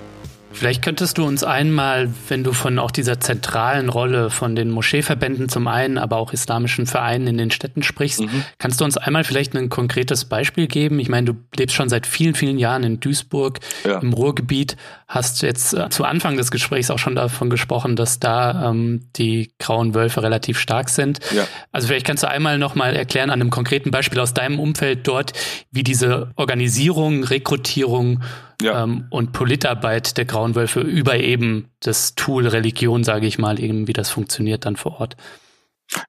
Vielleicht 0.55 0.81
könntest 0.81 1.17
du 1.17 1.25
uns 1.25 1.43
einmal, 1.43 2.09
wenn 2.29 2.43
du 2.45 2.53
von 2.53 2.79
auch 2.79 2.91
dieser 2.91 3.19
zentralen 3.19 3.89
Rolle 3.89 4.29
von 4.29 4.55
den 4.55 4.71
Moscheeverbänden 4.71 5.49
zum 5.49 5.67
einen, 5.67 5.97
aber 5.97 6.15
auch 6.15 6.31
islamischen 6.31 6.87
Vereinen 6.87 7.27
in 7.27 7.37
den 7.37 7.51
Städten 7.51 7.83
sprichst, 7.83 8.21
mhm. 8.21 8.43
kannst 8.57 8.79
du 8.79 8.85
uns 8.85 8.97
einmal 8.97 9.25
vielleicht 9.25 9.53
ein 9.55 9.67
konkretes 9.67 10.25
Beispiel 10.25 10.67
geben? 10.67 10.99
Ich 10.99 11.09
meine, 11.09 11.33
du 11.33 11.37
lebst 11.57 11.75
schon 11.75 11.89
seit 11.89 12.07
vielen, 12.07 12.35
vielen 12.35 12.57
Jahren 12.57 12.83
in 12.83 13.01
Duisburg 13.01 13.59
ja. 13.83 13.99
im 13.99 14.13
Ruhrgebiet, 14.13 14.77
hast 15.09 15.41
jetzt 15.41 15.73
äh, 15.73 15.89
zu 15.89 16.05
Anfang 16.05 16.37
des 16.37 16.51
Gesprächs 16.51 16.89
auch 16.89 16.99
schon 16.99 17.15
davon 17.15 17.49
gesprochen, 17.49 17.97
dass 17.97 18.19
da 18.19 18.69
ähm, 18.69 19.07
die 19.17 19.51
grauen 19.59 19.93
Wölfe 19.93 20.23
relativ 20.23 20.57
stark 20.57 20.89
sind. 20.89 21.19
Ja. 21.35 21.45
Also 21.73 21.87
vielleicht 21.87 22.07
kannst 22.07 22.23
du 22.23 22.29
einmal 22.29 22.57
nochmal 22.57 22.95
erklären 22.95 23.29
an 23.29 23.41
einem 23.41 23.49
konkreten 23.49 23.91
Beispiel 23.91 24.19
aus 24.21 24.33
deinem 24.33 24.59
Umfeld 24.59 25.05
dort, 25.05 25.33
wie 25.71 25.83
diese 25.83 26.31
Organisierung, 26.37 27.25
Rekrutierung 27.25 28.23
ja. 28.61 28.83
ähm, 28.83 29.07
und 29.09 29.31
Politarbeit 29.31 30.17
der 30.17 30.25
Grauen 30.25 30.55
Wölfe 30.55 30.81
über 30.81 31.17
eben 31.17 31.69
das 31.79 32.15
Tool 32.15 32.47
Religion, 32.47 33.03
sage 33.03 33.27
ich 33.27 33.37
mal, 33.37 33.59
eben 33.59 33.87
wie 33.87 33.93
das 33.93 34.09
funktioniert 34.09 34.65
dann 34.65 34.75
vor 34.75 34.99
Ort. 34.99 35.17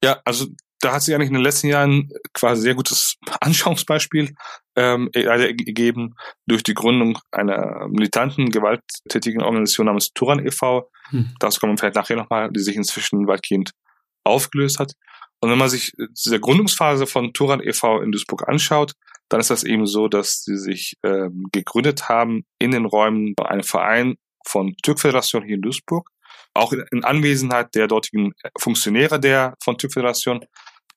Ja, 0.02 0.20
also 0.24 0.46
da 0.80 0.92
hat 0.92 1.02
sich 1.02 1.14
eigentlich 1.14 1.28
in 1.28 1.34
den 1.34 1.42
letzten 1.42 1.68
Jahren 1.68 2.10
quasi 2.32 2.62
sehr 2.62 2.74
gutes 2.74 3.16
Anschauungsbeispiel 3.40 4.34
ähm, 4.76 5.10
gegeben 5.12 6.14
durch 6.46 6.62
die 6.62 6.74
Gründung 6.74 7.18
einer 7.32 7.88
militanten, 7.88 8.50
gewalttätigen 8.50 9.42
Organisation 9.42 9.86
namens 9.86 10.12
Turan 10.12 10.44
e.V. 10.44 10.90
Hm. 11.10 11.34
Dazu 11.40 11.60
kommen 11.60 11.72
wir 11.74 11.78
vielleicht 11.78 11.96
nachher 11.96 12.16
nochmal, 12.16 12.50
die 12.52 12.60
sich 12.60 12.76
inzwischen 12.76 13.26
weitgehend 13.26 13.72
aufgelöst 14.24 14.78
hat. 14.78 14.92
Und 15.40 15.50
wenn 15.50 15.58
man 15.58 15.68
sich 15.68 15.92
diese 15.96 16.40
Gründungsphase 16.40 17.06
von 17.06 17.32
Turan 17.32 17.60
e.V. 17.60 18.00
in 18.00 18.12
Duisburg 18.12 18.48
anschaut, 18.48 18.92
dann 19.28 19.40
ist 19.40 19.50
das 19.50 19.64
eben 19.64 19.86
so, 19.86 20.08
dass 20.08 20.42
sie 20.42 20.56
sich 20.56 20.96
ähm, 21.02 21.46
gegründet 21.52 22.08
haben 22.08 22.44
in 22.58 22.70
den 22.70 22.84
Räumen 22.84 23.34
bei 23.34 23.46
einem 23.46 23.64
Verein 23.64 24.16
von 24.46 24.74
Türkföderation 24.82 25.42
hier 25.42 25.56
in 25.56 25.62
Duisburg, 25.62 26.08
auch 26.54 26.72
in, 26.72 27.04
Anwesenheit 27.04 27.74
der 27.74 27.88
dortigen 27.88 28.32
Funktionäre 28.58 29.18
der 29.18 29.54
von 29.62 29.78
Türkföderation. 29.78 30.44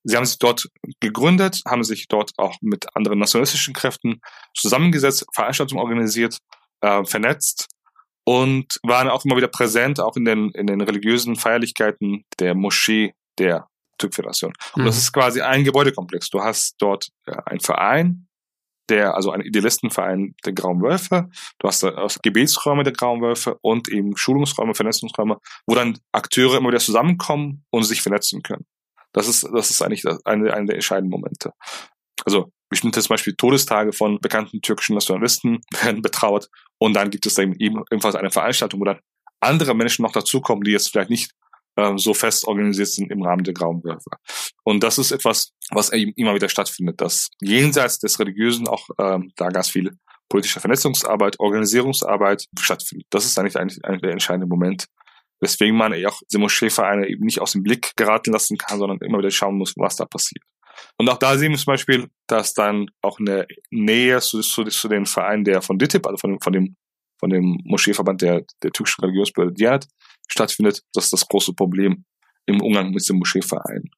Sie 0.04 0.16
haben 0.16 0.26
sich 0.26 0.40
dort 0.40 0.70
gegründet, 1.00 1.62
haben 1.68 1.84
sich 1.84 2.08
dort 2.08 2.32
auch 2.38 2.56
mit 2.62 2.86
anderen 2.96 3.20
nationalistischen 3.20 3.74
Kräften 3.74 4.22
zusammengesetzt, 4.56 5.26
Veranstaltungen 5.34 5.82
organisiert, 5.82 6.38
äh, 6.82 7.04
vernetzt 7.04 7.68
und 8.24 8.80
waren 8.84 9.10
auch 9.10 9.26
immer 9.26 9.36
wieder 9.36 9.48
präsent, 9.48 10.00
auch 10.00 10.16
in 10.16 10.26
den, 10.26 10.52
in 10.52 10.68
den 10.68 10.82
religiösen 10.82 11.36
Feierlichkeiten 11.36 12.24
der 12.40 12.56
Moschee 12.56 13.14
der 13.40 13.68
TÜV-Föderation. 14.00 14.54
Und 14.74 14.82
mhm. 14.82 14.86
das 14.86 14.98
ist 14.98 15.14
quasi 15.14 15.42
ein 15.42 15.64
Gebäudekomplex. 15.64 16.30
Du 16.30 16.42
hast 16.42 16.76
dort 16.80 17.10
äh, 17.26 17.36
einen 17.46 17.60
Verein, 17.60 18.28
der, 18.90 19.16
also 19.16 19.32
einen 19.32 19.44
Idealistenverein 19.44 20.36
der 20.44 20.54
Grauen 20.54 20.82
Wölfe, 20.82 21.30
du 21.60 21.68
hast 21.68 21.84
da 21.84 22.08
Gebetsräume 22.24 22.84
der 22.84 22.94
Grauen 22.94 23.22
Wölfe 23.22 23.58
und 23.62 23.88
eben 23.88 24.18
Schulungsräume, 24.18 24.74
Vernetzungsräume, 24.74 25.38
wo 25.68 25.76
dann 25.76 26.00
Akteure 26.12 26.58
immer 26.58 26.70
wieder 26.70 26.80
zusammenkommen 26.80 27.64
und 27.70 27.84
sich 27.84 28.02
vernetzen 28.02 28.42
können. 28.42 28.66
Das 29.14 29.28
ist, 29.28 29.48
das 29.54 29.70
ist 29.70 29.82
eigentlich 29.82 30.06
eine, 30.26 30.54
eine 30.54 30.66
der 30.66 30.76
entscheidenden 30.76 31.12
Momente. 31.12 31.52
Also 32.26 32.52
bestimmte 32.70 33.02
zum 33.02 33.10
Beispiel 33.10 33.36
Todestage 33.36 33.94
von 33.94 34.20
bekannten 34.20 34.62
türkischen 34.62 34.94
Nationalisten 34.94 35.62
werden 35.84 36.02
betraut 36.02 36.50
und 36.78 36.94
dann 36.94 37.10
gibt 37.10 37.26
es 37.26 37.38
eben 37.38 37.56
ebenfalls 37.60 38.16
eine 38.16 38.32
Veranstaltung, 38.32 38.80
wo 38.80 38.86
dann 38.86 39.00
andere 39.42 39.74
Menschen 39.74 40.04
noch 40.04 40.12
dazukommen, 40.12 40.64
die 40.64 40.72
jetzt 40.72 40.90
vielleicht 40.90 41.10
nicht 41.10 41.32
ähm, 41.80 41.98
so 41.98 42.14
fest 42.14 42.46
organisiert 42.46 42.90
sind 42.90 43.12
im 43.12 43.24
Rahmen 43.24 43.44
der 43.44 43.54
Grauen 43.54 43.84
Wölfe. 43.84 44.10
Und 44.64 44.84
das 44.84 44.98
ist 44.98 45.12
etwas, 45.12 45.52
was 45.72 45.92
eben 45.94 46.12
immer 46.16 46.36
wieder 46.36 46.50
stattfindet, 46.50 47.00
dass 47.02 47.30
jenseits 47.42 48.00
des 48.00 48.20
Religiösen 48.20 48.68
auch 48.68 48.88
ähm, 49.00 49.32
da 49.36 49.50
ganz 49.50 49.70
viel 49.70 49.92
politische 50.28 50.60
Vernetzungsarbeit, 50.60 51.40
Organisierungsarbeit 51.40 52.46
stattfindet. 52.60 53.08
Das 53.10 53.26
ist 53.26 53.40
eigentlich, 53.40 53.58
eigentlich, 53.58 53.84
eigentlich 53.86 54.02
der 54.02 54.12
entscheidende 54.12 54.48
Moment, 54.48 54.86
weswegen 55.40 55.76
man 55.76 55.94
auch 56.06 56.22
diese 56.30 56.40
Moscheevereine 56.40 57.08
eben 57.08 57.26
nicht 57.26 57.40
aus 57.40 57.54
dem 57.54 57.64
Blick 57.64 57.96
geraten 57.96 58.32
lassen 58.32 58.58
kann, 58.58 58.78
sondern 58.78 59.00
immer 59.00 59.20
wieder 59.20 59.32
schauen 59.32 59.58
muss, 59.58 59.74
was 59.78 59.96
da 59.96 60.06
passiert. 60.06 60.44
Und 60.98 61.10
auch 61.10 61.18
da 61.18 61.38
sehen 61.38 61.52
wir 61.52 61.58
zum 61.58 61.74
Beispiel, 61.74 62.08
dass 62.28 62.54
dann 62.54 62.88
auch 63.02 63.20
eine 63.20 63.48
Nähe 63.70 64.20
zu, 64.22 64.42
zu, 64.42 64.64
zu 64.66 64.88
den 64.88 65.06
Vereinen 65.06 65.44
der 65.44 65.62
von 65.62 65.80
DITIB, 65.80 66.06
also 66.06 66.18
von, 66.18 66.40
von 66.40 66.54
dem 66.54 66.76
von 67.20 67.30
dem 67.30 67.60
Moscheeverband 67.66 68.22
der, 68.22 68.46
der 68.64 68.72
türkischen 68.72 69.02
Religionsbehörde 69.02 69.54
Diyanat 69.54 69.88
stattfindet. 70.32 70.84
Das 70.94 71.06
ist 71.06 71.14
das 71.14 71.28
große 71.28 71.54
Problem 71.54 72.06
im 72.46 72.62
Umgang 72.62 72.92
mit 72.92 73.08
dem 73.08 73.18
Moscheeverein. 73.18 73.90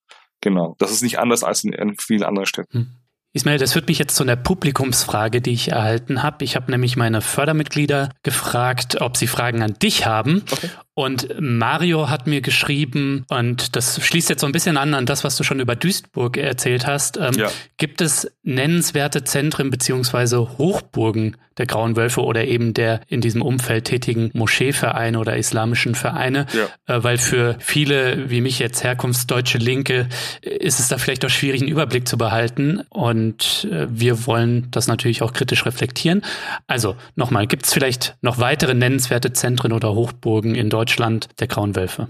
Genau. 0.41 0.75
Das 0.79 0.91
ist 0.91 1.03
nicht 1.03 1.19
anders 1.19 1.43
als 1.43 1.63
in, 1.63 1.73
in 1.73 1.95
vielen 1.97 2.23
anderen 2.23 2.47
Städten. 2.47 2.77
Hm. 2.77 2.87
Ismail, 3.33 3.59
das 3.59 3.71
führt 3.71 3.87
mich 3.87 3.97
jetzt 3.97 4.17
zu 4.17 4.23
einer 4.23 4.35
Publikumsfrage, 4.35 5.39
die 5.39 5.51
ich 5.51 5.69
erhalten 5.69 6.21
habe. 6.21 6.43
Ich 6.43 6.57
habe 6.57 6.69
nämlich 6.69 6.97
meine 6.97 7.21
Fördermitglieder 7.21 8.09
gefragt, 8.23 8.99
ob 8.99 9.15
sie 9.15 9.27
Fragen 9.27 9.63
an 9.63 9.75
dich 9.81 10.05
haben. 10.05 10.43
Okay. 10.51 10.69
Und 10.93 11.29
Mario 11.39 12.09
hat 12.09 12.27
mir 12.27 12.41
geschrieben, 12.41 13.25
und 13.29 13.77
das 13.77 14.05
schließt 14.05 14.29
jetzt 14.29 14.41
so 14.41 14.45
ein 14.45 14.51
bisschen 14.51 14.75
an 14.75 14.93
an 14.93 15.05
das, 15.05 15.23
was 15.23 15.37
du 15.37 15.43
schon 15.43 15.61
über 15.61 15.75
Duisburg 15.77 16.35
erzählt 16.35 16.85
hast. 16.85 17.15
Ähm, 17.15 17.33
ja. 17.35 17.49
Gibt 17.77 18.01
es 18.01 18.29
nennenswerte 18.43 19.23
Zentren 19.23 19.69
beziehungsweise 19.69 20.57
Hochburgen 20.57 21.37
der 21.57 21.65
Grauen 21.65 21.95
Wölfe 21.95 22.21
oder 22.21 22.45
eben 22.45 22.73
der 22.73 23.01
in 23.07 23.21
diesem 23.21 23.41
Umfeld 23.41 23.85
tätigen 23.85 24.31
Moscheevereine 24.33 25.17
oder 25.17 25.37
islamischen 25.37 25.95
Vereine? 25.95 26.45
Ja. 26.53 26.67
Äh, 26.93 27.03
weil 27.03 27.17
für 27.17 27.55
viele, 27.59 28.29
wie 28.29 28.41
mich 28.41 28.59
jetzt 28.59 28.83
herkunftsdeutsche 28.83 29.59
Linke, 29.59 30.09
ist 30.41 30.81
es 30.81 30.89
da 30.89 30.97
vielleicht 30.97 31.23
auch 31.23 31.29
schwierig, 31.29 31.61
einen 31.61 31.71
Überblick 31.71 32.05
zu 32.05 32.17
behalten. 32.17 32.81
Und 32.89 33.65
äh, 33.71 33.87
wir 33.89 34.25
wollen 34.25 34.67
das 34.71 34.87
natürlich 34.87 35.21
auch 35.21 35.31
kritisch 35.31 35.65
reflektieren. 35.65 36.21
Also 36.67 36.97
nochmal, 37.15 37.47
gibt 37.47 37.65
es 37.65 37.73
vielleicht 37.73 38.17
noch 38.21 38.39
weitere 38.39 38.73
nennenswerte 38.73 39.31
Zentren 39.31 39.71
oder 39.71 39.93
Hochburgen 39.93 40.53
in 40.53 40.69
Deutschland? 40.69 40.80
Deutschland 40.81 41.29
der 41.39 41.45
Grauen 41.45 41.75
Wölfe? 41.75 42.07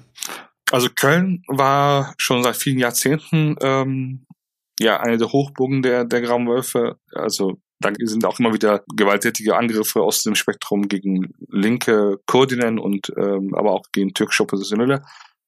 Also 0.71 0.87
Köln 0.95 1.43
war 1.47 2.13
schon 2.17 2.41
seit 2.41 2.55
vielen 2.55 2.79
Jahrzehnten 2.79 3.57
ähm, 3.59 4.25
ja 4.79 5.01
eine 5.01 5.17
der 5.17 5.33
Hochburgen 5.33 5.81
der, 5.81 6.05
der 6.05 6.21
Grauen 6.21 6.47
Wölfe. 6.47 6.95
Also 7.13 7.57
da 7.81 7.91
sind 8.01 8.23
auch 8.23 8.39
immer 8.39 8.53
wieder 8.53 8.81
gewalttätige 8.95 9.57
Angriffe 9.57 10.01
aus 10.01 10.23
dem 10.23 10.35
Spektrum 10.35 10.87
gegen 10.87 11.33
linke 11.49 12.19
Kurdinnen 12.27 12.79
und 12.79 13.11
ähm, 13.17 13.53
aber 13.55 13.71
auch 13.73 13.83
gegen 13.91 14.13
türkische 14.13 14.43
Oppositionelle 14.43 15.03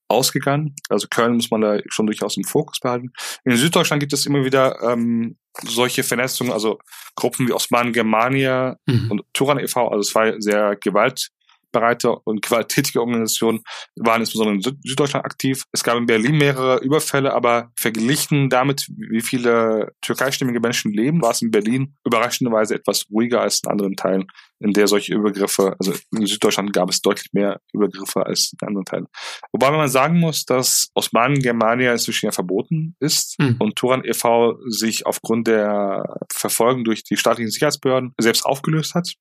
ausgegangen. 0.10 0.76
Also 0.90 1.08
Köln 1.10 1.36
muss 1.36 1.50
man 1.50 1.62
da 1.62 1.80
schon 1.88 2.08
durchaus 2.08 2.36
im 2.36 2.44
Fokus 2.44 2.82
behalten. 2.82 3.14
In 3.46 3.56
Süddeutschland 3.56 4.02
gibt 4.02 4.12
es 4.12 4.26
immer 4.26 4.44
wieder 4.44 4.82
ähm, 4.82 5.38
solche 5.64 6.04
Vernetzungen, 6.04 6.52
also 6.52 6.78
Gruppen 7.16 7.48
wie 7.48 7.54
Osman 7.54 7.94
Germania 7.94 8.76
mhm. 8.86 9.12
und 9.12 9.22
Turan 9.32 9.60
e.V., 9.60 9.88
also 9.88 10.04
zwei 10.04 10.36
sehr 10.40 10.76
gewalt 10.76 11.30
gewaltbereite 11.74 12.16
und 12.24 12.42
gewalttätige 12.42 13.02
Organisationen 13.02 13.62
waren 13.96 14.22
insbesondere 14.22 14.56
in 14.56 14.80
Süddeutschland 14.84 15.26
aktiv. 15.26 15.64
Es 15.72 15.84
gab 15.84 15.98
in 15.98 16.06
Berlin 16.06 16.38
mehrere 16.38 16.80
Überfälle, 16.80 17.34
aber 17.34 17.72
verglichen 17.78 18.50
damit, 18.50 18.88
wie 18.96 19.22
viele 19.22 19.94
türkeistimmige 20.02 20.60
Menschen 20.60 20.94
leben, 20.94 21.22
war 21.22 21.32
es 21.32 21.42
in 21.42 21.52
Berlin 21.52 21.96
überraschenderweise 22.06 22.76
etwas 22.76 23.06
ruhiger 23.12 23.42
als 23.42 23.62
in 23.64 23.72
anderen 23.72 23.96
Teilen, 23.96 24.28
in 24.60 24.74
der 24.74 24.88
solche 24.88 25.14
Übergriffe, 25.14 25.76
also 25.80 25.94
in 26.12 26.26
Süddeutschland 26.26 26.72
gab 26.72 26.90
es 26.90 27.02
deutlich 27.02 27.34
mehr 27.34 27.60
Übergriffe 27.74 28.26
als 28.26 28.54
in 28.54 28.68
anderen 28.68 28.86
Teilen. 28.86 29.08
Wobei 29.52 29.72
man 29.72 29.90
sagen 29.90 30.20
muss, 30.20 30.46
dass 30.46 30.90
Osmanen 30.94 31.40
Germania 31.40 31.92
inzwischen 31.92 32.28
ja 32.28 32.32
verboten 32.32 32.96
ist 33.00 33.38
mhm. 33.40 33.58
und 33.60 33.76
Turan 33.76 34.04
e.V. 34.06 34.58
sich 34.68 35.06
aufgrund 35.06 35.48
der 35.48 36.18
Verfolgung 36.32 36.84
durch 36.84 37.04
die 37.04 37.18
staatlichen 37.18 37.52
Sicherheitsbehörden 37.52 38.14
selbst 38.20 38.46
aufgelöst 38.46 38.96
hat 38.96 39.16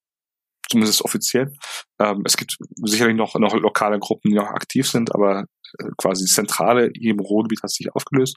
zumindest 0.73 1.03
offiziell. 1.03 1.53
Ähm, 2.01 2.23
es 2.25 2.37
gibt 2.37 2.57
sicherlich 2.77 3.17
noch, 3.17 3.35
noch 3.37 3.55
lokale 3.55 3.99
Gruppen, 3.99 4.31
die 4.31 4.37
noch 4.37 4.49
aktiv 4.49 4.89
sind, 4.89 5.15
aber 5.15 5.45
äh, 5.79 5.91
quasi 5.97 6.27
Zentrale 6.27 6.91
im 6.99 7.21
Ruhrgebiet 7.21 7.63
hat 7.63 7.71
sich 7.71 7.95
aufgelöst. 7.95 8.37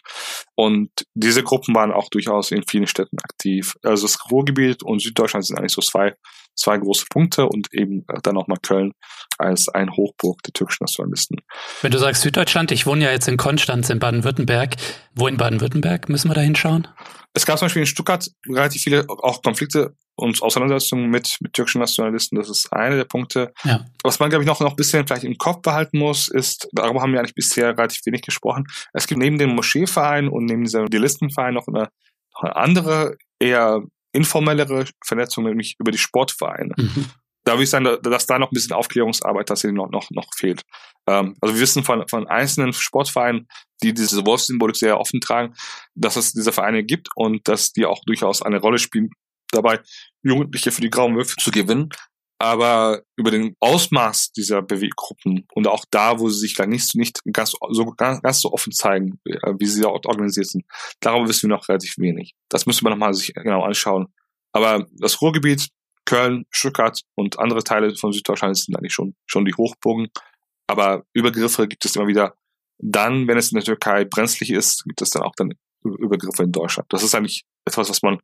Und 0.55 0.89
diese 1.13 1.43
Gruppen 1.43 1.73
waren 1.73 1.91
auch 1.91 2.09
durchaus 2.09 2.51
in 2.51 2.63
vielen 2.69 2.87
Städten 2.87 3.17
aktiv. 3.19 3.75
Also 3.83 4.05
das 4.05 4.17
Ruhrgebiet 4.29 4.83
und 4.83 5.01
Süddeutschland 5.01 5.45
sind 5.45 5.57
eigentlich 5.57 5.73
so 5.73 5.81
zwei, 5.81 6.15
zwei 6.55 6.77
große 6.77 7.05
Punkte 7.09 7.47
und 7.47 7.73
eben 7.73 8.05
dann 8.23 8.35
nochmal 8.35 8.57
Köln 8.61 8.91
als 9.37 9.69
ein 9.69 9.91
Hochburg 9.91 10.41
der 10.43 10.53
türkischen 10.53 10.83
Nationalisten. 10.83 11.37
Wenn 11.81 11.91
du 11.91 11.97
sagst 11.97 12.21
Süddeutschland, 12.21 12.71
ich 12.71 12.85
wohne 12.85 13.05
ja 13.05 13.11
jetzt 13.11 13.27
in 13.27 13.37
Konstanz 13.37 13.89
in 13.89 13.99
Baden-Württemberg. 13.99 14.75
Wo 15.13 15.27
in 15.27 15.37
Baden-Württemberg 15.37 16.09
müssen 16.09 16.29
wir 16.29 16.35
da 16.35 16.41
hinschauen? 16.41 16.87
Es 17.33 17.45
gab 17.45 17.59
zum 17.59 17.65
Beispiel 17.65 17.81
in 17.81 17.87
Stuttgart 17.87 18.29
relativ 18.47 18.81
viele 18.81 19.05
auch 19.09 19.41
Konflikte 19.41 19.93
und 20.15 20.41
Auseinandersetzungen 20.41 21.09
mit, 21.09 21.35
mit 21.41 21.51
türkischen 21.53 21.79
Nationalisten. 21.79 22.37
Das 22.37 22.49
ist 22.49 22.71
einer 22.71 22.95
der 22.95 23.03
Punkte. 23.03 23.53
Ja. 23.65 23.85
Was 24.03 24.19
man, 24.19 24.29
glaube 24.29 24.43
ich, 24.43 24.47
noch, 24.47 24.61
noch 24.61 24.71
ein 24.71 24.75
bisschen 24.77 25.05
vielleicht 25.05 25.25
im 25.25 25.37
Kopf 25.37 25.61
behalten 25.61 25.99
muss, 25.99 26.29
ist, 26.29 26.69
darüber 26.71 27.01
haben 27.01 27.11
wir 27.11 27.19
eigentlich 27.19 27.35
bisher 27.35 27.77
relativ 27.77 28.05
wenig 28.05 28.21
gesprochen. 28.21 28.65
Es 28.93 29.07
gibt 29.07 29.19
neben 29.19 29.37
dem 29.37 29.53
Moscheeverein 29.53 30.29
und 30.29 30.45
neben 30.45 30.63
diesem 30.63 30.85
Idealistenverein 30.85 31.53
noch 31.53 31.67
eine, 31.67 31.89
noch 32.33 32.43
eine 32.43 32.55
andere, 32.55 33.17
eher 33.39 33.81
informellere 34.15 34.85
Vernetzung, 35.03 35.43
nämlich 35.43 35.75
über 35.79 35.91
die 35.91 35.97
Sportvereine. 35.97 36.73
Mhm 36.77 37.05
da 37.45 37.53
würde 37.53 37.63
ich 37.63 37.69
sagen, 37.69 37.87
dass 38.01 38.25
da 38.25 38.39
noch 38.39 38.51
ein 38.51 38.53
bisschen 38.53 38.75
Aufklärungsarbeit 38.75 39.47
tatsächlich 39.47 39.77
noch, 39.77 39.89
noch, 39.91 40.09
noch 40.09 40.33
fehlt. 40.35 40.63
Ähm, 41.07 41.35
also 41.39 41.53
wir 41.53 41.61
wissen 41.61 41.83
von, 41.83 42.05
von 42.07 42.27
einzelnen 42.27 42.73
Sportvereinen, 42.73 43.47
die 43.83 43.93
diese 43.93 44.25
Wolfssymbolik 44.25 44.75
sehr 44.75 44.99
offen 44.99 45.21
tragen, 45.21 45.53
dass 45.93 46.15
es 46.15 46.33
diese 46.33 46.51
Vereine 46.51 46.83
gibt 46.83 47.09
und 47.15 47.47
dass 47.47 47.71
die 47.71 47.85
auch 47.85 48.01
durchaus 48.05 48.41
eine 48.41 48.59
Rolle 48.59 48.79
spielen, 48.79 49.11
dabei 49.51 49.79
Jugendliche 50.23 50.71
für 50.71 50.81
die 50.81 50.89
Grauen 50.89 51.15
Wölfe 51.15 51.35
zu 51.37 51.51
gewinnen. 51.51 51.89
Aber 52.45 53.01
über 53.15 53.31
den 53.31 53.55
Ausmaß 53.59 54.31
dieser 54.33 54.61
Beweggruppen 54.61 55.47
und 55.55 55.67
auch 55.67 55.83
da, 55.89 56.19
wo 56.19 56.29
sie 56.29 56.41
sich 56.41 56.53
dann 56.53 56.69
nicht, 56.69 56.93
nicht 56.93 57.21
ganz, 57.33 57.55
so, 57.71 57.85
ganz 57.95 58.39
so 58.39 58.53
offen 58.53 58.71
zeigen, 58.71 59.19
äh, 59.25 59.53
wie 59.57 59.65
sie 59.65 59.81
dort 59.81 60.05
organisiert 60.05 60.45
sind, 60.45 60.63
darüber 60.99 61.27
wissen 61.27 61.49
wir 61.49 61.55
noch 61.55 61.67
relativ 61.67 61.97
wenig. 61.97 62.35
Das 62.49 62.67
müsste 62.67 62.83
man 62.83 62.93
nochmal 62.93 63.15
sich 63.15 63.33
genau 63.33 63.63
anschauen. 63.63 64.13
Aber 64.51 64.85
das 64.91 65.23
Ruhrgebiet 65.23 65.69
Köln, 66.05 66.45
Stuttgart 66.51 67.01
und 67.15 67.39
andere 67.39 67.63
Teile 67.63 67.95
von 67.95 68.13
Süddeutschland 68.13 68.55
sind 68.55 68.77
eigentlich 68.77 68.93
schon, 68.93 69.15
schon 69.25 69.45
die 69.45 69.55
Hochburgen. 69.55 70.09
Aber 70.67 71.03
Übergriffe 71.13 71.67
gibt 71.67 71.83
es 71.83 71.95
immer 71.95 72.05
wieder. 72.05 72.35
Dann, 72.77 73.27
wenn 73.27 73.39
es 73.39 73.51
in 73.51 73.55
der 73.55 73.65
Türkei 73.65 74.05
brenzlig 74.05 74.51
ist, 74.51 74.83
gibt 74.83 75.01
es 75.01 75.09
dann 75.09 75.23
auch 75.23 75.33
dann 75.35 75.55
Übergriffe 75.83 76.43
in 76.43 76.51
Deutschland. 76.51 76.93
Das 76.93 77.01
ist 77.01 77.15
eigentlich 77.15 77.43
etwas, 77.65 77.89
was 77.89 78.03
man 78.03 78.19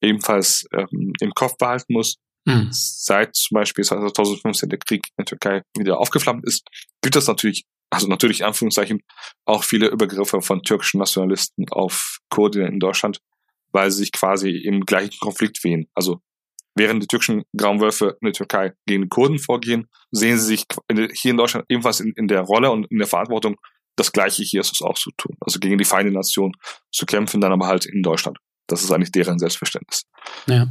ebenfalls 0.00 0.64
ähm, 0.72 1.12
im 1.18 1.32
Kopf 1.32 1.56
behalten 1.56 1.92
muss. 1.92 2.18
Mhm. 2.44 2.68
Seit 2.70 3.34
zum 3.36 3.54
Beispiel 3.54 3.84
2015 3.84 4.68
der 4.68 4.78
Krieg 4.78 5.06
in 5.06 5.14
der 5.18 5.26
Türkei 5.26 5.62
wieder 5.76 5.98
aufgeflammt 5.98 6.44
ist, 6.44 6.66
gibt 7.02 7.16
es 7.16 7.26
natürlich, 7.26 7.64
also 7.90 8.06
natürlich 8.06 8.40
in 8.40 8.46
Anführungszeichen, 8.46 9.02
auch 9.46 9.64
viele 9.64 9.88
Übergriffe 9.88 10.40
von 10.42 10.62
türkischen 10.62 10.98
Nationalisten 10.98 11.66
auf 11.70 12.18
Kurden 12.28 12.66
in 12.66 12.80
Deutschland, 12.80 13.20
weil 13.72 13.90
sie 13.90 13.98
sich 13.98 14.12
quasi 14.12 14.50
im 14.50 14.82
gleichen 14.82 15.18
Konflikt 15.20 15.64
wehen. 15.64 15.88
Also 15.94 16.20
Während 16.76 17.02
die 17.02 17.06
türkischen 17.06 17.44
Graumwölfe 17.56 18.16
in 18.20 18.26
der 18.26 18.32
Türkei 18.32 18.72
gegen 18.86 19.02
die 19.02 19.08
Kurden 19.08 19.38
vorgehen, 19.38 19.86
sehen 20.10 20.38
sie 20.38 20.46
sich 20.46 20.64
hier 21.12 21.30
in 21.30 21.36
Deutschland 21.36 21.66
ebenfalls 21.68 22.00
in, 22.00 22.12
in 22.16 22.26
der 22.26 22.40
Rolle 22.40 22.70
und 22.70 22.90
in 22.90 22.98
der 22.98 23.06
Verantwortung, 23.06 23.56
das 23.96 24.10
Gleiche 24.10 24.42
hier 24.42 24.60
ist 24.60 24.72
es 24.72 24.82
auch 24.82 24.98
zu 24.98 25.10
tun. 25.16 25.36
Also 25.40 25.60
gegen 25.60 25.78
die 25.78 25.84
Feinde 25.84 26.10
Nation 26.10 26.52
zu 26.90 27.06
kämpfen, 27.06 27.40
dann 27.40 27.52
aber 27.52 27.68
halt 27.68 27.86
in 27.86 28.02
Deutschland. 28.02 28.38
Das 28.66 28.82
ist 28.82 28.90
eigentlich 28.90 29.12
deren 29.12 29.38
Selbstverständnis. 29.38 30.02
Ja. 30.48 30.66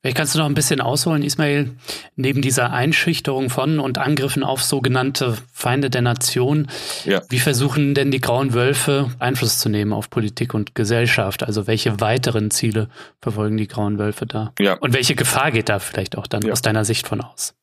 Vielleicht 0.00 0.16
kannst 0.16 0.34
du 0.34 0.38
noch 0.38 0.46
ein 0.46 0.54
bisschen 0.54 0.80
ausholen, 0.80 1.22
Ismail, 1.22 1.72
neben 2.16 2.40
dieser 2.40 2.72
Einschüchterung 2.72 3.50
von 3.50 3.78
und 3.78 3.98
Angriffen 3.98 4.42
auf 4.42 4.62
sogenannte 4.62 5.36
Feinde 5.52 5.90
der 5.90 6.00
Nation. 6.00 6.68
Ja. 7.04 7.20
Wie 7.28 7.38
versuchen 7.38 7.94
denn 7.94 8.10
die 8.10 8.20
Grauen 8.20 8.54
Wölfe 8.54 9.10
Einfluss 9.18 9.58
zu 9.58 9.68
nehmen 9.68 9.92
auf 9.92 10.08
Politik 10.08 10.54
und 10.54 10.74
Gesellschaft? 10.74 11.42
Also 11.42 11.66
welche 11.66 12.00
weiteren 12.00 12.50
Ziele 12.50 12.88
verfolgen 13.20 13.58
die 13.58 13.68
Grauen 13.68 13.98
Wölfe 13.98 14.24
da? 14.24 14.54
Ja. 14.58 14.78
Und 14.78 14.94
welche 14.94 15.14
Gefahr 15.14 15.50
geht 15.50 15.68
da 15.68 15.78
vielleicht 15.78 16.16
auch 16.16 16.26
dann 16.26 16.42
ja. 16.42 16.52
aus 16.52 16.62
deiner 16.62 16.86
Sicht 16.86 17.06
von 17.06 17.20
aus? 17.20 17.54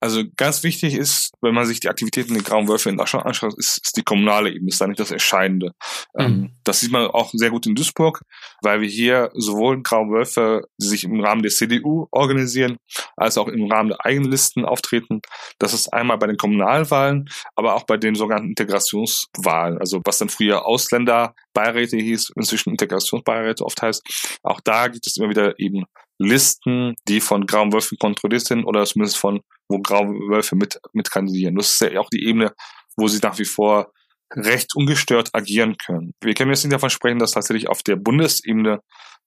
Also 0.00 0.24
ganz 0.36 0.62
wichtig 0.62 0.94
ist, 0.94 1.32
wenn 1.40 1.54
man 1.54 1.66
sich 1.66 1.80
die 1.80 1.88
Aktivitäten 1.88 2.34
der 2.34 2.42
Grauen 2.42 2.68
Wölfe 2.68 2.90
in 2.90 2.96
Deutschland 2.96 3.26
anschaut, 3.26 3.54
ist, 3.56 3.78
ist 3.84 3.96
die 3.96 4.02
kommunale 4.02 4.50
Ebene, 4.50 4.68
ist 4.68 4.80
da 4.80 4.86
nicht 4.86 5.00
das 5.00 5.10
Entscheidende. 5.10 5.72
Mhm. 6.14 6.24
Ähm, 6.24 6.56
das 6.64 6.80
sieht 6.80 6.90
man 6.90 7.06
auch 7.06 7.30
sehr 7.32 7.50
gut 7.50 7.66
in 7.66 7.74
Duisburg, 7.74 8.22
weil 8.62 8.80
wir 8.80 8.88
hier 8.88 9.30
sowohl 9.34 9.82
Grauen 9.82 10.10
Wölfe, 10.10 10.62
die 10.80 10.86
sich 10.86 11.04
im 11.04 11.20
Rahmen 11.20 11.42
der 11.42 11.52
CDU 11.52 12.06
organisieren, 12.10 12.78
als 13.16 13.38
auch 13.38 13.48
im 13.48 13.70
Rahmen 13.70 13.90
der 13.90 14.04
eigenen 14.04 14.30
Listen 14.30 14.64
auftreten. 14.64 15.20
Das 15.58 15.72
ist 15.72 15.92
einmal 15.92 16.18
bei 16.18 16.26
den 16.26 16.36
Kommunalwahlen, 16.36 17.28
aber 17.54 17.74
auch 17.74 17.84
bei 17.84 17.96
den 17.96 18.14
sogenannten 18.14 18.48
Integrationswahlen, 18.48 19.78
also 19.78 20.00
was 20.04 20.18
dann 20.18 20.28
früher 20.28 20.66
Ausländerbeiräte 20.66 21.96
hieß, 21.96 22.32
inzwischen 22.36 22.70
Integrationsbeiräte 22.70 23.64
oft 23.64 23.80
heißt. 23.82 24.38
Auch 24.42 24.60
da 24.60 24.88
gibt 24.88 25.06
es 25.06 25.16
immer 25.16 25.30
wieder 25.30 25.58
eben 25.58 25.84
Listen, 26.22 26.96
die 27.08 27.22
von 27.22 27.46
Grauen 27.46 27.72
Wölfen 27.72 27.96
kontrolliert 27.98 28.44
sind 28.44 28.64
oder 28.64 28.84
zumindest 28.84 29.16
von, 29.16 29.40
wo 29.68 29.78
Graue 29.78 30.08
Wölfe 30.28 30.54
mit, 30.54 30.78
mit 30.92 31.10
kandidieren. 31.10 31.54
Das 31.54 31.72
ist 31.72 31.80
ja 31.80 31.98
auch 31.98 32.10
die 32.10 32.26
Ebene, 32.26 32.52
wo 32.96 33.08
sie 33.08 33.20
nach 33.22 33.38
wie 33.38 33.46
vor 33.46 33.90
recht 34.34 34.76
ungestört 34.76 35.30
agieren 35.32 35.78
können. 35.78 36.12
Wir 36.20 36.34
können 36.34 36.50
jetzt 36.50 36.62
nicht 36.62 36.74
davon 36.74 36.90
sprechen, 36.90 37.18
dass 37.18 37.32
tatsächlich 37.32 37.68
auf 37.68 37.82
der 37.82 37.96
Bundesebene 37.96 38.80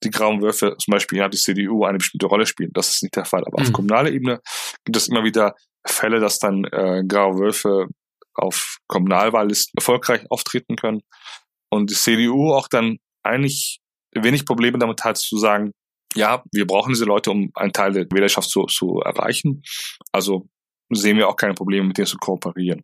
die 0.03 0.11
Grauen 0.11 0.43
Wölfe 0.43 0.75
zum 0.77 0.91
Beispiel 0.91 1.17
ja 1.17 1.29
die 1.29 1.37
CDU 1.37 1.83
eine 1.83 1.97
bestimmte 1.97 2.27
Rolle 2.27 2.45
spielen. 2.45 2.71
Das 2.73 2.91
ist 2.91 3.01
nicht 3.01 3.15
der 3.15 3.25
Fall. 3.25 3.43
Aber 3.43 3.59
mhm. 3.59 3.67
auf 3.67 3.73
kommunaler 3.73 4.11
Ebene 4.11 4.39
gibt 4.85 4.95
es 4.95 5.07
immer 5.07 5.23
wieder 5.23 5.55
Fälle, 5.85 6.19
dass 6.19 6.37
dann 6.37 6.63
äh, 6.65 7.03
Graue 7.07 7.39
Wölfe 7.39 7.87
auf 8.35 8.77
Kommunalwahllisten 8.87 9.79
erfolgreich 9.79 10.29
auftreten 10.29 10.75
können 10.75 11.01
und 11.69 11.89
die 11.89 11.95
CDU 11.95 12.53
auch 12.53 12.67
dann 12.67 12.99
eigentlich 13.23 13.79
wenig 14.13 14.45
Probleme 14.45 14.77
damit 14.77 15.03
hat 15.03 15.17
zu 15.17 15.37
sagen, 15.37 15.71
ja, 16.15 16.43
wir 16.51 16.67
brauchen 16.67 16.93
diese 16.93 17.05
Leute, 17.05 17.31
um 17.31 17.51
einen 17.55 17.73
Teil 17.73 17.93
der 17.93 18.05
Wählerschaft 18.11 18.49
zu, 18.49 18.65
zu 18.65 18.99
erreichen. 18.99 19.63
Also 20.11 20.47
sehen 20.89 21.17
wir 21.17 21.27
auch 21.27 21.35
keine 21.35 21.53
Probleme, 21.53 21.87
mit 21.87 21.97
denen 21.97 22.07
zu 22.07 22.17
kooperieren. 22.17 22.83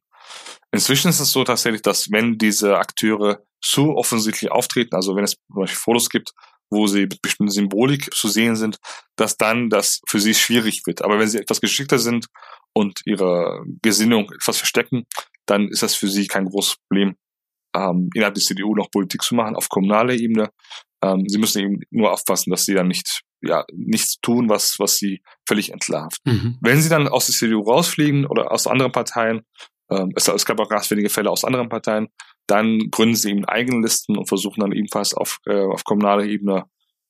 Inzwischen 0.71 1.09
ist 1.09 1.19
es 1.19 1.31
so 1.31 1.43
tatsächlich, 1.43 1.81
dass 1.81 2.11
wenn 2.11 2.37
diese 2.37 2.77
Akteure 2.77 3.43
zu 3.61 3.95
offensichtlich 3.95 4.51
auftreten, 4.51 4.95
also 4.95 5.15
wenn 5.15 5.23
es 5.23 5.31
zum 5.31 5.61
Beispiel 5.61 5.79
Fotos 5.79 6.09
gibt, 6.09 6.33
wo 6.71 6.87
sie 6.87 7.01
mit 7.01 7.21
bestimmter 7.21 7.51
Symbolik 7.51 8.13
zu 8.13 8.27
sehen 8.27 8.55
sind, 8.55 8.77
dass 9.15 9.37
dann 9.37 9.69
das 9.69 10.01
für 10.07 10.19
sie 10.19 10.35
schwierig 10.35 10.83
wird. 10.85 11.01
Aber 11.01 11.19
wenn 11.19 11.27
sie 11.27 11.39
etwas 11.39 11.61
geschickter 11.61 11.97
sind 11.97 12.27
und 12.73 13.01
ihre 13.05 13.63
Gesinnung 13.81 14.31
etwas 14.31 14.57
verstecken, 14.57 15.05
dann 15.47 15.67
ist 15.69 15.81
das 15.81 15.95
für 15.95 16.07
sie 16.07 16.27
kein 16.27 16.45
großes 16.45 16.77
Problem, 16.87 17.15
ähm, 17.75 18.09
innerhalb 18.13 18.35
der 18.35 18.43
CDU 18.43 18.75
noch 18.75 18.91
Politik 18.91 19.23
zu 19.23 19.35
machen 19.35 19.55
auf 19.55 19.69
kommunaler 19.69 20.13
Ebene. 20.13 20.51
Ähm, 21.01 21.25
sie 21.27 21.37
müssen 21.37 21.61
eben 21.61 21.79
nur 21.91 22.11
aufpassen, 22.11 22.51
dass 22.51 22.65
sie 22.65 22.73
dann 22.73 22.87
nicht 22.87 23.21
ja 23.41 23.65
nichts 23.73 24.19
tun, 24.21 24.49
was 24.49 24.79
was 24.79 24.97
sie 24.97 25.21
völlig 25.47 25.71
entlarvt. 25.71 26.19
Mhm. 26.25 26.57
Wenn 26.61 26.81
sie 26.81 26.89
dann 26.89 27.07
aus 27.07 27.27
der 27.27 27.35
CDU 27.35 27.61
rausfliegen 27.61 28.25
oder 28.25 28.51
aus 28.51 28.67
anderen 28.67 28.91
Parteien, 28.91 29.41
ähm, 29.89 30.11
es, 30.15 30.27
es 30.27 30.45
gab 30.45 30.59
auch 30.59 30.69
ganz 30.69 30.91
wenige 30.91 31.09
Fälle 31.09 31.29
aus 31.29 31.45
anderen 31.45 31.69
Parteien, 31.69 32.09
dann 32.47 32.89
gründen 32.91 33.15
sie 33.15 33.31
eben 33.31 33.45
eigene 33.45 33.81
Listen 33.81 34.17
und 34.17 34.27
versuchen 34.27 34.61
dann 34.61 34.71
ebenfalls 34.71 35.13
auf 35.13 35.39
äh, 35.45 35.65
auf 35.65 35.83
kommunaler 35.83 36.25
Ebene 36.25 36.65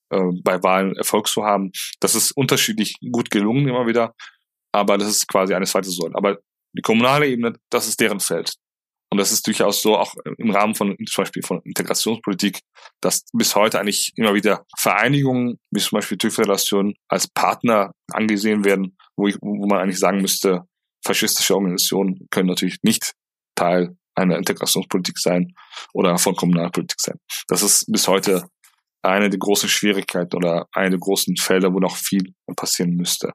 äh, 0.10 0.32
bei 0.44 0.62
Wahlen 0.62 0.96
Erfolg 0.96 1.28
zu 1.28 1.44
haben. 1.44 1.72
Das 2.00 2.16
ist 2.16 2.32
unterschiedlich 2.32 2.98
gut 3.12 3.32
gelungen 3.32 3.68
immer 3.68 3.88
wieder, 3.88 4.14
aber 4.72 4.98
das 4.98 5.10
ist 5.10 5.28
quasi 5.28 5.54
eine 5.54 5.66
zweite 5.66 5.90
Säule. 5.90 6.16
Aber 6.16 6.38
die 6.74 6.82
kommunale 6.82 7.28
Ebene, 7.28 7.54
das 7.70 7.88
ist 7.88 8.00
deren 8.00 8.20
Feld. 8.20 8.54
Und 9.12 9.18
das 9.18 9.32
ist 9.32 9.48
durchaus 9.48 9.82
so 9.82 9.98
auch 9.98 10.14
im 10.38 10.52
Rahmen 10.52 10.76
von 10.76 10.96
zum 11.08 11.24
Beispiel 11.24 11.42
von 11.42 11.62
Integrationspolitik, 11.64 12.60
dass 13.02 13.26
bis 13.34 13.56
heute 13.56 13.80
eigentlich 13.80 14.14
immer 14.16 14.36
wieder 14.36 14.66
Vereinigungen, 14.78 15.58
wie 15.72 15.80
zum 15.80 15.98
Beispiel 15.98 16.18
TÜV-Föderation, 16.18 16.94
als 17.08 17.28
Partner 17.28 17.92
angesehen 18.12 18.64
werden, 18.66 18.98
wo, 19.16 19.28
ich, 19.28 19.38
wo 19.42 19.66
man 19.66 19.80
eigentlich 19.80 20.00
sagen 20.00 20.22
müsste, 20.22 20.62
faschistische 21.04 21.56
Organisationen 21.56 22.28
können 22.30 22.50
natürlich 22.50 22.78
nicht 22.84 23.14
Teil 23.56 23.98
einer 24.16 24.38
Integrationspolitik 24.38 25.18
sein 25.18 25.54
oder 25.94 26.18
von 26.18 26.36
Kommunalpolitik 26.36 27.00
sein. 27.00 27.18
Das 27.48 27.64
ist 27.64 27.92
bis 27.92 28.08
heute 28.08 28.48
eine 29.02 29.30
der 29.30 29.40
großen 29.40 29.70
Schwierigkeiten 29.70 30.36
oder 30.36 30.68
eine 30.74 30.92
der 30.92 31.00
großen 31.00 31.36
Felder, 31.38 31.74
wo 31.74 31.80
noch 31.80 31.96
viel 31.96 32.34
passieren 32.56 32.96
müsste. 32.96 33.32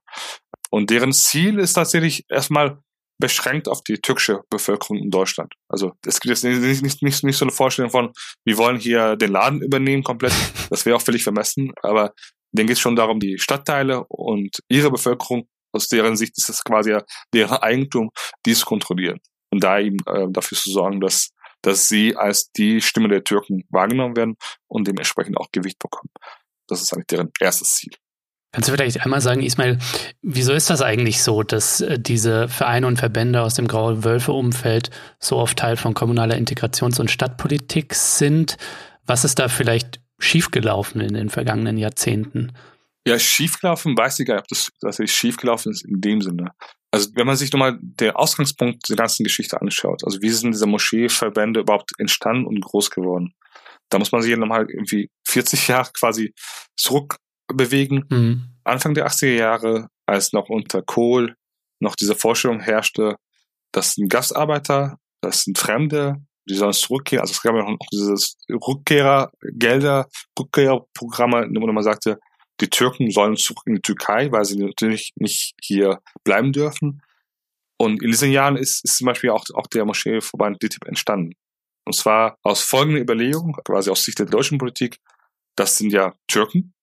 Und 0.70 0.90
deren 0.90 1.12
Ziel 1.12 1.58
ist 1.58 1.72
tatsächlich 1.72 2.24
erstmal 2.28 2.80
beschränkt 3.18 3.68
auf 3.68 3.82
die 3.82 3.98
türkische 3.98 4.42
Bevölkerung 4.50 4.98
in 4.98 5.10
Deutschland. 5.10 5.54
Also 5.68 5.92
es 6.04 6.20
gibt 6.20 6.30
jetzt 6.30 6.44
nicht, 6.44 6.82
nicht, 6.82 7.02
nicht, 7.02 7.24
nicht 7.24 7.36
so 7.36 7.44
eine 7.44 7.52
Vorstellung 7.52 7.90
von, 7.90 8.12
wir 8.44 8.58
wollen 8.58 8.78
hier 8.78 9.16
den 9.16 9.32
Laden 9.32 9.62
übernehmen 9.62 10.02
komplett. 10.02 10.32
Das 10.70 10.86
wäre 10.86 10.96
auch 10.96 11.02
völlig 11.02 11.22
vermessen. 11.22 11.72
Aber 11.82 12.14
denen 12.52 12.66
geht 12.66 12.76
es 12.76 12.80
schon 12.80 12.96
darum, 12.96 13.20
die 13.20 13.38
Stadtteile 13.38 14.04
und 14.08 14.60
ihre 14.68 14.90
Bevölkerung, 14.90 15.46
aus 15.72 15.88
deren 15.88 16.16
Sicht 16.16 16.36
ist 16.38 16.48
es 16.48 16.64
quasi 16.64 16.96
deren 17.32 17.58
Eigentum, 17.58 18.10
die 18.46 18.54
zu 18.54 18.64
kontrollieren. 18.64 19.20
Und 19.50 19.62
da 19.62 19.78
eben 19.78 19.98
äh, 20.06 20.26
dafür 20.30 20.58
zu 20.58 20.70
sorgen, 20.70 21.00
dass, 21.00 21.30
dass 21.62 21.86
sie 21.86 22.16
als 22.16 22.50
die 22.52 22.80
Stimme 22.80 23.08
der 23.08 23.22
Türken 23.22 23.64
wahrgenommen 23.70 24.16
werden 24.16 24.36
und 24.68 24.88
dementsprechend 24.88 25.36
auch 25.36 25.48
Gewicht 25.52 25.78
bekommen. 25.78 26.10
Das 26.68 26.80
ist 26.80 26.92
eigentlich 26.92 27.06
deren 27.06 27.30
erstes 27.40 27.74
Ziel. 27.74 27.92
Kannst 28.54 28.68
du 28.68 28.72
vielleicht 28.72 29.00
einmal 29.00 29.20
sagen, 29.20 29.42
Ismail, 29.42 29.78
wieso 30.22 30.52
ist 30.52 30.70
das 30.70 30.80
eigentlich 30.80 31.24
so, 31.24 31.42
dass 31.42 31.80
äh, 31.80 31.98
diese 31.98 32.46
Vereine 32.46 32.86
und 32.86 32.98
Verbände 32.98 33.42
aus 33.42 33.54
dem 33.54 33.66
Graue 33.66 34.04
Wölfe-Umfeld 34.04 34.90
so 35.18 35.38
oft 35.38 35.58
Teil 35.58 35.76
von 35.76 35.92
kommunaler 35.92 36.36
Integrations- 36.36 37.00
und 37.00 37.10
Stadtpolitik 37.10 37.96
sind? 37.96 38.56
Was 39.06 39.24
ist 39.24 39.40
da 39.40 39.48
vielleicht 39.48 40.00
schiefgelaufen 40.20 41.00
in 41.00 41.14
den 41.14 41.30
vergangenen 41.30 41.78
Jahrzehnten? 41.78 42.52
Ja, 43.04 43.18
schiefgelaufen 43.18 43.98
weiß 43.98 44.20
ich 44.20 44.26
gar 44.28 44.34
nicht, 44.34 44.44
ob 44.44 44.48
das 44.48 44.70
tatsächlich 44.80 45.16
schiefgelaufen 45.16 45.72
ist 45.72 45.84
in 45.84 46.00
dem 46.00 46.22
Sinne. 46.22 46.52
Also 46.92 47.08
wenn 47.16 47.26
man 47.26 47.34
sich 47.34 47.52
nochmal 47.52 47.76
den 47.80 48.12
Ausgangspunkt 48.12 48.88
der 48.88 48.94
ganzen 48.94 49.24
Geschichte 49.24 49.60
anschaut, 49.60 50.04
also 50.04 50.22
wie 50.22 50.30
sind 50.30 50.52
diese 50.52 50.66
Moscheeverbände 50.66 51.58
überhaupt 51.58 51.90
entstanden 51.98 52.46
und 52.46 52.60
groß 52.60 52.90
geworden? 52.90 53.34
Da 53.88 53.98
muss 53.98 54.12
man 54.12 54.22
sich 54.22 54.36
nochmal 54.36 54.70
irgendwie 54.70 55.10
40 55.26 55.66
Jahre 55.68 55.90
quasi 55.92 56.32
zurückbewegen. 57.46 58.04
Mhm. 58.10 58.42
Anfang 58.64 58.94
der 58.94 59.06
80er 59.06 59.34
Jahre, 59.34 59.88
als 60.06 60.32
noch 60.32 60.48
unter 60.48 60.82
Kohl 60.82 61.36
noch 61.80 61.96
diese 61.96 62.14
Vorstellung 62.14 62.60
herrschte, 62.60 63.16
das 63.72 63.94
sind 63.94 64.08
Gastarbeiter, 64.08 64.98
das 65.20 65.42
sind 65.42 65.58
Fremde, 65.58 66.16
die 66.48 66.54
sollen 66.54 66.72
zurückkehren. 66.72 67.22
Also 67.22 67.32
es 67.32 67.42
gab 67.42 67.54
ja 67.54 67.62
noch 67.62 67.78
dieses 67.92 68.36
Rückkehrergelder, 68.48 70.08
Rückkehrerprogramme, 70.38 71.48
wo 71.50 71.66
man 71.66 71.82
sagte, 71.82 72.18
die 72.60 72.70
Türken 72.70 73.10
sollen 73.10 73.36
zurück 73.36 73.64
in 73.66 73.76
die 73.76 73.80
Türkei, 73.80 74.30
weil 74.30 74.44
sie 74.44 74.58
natürlich 74.58 75.12
nicht 75.16 75.54
hier 75.60 76.00
bleiben 76.22 76.52
dürfen. 76.52 77.02
Und 77.78 78.02
in 78.02 78.10
diesen 78.10 78.30
Jahren 78.30 78.56
ist, 78.56 78.84
ist 78.84 78.98
zum 78.98 79.06
Beispiel 79.06 79.30
auch, 79.30 79.44
auch 79.54 79.66
der 79.66 79.84
Moscheeverband 79.84 80.62
DITIB 80.62 80.86
entstanden. 80.86 81.32
Und 81.84 81.96
zwar 81.96 82.38
aus 82.42 82.62
folgender 82.62 83.00
Überlegung, 83.00 83.56
quasi 83.64 83.90
aus 83.90 84.04
Sicht 84.04 84.20
der 84.20 84.26
deutschen 84.26 84.58
Politik, 84.58 84.98
das 85.56 85.76
sind 85.76 85.92
ja 85.92 86.14
Türken, 86.28 86.73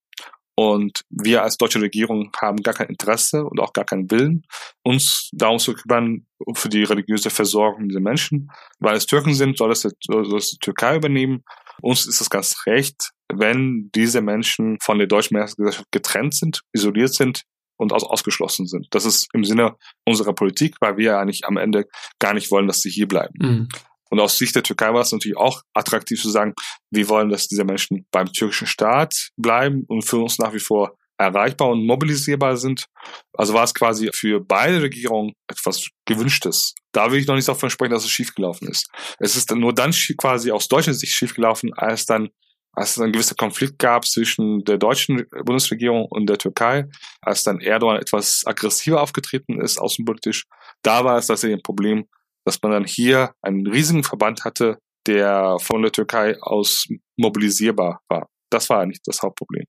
und 0.62 1.06
wir 1.10 1.42
als 1.42 1.58
deutsche 1.58 1.82
Regierung 1.82 2.32
haben 2.40 2.62
gar 2.62 2.76
kein 2.76 2.90
Interesse 2.90 3.44
und 3.46 3.60
auch 3.60 3.74
gar 3.74 3.84
keinen 3.84 4.12
Willen, 4.12 4.46
uns 4.84 5.32
darum 5.34 5.58
zu 5.58 5.74
kümmern 5.74 6.28
für 6.54 6.70
die 6.70 6.84
religiöse 6.84 7.32
Versorgung 7.32 7.90
dieser 7.90 8.00
Menschen. 8.00 8.52
Weil 8.78 8.96
es 8.96 9.08
Türken 9.08 9.34
sind, 9.34 9.58
soll 9.58 9.72
es, 9.72 9.82
soll 9.82 10.38
es 10.38 10.52
die 10.52 10.60
Türkei 10.60 10.98
übernehmen. 10.98 11.44
Uns 11.82 12.06
ist 12.06 12.22
es 12.22 12.30
ganz 12.30 12.68
recht, 12.68 13.10
wenn 13.34 13.90
diese 13.96 14.22
Menschen 14.22 14.78
von 14.84 15.00
der 15.00 15.08
deutschen 15.08 15.34
Mehrheitsgesellschaft 15.34 15.92
getrennt 15.92 16.36
sind, 16.36 16.62
isoliert 16.74 17.16
sind 17.16 17.42
und 17.78 17.92
aus, 17.92 18.04
ausgeschlossen 18.04 18.68
sind. 18.68 18.86
Das 18.92 19.06
ist 19.06 19.30
im 19.34 19.44
Sinne 19.44 19.78
unserer 20.06 20.34
Politik, 20.34 20.76
weil 20.80 20.98
wir 20.98 21.18
eigentlich 21.18 21.48
am 21.48 21.58
Ende 21.58 21.88
gar 22.20 22.36
nicht 22.36 22.52
wollen, 22.52 22.68
dass 22.68 22.82
sie 22.82 22.92
hier 22.92 23.08
bleiben. 23.08 23.34
Mhm. 23.40 23.70
Und 24.12 24.20
aus 24.20 24.38
Sicht 24.38 24.56
der 24.56 24.64
Türkei 24.64 24.94
war 24.94 25.02
es 25.02 25.12
natürlich 25.12 25.38
auch 25.38 25.62
attraktiv 25.74 26.22
zu 26.22 26.30
sagen, 26.30 26.54
wir 26.92 27.08
wollen, 27.10 27.30
dass 27.30 27.48
diese 27.48 27.64
Menschen 27.64 28.06
beim 28.12 28.32
türkischen 28.32 28.68
Staat 28.68 29.30
bleiben 29.38 29.86
und 29.88 30.04
für 30.04 30.18
uns 30.18 30.38
nach 30.38 30.54
wie 30.54 30.60
vor 30.60 30.98
erreichbar 31.18 31.70
und 31.70 31.86
mobilisierbar 31.86 32.58
sind. 32.58 32.88
Also 33.34 33.54
war 33.54 33.64
es 33.64 33.74
quasi 33.74 34.10
für 34.14 34.40
beide 34.42 34.82
Regierungen 34.82 35.34
etwas 35.48 35.88
Gewünschtes. 36.06 36.74
Da 36.92 37.12
will 37.12 37.20
ich 37.20 37.28
noch 37.28 37.36
nicht 37.36 37.48
davon 37.48 37.70
sprechen, 37.70 37.94
dass 37.94 38.04
es 38.04 38.10
schiefgelaufen 38.10 38.68
ist. 38.68 38.90
Es 39.20 39.36
ist 39.36 39.52
nur 39.52 39.74
dann 39.74 39.92
quasi 40.18 40.52
aus 40.52 40.68
deutscher 40.68 40.94
Sicht 40.94 41.14
schiefgelaufen, 41.14 41.74
als 41.74 42.06
dann 42.06 42.30
als 42.74 42.92
es 42.92 43.00
ein 43.00 43.12
gewisser 43.12 43.36
Konflikt 43.36 43.80
gab 43.80 44.06
zwischen 44.06 44.64
der 44.64 44.78
deutschen 44.78 45.26
Bundesregierung 45.44 46.06
und 46.06 46.28
der 46.28 46.38
Türkei, 46.38 46.86
als 47.22 47.44
dann 47.44 47.60
Erdogan 47.60 47.98
etwas 47.98 48.44
aggressiver 48.46 49.02
aufgetreten 49.02 49.60
ist, 49.60 49.78
außenpolitisch, 49.78 50.46
da 50.82 51.04
war 51.04 51.18
es 51.18 51.28
tatsächlich 51.28 51.60
ein 51.60 51.64
Problem, 51.64 52.06
dass 52.46 52.62
man 52.62 52.72
dann 52.72 52.86
hier 52.86 53.34
einen 53.42 53.68
riesigen 53.68 54.04
Verband 54.04 54.44
hatte, 54.46 54.80
der 55.08 55.58
von 55.60 55.82
der 55.82 55.92
Türkei 55.92 56.38
aus 56.42 56.88
mobilisierbar 57.18 58.02
war. 58.08 58.28
Das 58.52 58.70
war 58.70 58.82
eigentlich 58.82 59.02
das 59.04 59.22
Hauptproblem. 59.22 59.66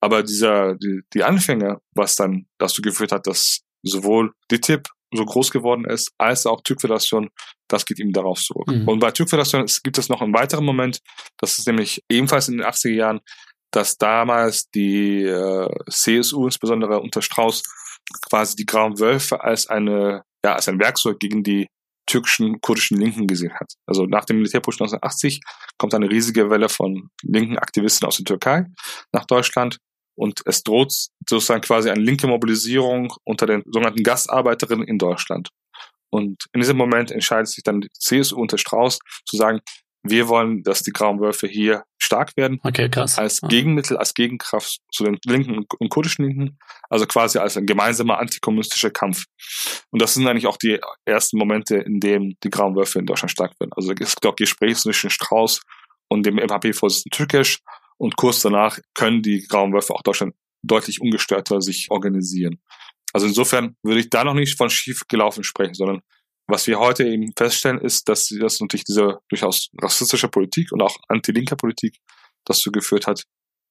Aber 0.00 0.22
dieser, 0.22 0.74
die, 0.76 1.02
die 1.12 1.24
Anfänge, 1.24 1.78
was 1.94 2.16
dann 2.16 2.46
dazu 2.58 2.82
geführt 2.82 3.12
hat, 3.12 3.26
dass 3.26 3.60
sowohl 3.82 4.32
DITIB 4.50 4.88
so 5.14 5.24
groß 5.24 5.50
geworden 5.50 5.84
ist, 5.84 6.10
als 6.18 6.46
auch 6.46 6.62
Türkföderation, 6.62 7.28
das 7.68 7.86
geht 7.86 7.98
ihm 7.98 8.12
darauf 8.12 8.40
zurück. 8.40 8.66
Mhm. 8.68 8.88
Und 8.88 8.98
bei 8.98 9.10
Türkföderation 9.10 9.66
gibt 9.82 9.98
es 9.98 10.08
noch 10.08 10.20
einen 10.20 10.34
weiteren 10.34 10.64
Moment, 10.64 10.98
das 11.38 11.58
ist 11.58 11.66
nämlich 11.66 12.02
ebenfalls 12.10 12.48
in 12.48 12.58
den 12.58 12.66
80er 12.66 12.90
Jahren, 12.90 13.20
dass 13.70 13.96
damals 13.96 14.70
die 14.70 15.22
äh, 15.22 15.68
CSU, 15.90 16.46
insbesondere 16.46 17.00
unter 17.00 17.22
Strauß, 17.22 17.62
quasi 18.28 18.56
die 18.56 18.66
Grauen 18.66 18.98
Wölfe 19.00 19.42
als 19.42 19.66
eine, 19.68 20.22
ja, 20.44 20.54
als 20.54 20.68
ein 20.68 20.78
Werkzeug 20.78 21.18
gegen 21.18 21.42
die 21.42 21.66
türkischen, 22.06 22.60
kurdischen 22.60 22.98
Linken 22.98 23.26
gesehen 23.26 23.54
hat. 23.54 23.74
Also 23.86 24.06
nach 24.06 24.24
dem 24.24 24.36
Militärputsch 24.36 24.80
1980 24.80 25.40
kommt 25.78 25.94
eine 25.94 26.10
riesige 26.10 26.50
Welle 26.50 26.68
von 26.68 27.10
linken 27.22 27.58
Aktivisten 27.58 28.06
aus 28.06 28.16
der 28.16 28.24
Türkei 28.24 28.66
nach 29.12 29.24
Deutschland 29.24 29.78
und 30.16 30.42
es 30.46 30.62
droht 30.62 30.92
sozusagen 31.28 31.60
quasi 31.60 31.90
eine 31.90 32.00
linke 32.00 32.26
Mobilisierung 32.26 33.12
unter 33.24 33.46
den 33.46 33.62
sogenannten 33.66 34.02
Gastarbeiterinnen 34.02 34.86
in 34.86 34.98
Deutschland. 34.98 35.48
Und 36.10 36.44
in 36.52 36.60
diesem 36.60 36.76
Moment 36.76 37.10
entscheidet 37.10 37.48
sich 37.48 37.64
dann 37.64 37.80
die 37.80 37.90
CSU 37.92 38.40
unter 38.40 38.56
Strauß 38.56 39.00
zu 39.24 39.36
sagen, 39.36 39.60
wir 40.04 40.28
wollen, 40.28 40.62
dass 40.62 40.82
die 40.82 40.92
Grauen 40.92 41.18
Wölfe 41.20 41.46
hier 41.46 41.84
stark 41.98 42.36
werden. 42.36 42.60
Okay, 42.62 42.90
krass. 42.90 43.18
Als 43.18 43.40
Gegenmittel, 43.40 43.96
als 43.96 44.12
Gegenkraft 44.12 44.80
zu 44.92 45.04
den 45.04 45.18
linken 45.24 45.64
und 45.78 45.88
kurdischen 45.88 46.26
Linken. 46.26 46.58
Also 46.90 47.06
quasi 47.06 47.38
als 47.38 47.56
ein 47.56 47.66
gemeinsamer 47.66 48.18
antikommunistischer 48.18 48.90
Kampf. 48.90 49.24
Und 49.90 50.02
das 50.02 50.14
sind 50.14 50.26
eigentlich 50.28 50.46
auch 50.46 50.58
die 50.58 50.78
ersten 51.06 51.38
Momente, 51.38 51.76
in 51.76 52.00
denen 52.00 52.36
die 52.44 52.50
Grauen 52.50 52.76
Wölfe 52.76 52.98
in 52.98 53.06
Deutschland 53.06 53.30
stark 53.30 53.58
werden. 53.58 53.70
Also 53.74 53.92
es 53.92 53.96
gibt 53.96 54.26
auch 54.26 54.36
Gespräche 54.36 54.76
zwischen 54.76 55.10
Strauß 55.10 55.62
und 56.08 56.26
dem 56.26 56.36
MHP-Vorsitzenden 56.36 57.16
Türkisch. 57.16 57.60
Und 57.96 58.16
kurz 58.16 58.42
danach 58.42 58.78
können 58.94 59.22
die 59.22 59.46
Grauen 59.48 59.72
Wölfe 59.72 59.94
auch 59.94 60.02
Deutschland 60.02 60.34
deutlich 60.62 61.00
ungestörter 61.00 61.60
sich 61.62 61.90
organisieren. 61.90 62.60
Also 63.12 63.26
insofern 63.26 63.76
würde 63.82 64.00
ich 64.00 64.10
da 64.10 64.24
noch 64.24 64.34
nicht 64.34 64.58
von 64.58 64.68
schief 64.68 65.02
gelaufen 65.08 65.44
sprechen, 65.44 65.74
sondern 65.74 66.00
was 66.46 66.66
wir 66.66 66.78
heute 66.78 67.06
eben 67.06 67.32
feststellen, 67.36 67.80
ist, 67.80 68.08
dass 68.08 68.28
das 68.28 68.60
natürlich 68.60 68.84
diese 68.84 69.18
durchaus 69.28 69.70
rassistische 69.80 70.28
Politik 70.28 70.72
und 70.72 70.82
auch 70.82 70.96
anti-linker 71.08 71.56
Politik 71.56 71.98
dazu 72.44 72.70
geführt 72.70 73.06
hat, 73.06 73.24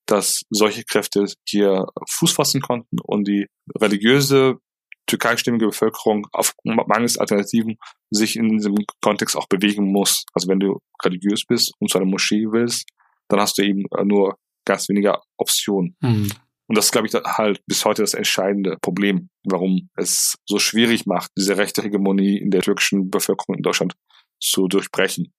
dass 0.07 0.41
solche 0.49 0.83
Kräfte 0.83 1.25
hier 1.47 1.85
Fuß 2.09 2.33
fassen 2.33 2.61
konnten 2.61 2.97
und 3.03 3.27
die 3.27 3.47
religiöse 3.79 4.57
türkeistimmige 5.05 5.67
Bevölkerung 5.67 6.27
auf 6.31 6.53
mangels 6.63 7.17
Alternativen 7.17 7.77
sich 8.09 8.35
in 8.35 8.49
diesem 8.49 8.75
Kontext 9.01 9.35
auch 9.35 9.47
bewegen 9.47 9.91
muss. 9.91 10.23
Also 10.33 10.47
wenn 10.47 10.59
du 10.59 10.79
religiös 11.03 11.45
bist 11.45 11.73
und 11.79 11.89
zu 11.91 11.97
einer 11.97 12.07
Moschee 12.07 12.47
willst, 12.51 12.87
dann 13.27 13.39
hast 13.39 13.57
du 13.57 13.63
eben 13.63 13.83
nur 14.05 14.37
ganz 14.65 14.87
weniger 14.89 15.21
Optionen. 15.37 15.95
Mhm. 16.01 16.29
Und 16.67 16.77
das 16.77 16.85
ist, 16.85 16.91
glaube 16.91 17.07
ich, 17.07 17.13
halt 17.13 17.61
bis 17.67 17.85
heute 17.85 18.03
das 18.03 18.13
entscheidende 18.13 18.77
Problem, 18.81 19.29
warum 19.43 19.89
es 19.95 20.35
so 20.45 20.59
schwierig 20.59 21.05
macht, 21.05 21.31
diese 21.37 21.57
rechte 21.57 21.81
Hegemonie 21.81 22.37
in 22.37 22.51
der 22.51 22.61
türkischen 22.61 23.09
Bevölkerung 23.09 23.55
in 23.55 23.63
Deutschland 23.63 23.93
zu 24.41 24.67
durchbrechen. 24.67 25.33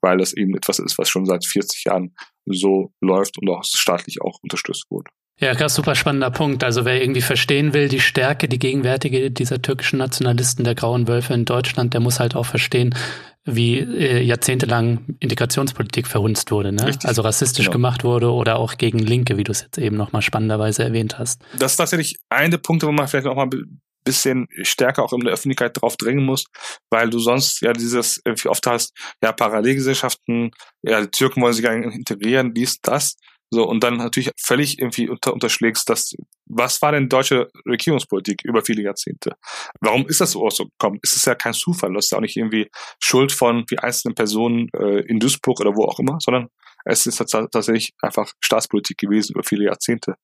Weil 0.00 0.18
das 0.18 0.34
eben 0.34 0.54
etwas 0.54 0.78
ist, 0.78 0.98
was 0.98 1.08
schon 1.08 1.26
seit 1.26 1.46
40 1.46 1.84
Jahren 1.84 2.14
so 2.46 2.92
läuft 3.00 3.38
und 3.38 3.48
auch 3.48 3.64
staatlich 3.64 4.20
auch 4.20 4.38
unterstützt 4.42 4.84
wurde. 4.90 5.10
Ja, 5.40 5.54
krass, 5.54 5.76
super 5.76 5.94
spannender 5.94 6.32
Punkt. 6.32 6.64
Also 6.64 6.84
wer 6.84 7.00
irgendwie 7.00 7.20
verstehen 7.20 7.72
will, 7.72 7.88
die 7.88 8.00
Stärke, 8.00 8.48
die 8.48 8.58
gegenwärtige 8.58 9.30
dieser 9.30 9.62
türkischen 9.62 9.98
Nationalisten 9.98 10.64
der 10.64 10.74
Grauen 10.74 11.06
Wölfe 11.06 11.32
in 11.32 11.44
Deutschland, 11.44 11.94
der 11.94 12.00
muss 12.00 12.18
halt 12.18 12.34
auch 12.34 12.46
verstehen, 12.46 12.92
wie 13.54 13.78
äh, 13.78 14.22
jahrzehntelang 14.22 15.16
Integrationspolitik 15.20 16.06
verhunzt 16.06 16.50
wurde, 16.50 16.72
ne? 16.72 16.96
also 17.04 17.22
rassistisch 17.22 17.66
genau. 17.66 17.74
gemacht 17.74 18.04
wurde 18.04 18.30
oder 18.30 18.58
auch 18.58 18.76
gegen 18.76 18.98
Linke, 18.98 19.36
wie 19.36 19.44
du 19.44 19.52
es 19.52 19.62
jetzt 19.62 19.78
eben 19.78 19.96
nochmal 19.96 20.22
spannenderweise 20.22 20.84
erwähnt 20.84 21.18
hast. 21.18 21.42
Das 21.58 21.72
ist 21.72 21.76
tatsächlich 21.78 22.18
eine 22.28 22.50
der 22.50 22.58
Punkte, 22.58 22.86
wo 22.86 22.92
man 22.92 23.08
vielleicht 23.08 23.26
nochmal 23.26 23.48
ein 23.52 23.80
bisschen 24.04 24.48
stärker 24.62 25.02
auch 25.02 25.12
in 25.12 25.20
der 25.20 25.32
Öffentlichkeit 25.32 25.80
drauf 25.80 25.96
dringen 25.96 26.24
muss, 26.24 26.46
weil 26.90 27.10
du 27.10 27.18
sonst 27.18 27.60
ja 27.60 27.72
dieses 27.72 28.20
irgendwie 28.24 28.48
oft 28.48 28.66
hast, 28.66 28.94
ja 29.22 29.32
Parallelgesellschaften, 29.32 30.52
ja 30.82 31.00
die 31.02 31.10
Türken 31.10 31.42
wollen 31.42 31.52
sich 31.52 31.64
gar 31.64 31.76
nicht 31.76 31.94
integrieren, 31.94 32.54
dies, 32.54 32.80
das. 32.80 33.16
So, 33.50 33.66
und 33.66 33.82
dann 33.82 33.96
natürlich 33.96 34.30
völlig 34.36 34.78
irgendwie 34.78 35.08
unter, 35.08 35.32
unterschlägst, 35.32 35.88
dass, 35.88 36.14
was 36.46 36.82
war 36.82 36.92
denn 36.92 37.08
deutsche 37.08 37.50
Regierungspolitik 37.66 38.44
über 38.44 38.62
viele 38.62 38.82
Jahrzehnte? 38.82 39.36
Warum 39.80 40.06
ist 40.06 40.20
das 40.20 40.32
so 40.32 40.46
gekommen? 40.48 40.98
Es 41.02 41.16
ist 41.16 41.26
ja 41.26 41.34
kein 41.34 41.54
Zufall, 41.54 41.92
das 41.94 42.06
ist 42.06 42.10
ja 42.10 42.18
auch 42.18 42.22
nicht 42.22 42.36
irgendwie 42.36 42.70
Schuld 43.00 43.32
von 43.32 43.64
wie 43.68 43.78
einzelnen 43.78 44.14
Personen 44.14 44.68
äh, 44.74 45.00
in 45.06 45.18
Duisburg 45.18 45.60
oder 45.60 45.74
wo 45.74 45.84
auch 45.84 45.98
immer, 45.98 46.18
sondern 46.20 46.48
es 46.84 47.06
ist 47.06 47.16
tatsächlich 47.16 47.94
einfach 48.02 48.32
Staatspolitik 48.40 48.98
gewesen 48.98 49.32
über 49.32 49.42
viele 49.42 49.64
Jahrzehnte. 49.64 50.14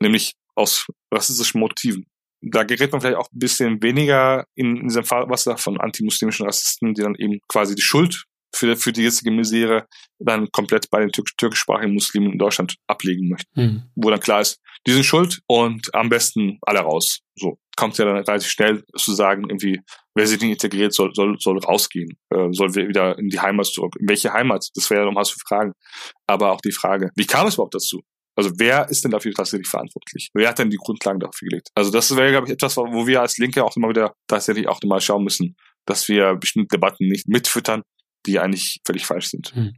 Nämlich 0.00 0.34
aus 0.54 0.86
rassistischen 1.12 1.60
Motiven. 1.60 2.06
da 2.40 2.64
gerät 2.64 2.92
man 2.92 3.00
vielleicht 3.00 3.16
auch 3.16 3.30
ein 3.32 3.38
bisschen 3.38 3.82
weniger 3.82 4.46
in, 4.54 4.76
in 4.76 4.88
diesem 4.88 5.04
Fahrwasser 5.04 5.56
von 5.56 5.80
antimuslimischen 5.80 6.46
Rassisten, 6.46 6.94
die 6.94 7.02
dann 7.02 7.14
eben 7.14 7.38
quasi 7.48 7.74
die 7.74 7.82
Schuld 7.82 8.24
für, 8.54 8.76
für 8.76 8.92
die 8.92 9.02
jetzige 9.02 9.30
Misere 9.30 9.86
dann 10.18 10.50
komplett 10.52 10.90
bei 10.90 11.00
den 11.00 11.10
türk 11.10 11.28
türkischsprachigen 11.36 11.94
Muslimen 11.94 12.32
in 12.32 12.38
Deutschland 12.38 12.76
ablegen 12.86 13.28
möchten. 13.28 13.60
Mhm. 13.60 13.82
Wo 13.94 14.10
dann 14.10 14.20
klar 14.20 14.40
ist, 14.40 14.60
die 14.86 14.92
sind 14.92 15.04
schuld 15.04 15.40
und 15.46 15.94
am 15.94 16.08
besten 16.08 16.58
alle 16.62 16.80
raus. 16.80 17.20
So 17.36 17.58
kommt 17.76 17.96
ja 17.98 18.04
dann 18.04 18.16
relativ 18.16 18.50
schnell 18.50 18.84
zu 18.96 19.14
sagen, 19.14 19.44
irgendwie, 19.48 19.80
wer 20.14 20.26
sich 20.26 20.40
nicht 20.40 20.50
integriert, 20.50 20.92
soll, 20.92 21.14
soll, 21.14 21.36
soll 21.38 21.58
rausgehen, 21.58 22.18
äh, 22.30 22.48
soll 22.50 22.74
wieder 22.74 23.18
in 23.18 23.28
die 23.28 23.40
Heimat 23.40 23.66
zurück. 23.66 23.94
In 23.98 24.08
welche 24.08 24.32
Heimat? 24.32 24.68
Das 24.74 24.90
wäre 24.90 25.00
ja 25.00 25.06
nochmal 25.06 25.24
zu 25.24 25.38
fragen. 25.38 25.72
Aber 26.26 26.52
auch 26.52 26.60
die 26.60 26.72
Frage, 26.72 27.10
wie 27.16 27.26
kam 27.26 27.46
es 27.46 27.54
überhaupt 27.54 27.74
dazu? 27.74 28.02
Also 28.34 28.50
wer 28.56 28.88
ist 28.88 29.04
denn 29.04 29.10
dafür 29.10 29.32
tatsächlich 29.32 29.68
verantwortlich? 29.68 30.30
Wer 30.32 30.48
hat 30.48 30.58
denn 30.58 30.70
die 30.70 30.78
Grundlagen 30.78 31.20
dafür 31.20 31.48
gelegt? 31.48 31.68
Also 31.74 31.90
das 31.90 32.14
wäre, 32.16 32.30
glaube 32.30 32.46
ich, 32.46 32.52
etwas, 32.52 32.76
wo 32.76 33.06
wir 33.06 33.20
als 33.20 33.36
Linke 33.38 33.62
auch 33.62 33.76
immer 33.76 33.90
wieder 33.90 34.14
tatsächlich 34.26 34.68
auch 34.68 34.80
nochmal 34.82 35.00
schauen 35.00 35.24
müssen, 35.24 35.54
dass 35.86 36.08
wir 36.08 36.34
bestimmte 36.36 36.76
Debatten 36.76 37.08
nicht 37.08 37.28
mitfüttern, 37.28 37.82
die 38.26 38.38
eigentlich 38.38 38.80
völlig 38.84 39.06
falsch 39.06 39.28
sind. 39.28 39.54
Hm. 39.54 39.74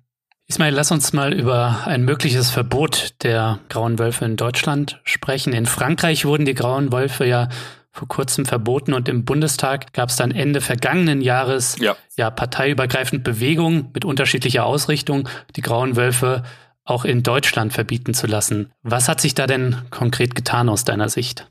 Ismail, 0.46 0.74
lass 0.74 0.90
uns 0.90 1.12
mal 1.14 1.32
über 1.32 1.86
ein 1.86 2.04
mögliches 2.04 2.50
Verbot 2.50 3.14
der 3.22 3.60
grauen 3.70 3.98
Wölfe 3.98 4.26
in 4.26 4.36
Deutschland 4.36 5.00
sprechen. 5.04 5.54
In 5.54 5.64
Frankreich 5.64 6.26
wurden 6.26 6.44
die 6.44 6.54
grauen 6.54 6.92
Wölfe 6.92 7.24
ja 7.24 7.48
vor 7.92 8.08
kurzem 8.08 8.44
verboten 8.44 8.92
und 8.92 9.08
im 9.08 9.24
Bundestag 9.24 9.92
gab 9.92 10.10
es 10.10 10.16
dann 10.16 10.32
Ende 10.32 10.60
vergangenen 10.60 11.22
Jahres 11.22 11.76
ja, 11.78 11.96
ja 12.16 12.28
parteiübergreifend 12.28 13.24
Bewegungen 13.24 13.90
mit 13.94 14.04
unterschiedlicher 14.04 14.66
Ausrichtung, 14.66 15.28
die 15.56 15.62
grauen 15.62 15.96
Wölfe 15.96 16.42
auch 16.84 17.04
in 17.04 17.22
Deutschland 17.22 17.72
verbieten 17.72 18.12
zu 18.12 18.26
lassen. 18.26 18.72
Was 18.82 19.08
hat 19.08 19.20
sich 19.20 19.34
da 19.34 19.46
denn 19.46 19.76
konkret 19.90 20.34
getan 20.34 20.68
aus 20.68 20.84
deiner 20.84 21.08
Sicht? 21.08 21.48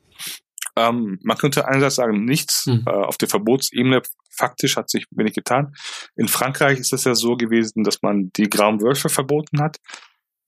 Ähm, 0.75 1.19
man 1.23 1.37
könnte 1.37 1.67
einerseits 1.67 1.95
sagen, 1.95 2.25
nichts. 2.25 2.65
Hm. 2.65 2.83
Äh, 2.85 2.91
auf 2.91 3.17
der 3.17 3.29
Verbotsebene 3.29 4.01
faktisch 4.29 4.75
hat 4.75 4.89
sich 4.89 5.05
wenig 5.11 5.33
getan. 5.33 5.75
In 6.15 6.27
Frankreich 6.27 6.79
ist 6.79 6.93
es 6.93 7.03
ja 7.03 7.15
so 7.15 7.35
gewesen, 7.35 7.83
dass 7.83 8.01
man 8.01 8.31
die 8.35 8.49
grauen 8.49 8.81
Wölfe 8.81 9.09
verboten 9.09 9.61
hat, 9.61 9.77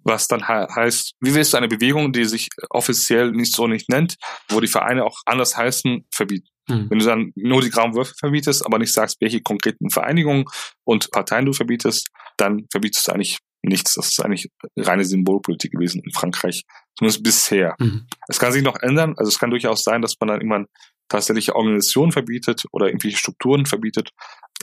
was 0.04 0.28
dann 0.28 0.48
he 0.48 0.54
heißt, 0.54 1.14
wie 1.20 1.34
willst 1.34 1.54
du 1.54 1.58
eine 1.58 1.68
Bewegung, 1.68 2.12
die 2.12 2.26
sich 2.26 2.50
offiziell 2.70 3.32
nicht 3.32 3.54
so 3.54 3.68
nicht 3.68 3.90
nennt, 3.90 4.16
wo 4.50 4.60
die 4.60 4.68
Vereine 4.68 5.04
auch 5.04 5.20
anders 5.26 5.58
heißen, 5.58 6.06
verbieten? 6.12 6.48
Hm. 6.68 6.90
Wenn 6.90 7.00
du 7.00 7.06
dann 7.06 7.32
nur 7.36 7.62
die 7.62 7.70
grauen 7.70 7.96
Wölfe 7.96 8.14
verbietest, 8.18 8.66
aber 8.66 8.80
nicht 8.80 8.94
sagst, 8.94 9.18
welche 9.22 9.42
konkreten 9.42 9.90
Vereinigungen 9.90 10.46
und 10.84 11.12
Parteien 11.12 11.46
du 11.46 11.54
verbietest, 11.54 12.10
dann 12.38 12.66
verbietest 12.72 13.08
du 13.08 13.12
eigentlich 13.12 13.40
nichts. 13.62 13.94
Das 13.96 14.10
ist 14.10 14.20
eigentlich 14.24 14.50
reine 14.76 15.06
Symbolpolitik 15.06 15.72
gewesen 15.72 16.02
in 16.04 16.12
Frankreich, 16.12 16.64
zumindest 16.98 17.24
bisher. 17.24 17.76
Mhm. 17.80 18.08
Es 18.28 18.40
kann 18.40 18.52
sich 18.52 18.64
noch 18.64 18.78
ändern. 18.82 19.14
Also 19.18 19.30
es 19.30 19.40
kann 19.40 19.50
durchaus 19.50 19.84
sein, 19.84 20.02
dass 20.02 20.16
man 20.20 20.30
dann 20.30 20.42
irgendwann 20.42 20.68
tatsächlich 21.10 21.54
Organisationen 21.54 22.12
verbietet 22.12 22.66
oder 22.72 22.88
irgendwelche 22.88 23.18
Strukturen 23.18 23.66
verbietet, 23.66 24.10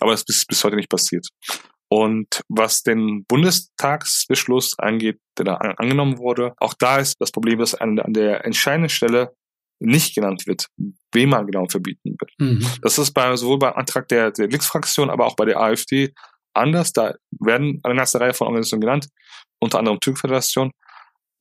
aber 0.01 0.13
das 0.13 0.25
ist 0.27 0.49
bis 0.49 0.65
heute 0.65 0.77
nicht 0.77 0.91
passiert. 0.91 1.29
Und 1.89 2.43
was 2.49 2.83
den 2.83 3.25
Bundestagsbeschluss 3.27 4.79
angeht, 4.79 5.19
der 5.37 5.45
da 5.45 5.55
angenommen 5.57 6.19
wurde, 6.19 6.55
auch 6.57 6.75
da 6.75 6.97
ist 6.97 7.17
das 7.21 7.31
Problem, 7.31 7.59
dass 7.59 7.75
an, 7.75 7.99
an 7.99 8.15
der 8.15 8.47
entscheidenden 8.47 8.89
Stelle 8.89 9.35
nicht 9.79 10.15
genannt 10.15 10.47
wird, 10.47 10.69
wem 11.13 11.31
man 11.31 11.47
genau 11.47 11.67
verbieten 11.67 12.17
wird. 12.19 12.31
Mhm. 12.39 12.67
Das 12.81 12.99
ist 12.99 13.13
bei, 13.13 13.37
sowohl 13.37 13.59
beim 13.59 13.75
Antrag 13.75 14.09
der, 14.09 14.31
der 14.31 14.49
Linksfraktion, 14.49 15.11
aber 15.11 15.27
auch 15.27 15.37
bei 15.37 15.45
der 15.45 15.61
AfD 15.61 16.15
anders. 16.55 16.93
Da 16.93 17.15
werden 17.41 17.81
eine 17.83 17.97
ganze 17.97 18.21
Reihe 18.21 18.33
von 18.33 18.47
Organisationen 18.47 18.81
genannt, 18.81 19.09
unter 19.61 19.79
anderem 19.79 20.01
Türkföderation. 20.01 20.71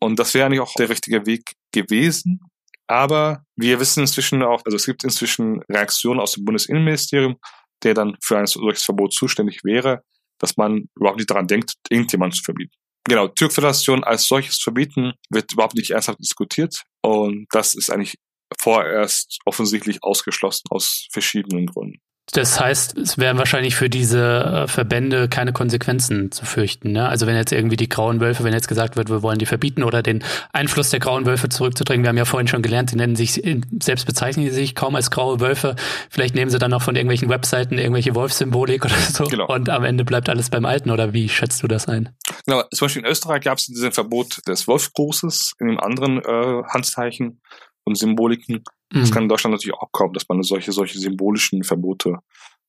Und 0.01 0.19
das 0.19 0.33
wäre 0.33 0.45
eigentlich 0.45 0.61
auch 0.61 0.73
der 0.73 0.89
richtige 0.89 1.25
Weg 1.25 1.53
gewesen. 1.71 2.41
Aber 2.87 3.43
wir 3.55 3.79
wissen 3.79 4.01
inzwischen 4.01 4.43
auch, 4.43 4.61
also 4.65 4.75
es 4.75 4.85
gibt 4.85 5.03
inzwischen 5.03 5.61
Reaktionen 5.69 6.19
aus 6.19 6.33
dem 6.33 6.43
Bundesinnenministerium, 6.43 7.37
der 7.83 7.93
dann 7.93 8.17
für 8.21 8.37
ein 8.37 8.47
solches 8.47 8.83
Verbot 8.83 9.13
zuständig 9.13 9.63
wäre, 9.63 10.01
dass 10.39 10.57
man 10.57 10.89
überhaupt 10.95 11.17
nicht 11.17 11.29
daran 11.29 11.47
denkt, 11.47 11.73
irgendjemanden 11.89 12.35
zu 12.35 12.43
verbieten. 12.43 12.73
Genau, 13.05 13.27
Türkföderation 13.27 14.03
als 14.03 14.27
solches 14.27 14.57
verbieten 14.57 15.13
wird 15.29 15.53
überhaupt 15.53 15.75
nicht 15.75 15.91
ernsthaft 15.91 16.19
diskutiert. 16.19 16.83
Und 17.01 17.47
das 17.51 17.75
ist 17.75 17.89
eigentlich 17.89 18.15
vorerst 18.59 19.39
offensichtlich 19.45 20.03
ausgeschlossen 20.03 20.63
aus 20.69 21.07
verschiedenen 21.11 21.67
Gründen. 21.67 21.99
Das 22.33 22.61
heißt, 22.61 22.97
es 22.97 23.17
wären 23.17 23.37
wahrscheinlich 23.37 23.75
für 23.75 23.89
diese 23.89 24.63
äh, 24.63 24.67
Verbände 24.67 25.27
keine 25.27 25.51
Konsequenzen 25.51 26.31
zu 26.31 26.45
fürchten. 26.45 26.93
Ne? 26.93 27.09
Also 27.09 27.27
wenn 27.27 27.35
jetzt 27.35 27.51
irgendwie 27.51 27.75
die 27.75 27.89
grauen 27.89 28.21
Wölfe, 28.21 28.45
wenn 28.45 28.53
jetzt 28.53 28.69
gesagt 28.69 28.95
wird, 28.95 29.09
wir 29.09 29.21
wollen 29.21 29.37
die 29.37 29.45
verbieten 29.45 29.83
oder 29.83 30.01
den 30.01 30.23
Einfluss 30.53 30.91
der 30.91 31.01
grauen 31.01 31.25
Wölfe 31.25 31.49
zurückzudrängen. 31.49 32.03
Wir 32.03 32.09
haben 32.09 32.17
ja 32.17 32.25
vorhin 32.25 32.47
schon 32.47 32.61
gelernt, 32.61 32.91
sie 32.91 32.95
nennen 32.95 33.17
sich, 33.17 33.41
selbst 33.79 34.05
bezeichnen 34.05 34.45
sie 34.45 34.51
sich 34.51 34.75
kaum 34.75 34.95
als 34.95 35.11
graue 35.11 35.41
Wölfe. 35.41 35.75
Vielleicht 36.09 36.33
nehmen 36.33 36.49
sie 36.49 36.57
dann 36.57 36.71
noch 36.71 36.81
von 36.81 36.95
irgendwelchen 36.95 37.27
Webseiten 37.27 37.77
irgendwelche 37.77 38.15
Wolfsymbolik 38.15 38.85
oder 38.85 38.95
so. 38.95 39.25
Genau. 39.25 39.47
Und 39.47 39.69
am 39.69 39.83
Ende 39.83 40.05
bleibt 40.05 40.29
alles 40.29 40.49
beim 40.49 40.65
Alten. 40.65 40.89
Oder 40.89 41.13
wie 41.13 41.27
schätzt 41.27 41.61
du 41.63 41.67
das 41.67 41.87
ein? 41.87 42.15
Genau, 42.45 42.63
zum 42.73 42.85
Beispiel 42.85 43.03
in 43.03 43.09
Österreich 43.09 43.43
gab 43.43 43.57
es 43.57 43.65
dieses 43.65 43.93
Verbot 43.93 44.39
des 44.47 44.67
Wolfgrußes 44.67 45.55
in 45.59 45.67
einem 45.67 45.79
anderen 45.79 46.19
äh, 46.19 46.63
Handzeichen 46.69 47.41
und 47.83 47.97
Symboliken. 47.97 48.63
Das 48.91 49.09
mhm. 49.09 49.13
kann 49.13 49.23
in 49.23 49.29
Deutschland 49.29 49.53
natürlich 49.53 49.75
auch 49.75 49.91
kommen, 49.91 50.13
dass 50.13 50.27
man 50.27 50.41
solche, 50.43 50.71
solche 50.71 50.99
symbolischen 50.99 51.63
Verbote 51.63 52.19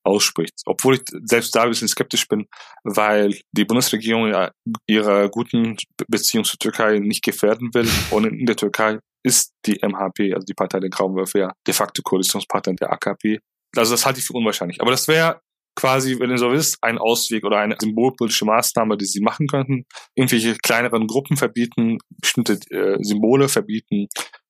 ausspricht. 0.04 0.54
Obwohl 0.66 0.94
ich 0.94 1.02
selbst 1.24 1.54
da 1.54 1.62
ein 1.62 1.68
bisschen 1.68 1.88
skeptisch 1.88 2.26
bin, 2.28 2.46
weil 2.84 3.38
die 3.52 3.64
Bundesregierung 3.64 4.28
ja 4.28 4.50
ihre 4.86 5.30
guten 5.30 5.76
Beziehungen 6.08 6.44
zur 6.44 6.58
Türkei 6.58 6.98
nicht 6.98 7.22
gefährden 7.22 7.70
will. 7.74 7.88
Und 8.10 8.26
in 8.26 8.46
der 8.46 8.56
Türkei 8.56 8.98
ist 9.24 9.52
die 9.66 9.78
MHP, 9.82 10.34
also 10.34 10.44
die 10.44 10.54
Partei 10.54 10.80
der 10.80 10.90
Grauenwürfe, 10.90 11.38
ja 11.38 11.52
de 11.66 11.74
facto 11.74 12.02
Koalitionspartner 12.02 12.74
der 12.74 12.92
AKP. 12.92 13.38
Also 13.76 13.92
das 13.92 14.04
halte 14.04 14.18
ich 14.18 14.26
für 14.26 14.34
unwahrscheinlich. 14.34 14.80
Aber 14.80 14.90
das 14.90 15.08
wäre 15.08 15.40
quasi, 15.74 16.18
wenn 16.18 16.30
ihr 16.30 16.38
so 16.38 16.52
wisst, 16.52 16.78
ein 16.82 16.98
Ausweg 16.98 17.44
oder 17.44 17.58
eine 17.58 17.76
symbolpolitische 17.78 18.44
Maßnahme, 18.44 18.96
die 18.98 19.06
sie 19.06 19.20
machen 19.20 19.46
könnten. 19.46 19.86
Irgendwelche 20.14 20.56
kleineren 20.56 21.06
Gruppen 21.06 21.36
verbieten, 21.36 21.98
bestimmte 22.20 22.58
äh, 22.70 23.02
Symbole 23.02 23.48
verbieten 23.48 24.08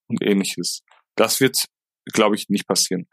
und 0.08 0.22
ähnliches. 0.22 0.82
Das 1.16 1.40
wird, 1.40 1.64
glaube 2.12 2.36
ich, 2.36 2.48
nicht 2.48 2.66
passieren. 2.66 3.06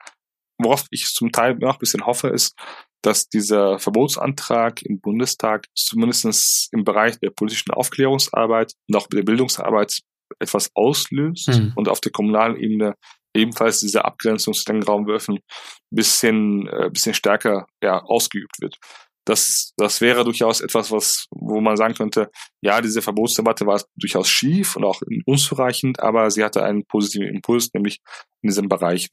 Worauf 0.62 0.86
ich 0.92 1.06
zum 1.08 1.32
Teil 1.32 1.56
noch 1.56 1.76
ein 1.76 1.80
bisschen 1.80 2.06
hoffe, 2.06 2.30
ist, 2.30 2.54
dass 3.02 3.30
dieser 3.30 3.80
Verbotsantrag 3.80 4.82
im 4.82 5.00
Bundestag 5.00 5.68
zumindest 5.74 6.70
im 6.74 6.84
Bereich 6.84 7.18
der 7.20 7.30
politischen 7.30 7.72
Aufklärungsarbeit 7.72 8.74
und 8.90 8.96
auch 8.96 9.08
der 9.08 9.24
Bildungsarbeit 9.24 10.02
etwas 10.40 10.70
auslöst 10.76 11.48
mhm. 11.48 11.74
und 11.76 11.88
auf 11.88 12.02
der 12.02 12.12
kommunalen 12.12 12.58
Ebene 12.58 12.96
ebenfalls 13.34 13.80
diese 13.80 14.04
Abgrenzung 14.06 14.54
zu 14.54 14.66
den 14.66 14.84
Raumwürfen 14.84 15.36
ein 15.36 15.42
bisschen, 15.96 16.68
äh, 16.68 16.90
bisschen 16.92 17.14
stärker 17.14 17.68
ja, 17.82 18.02
ausgeübt 18.02 18.60
wird 18.60 18.78
das, 19.30 19.74
das 19.78 20.02
wäre 20.02 20.24
durchaus 20.24 20.60
etwas, 20.60 20.92
was, 20.92 21.28
wo 21.30 21.62
man 21.62 21.78
sagen 21.78 21.94
könnte, 21.94 22.32
ja, 22.62 22.82
diese 22.82 23.04
Verbotsdebatte 23.04 23.68
war 23.68 23.80
durchaus 23.96 24.28
schief 24.28 24.76
und 24.76 24.84
auch 24.84 25.02
unzureichend, 25.26 26.00
aber 26.00 26.32
sie 26.32 26.44
hatte 26.44 26.64
einen 26.64 26.84
positiven 26.86 27.28
Impuls, 27.28 27.72
nämlich 27.76 28.00
in 28.42 28.50
diesen 28.50 28.68
Bereichen. 28.68 29.10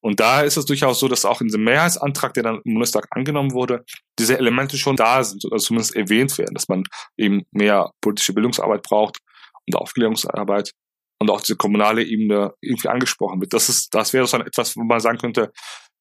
Und 0.00 0.20
da 0.20 0.40
ist 0.40 0.56
es 0.56 0.64
durchaus 0.64 1.00
so, 1.00 1.06
dass 1.06 1.26
auch 1.26 1.42
in 1.42 1.48
diesem 1.48 1.64
Mehrheitsantrag, 1.64 2.32
der 2.32 2.44
dann 2.44 2.62
im 2.64 2.74
Bundestag 2.74 3.08
angenommen 3.10 3.52
wurde, 3.52 3.84
diese 4.18 4.38
Elemente 4.38 4.78
schon 4.78 4.96
da 4.96 5.22
sind, 5.22 5.44
oder 5.44 5.58
zumindest 5.58 5.94
erwähnt 5.94 6.38
werden, 6.38 6.54
dass 6.54 6.68
man 6.68 6.84
eben 7.18 7.42
mehr 7.50 7.90
politische 8.00 8.32
Bildungsarbeit 8.32 8.82
braucht 8.82 9.18
und 9.66 9.76
Aufklärungsarbeit 9.76 10.72
und 11.20 11.30
auch 11.30 11.42
diese 11.42 11.56
kommunale 11.56 12.04
Ebene 12.04 12.54
irgendwie 12.62 12.88
angesprochen 12.88 13.42
wird. 13.42 13.52
Das 13.52 13.68
ist, 13.68 13.94
das 13.94 14.14
wäre 14.14 14.26
so 14.26 14.38
etwas, 14.38 14.76
wo 14.76 14.82
man 14.82 15.00
sagen 15.00 15.18
könnte, 15.18 15.52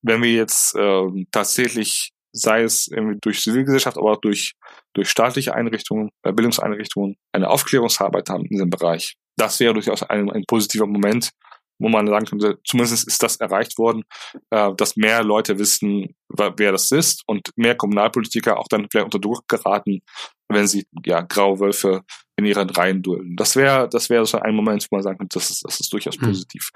wenn 0.04 0.22
wir 0.22 0.32
jetzt 0.32 0.74
äh, 0.76 1.26
tatsächlich 1.32 2.14
sei 2.38 2.64
es 2.64 2.88
irgendwie 2.88 3.18
durch 3.22 3.42
Zivilgesellschaft, 3.42 3.98
aber 3.98 4.14
auch 4.14 4.22
durch, 4.22 4.54
durch 4.94 5.10
staatliche 5.10 5.54
Einrichtungen, 5.54 6.10
äh, 6.24 6.32
Bildungseinrichtungen, 6.32 7.16
eine 7.32 7.50
Aufklärungsarbeit 7.50 8.30
haben 8.30 8.44
in 8.44 8.50
diesem 8.50 8.70
Bereich. 8.70 9.16
Das 9.38 9.60
wäre 9.60 9.74
durchaus 9.74 10.04
ein, 10.04 10.32
ein 10.32 10.44
positiver 10.48 10.88
Moment, 10.88 11.32
wo 11.80 11.90
man 11.90 12.08
sagen 12.08 12.26
könnte, 12.26 12.58
zumindest 12.66 13.08
ist 13.08 13.22
das 13.22 13.38
erreicht 13.38 13.78
worden, 13.78 14.04
äh, 14.50 14.74
dass 14.76 14.96
mehr 14.96 15.24
Leute 15.24 15.60
wissen, 15.60 16.16
wer 16.30 16.72
das 16.72 16.92
ist 16.92 17.24
und 17.28 17.52
mehr 17.56 17.76
Kommunalpolitiker 17.76 18.60
auch 18.60 18.68
dann 18.68 18.88
vielleicht 18.90 19.06
unter 19.06 19.20
Druck 19.20 19.48
geraten, 19.48 20.02
wenn 20.50 20.68
sie 20.68 20.88
ja 21.06 21.22
graue 21.22 21.60
Wölfe 21.60 22.04
in 22.38 22.46
ihren 22.46 22.70
Reihen 22.70 23.02
dulden. 23.02 23.36
Das 23.36 23.56
wäre 23.56 23.90
das 23.90 24.10
wäre 24.10 24.26
so 24.26 24.40
ein 24.40 24.56
Moment, 24.56 24.88
wo 24.90 24.96
man 24.96 25.04
sagen 25.04 25.18
könnte, 25.18 25.38
das 25.38 25.50
ist, 25.50 25.66
das 25.66 25.80
ist 25.80 25.92
durchaus 25.94 26.20
mhm. 26.20 26.28
positiv. 26.28 26.70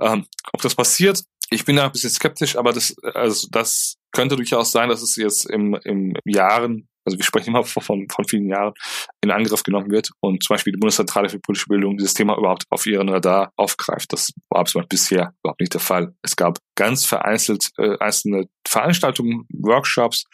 Ähm, 0.00 0.26
ob 0.52 0.62
das 0.62 0.74
passiert, 0.74 1.22
ich 1.50 1.64
bin 1.64 1.76
da 1.76 1.86
ein 1.86 1.92
bisschen 1.92 2.10
skeptisch, 2.10 2.56
aber 2.56 2.72
das, 2.72 2.96
also 3.14 3.48
das 3.50 3.96
könnte 4.14 4.36
durchaus 4.36 4.72
sein, 4.72 4.88
dass 4.88 5.02
es 5.02 5.16
jetzt 5.16 5.48
im, 5.50 5.74
im 5.84 6.14
Jahren, 6.24 6.88
also 7.04 7.18
wir 7.18 7.24
sprechen 7.24 7.50
immer 7.50 7.64
von, 7.64 8.08
von 8.08 8.24
vielen 8.26 8.48
Jahren, 8.48 8.72
in 9.20 9.30
Angriff 9.30 9.62
genommen 9.62 9.90
wird 9.90 10.10
und 10.20 10.42
zum 10.42 10.54
Beispiel 10.54 10.72
die 10.72 10.78
Bundeszentrale 10.78 11.28
für 11.28 11.38
politische 11.38 11.68
Bildung 11.68 11.96
dieses 11.98 12.14
Thema 12.14 12.38
überhaupt 12.38 12.64
auf 12.70 12.86
ihren 12.86 13.08
Radar 13.08 13.52
aufgreift. 13.56 14.12
Das 14.12 14.32
war 14.48 14.64
bisher 14.88 15.34
überhaupt 15.42 15.60
nicht 15.60 15.74
der 15.74 15.80
Fall. 15.80 16.14
Es 16.22 16.36
gab 16.36 16.58
ganz 16.76 17.04
vereinzelt 17.04 17.68
äh, 17.78 17.98
einzelne 17.98 18.46
Veranstaltungen, 18.66 19.46
Workshops 19.52 20.24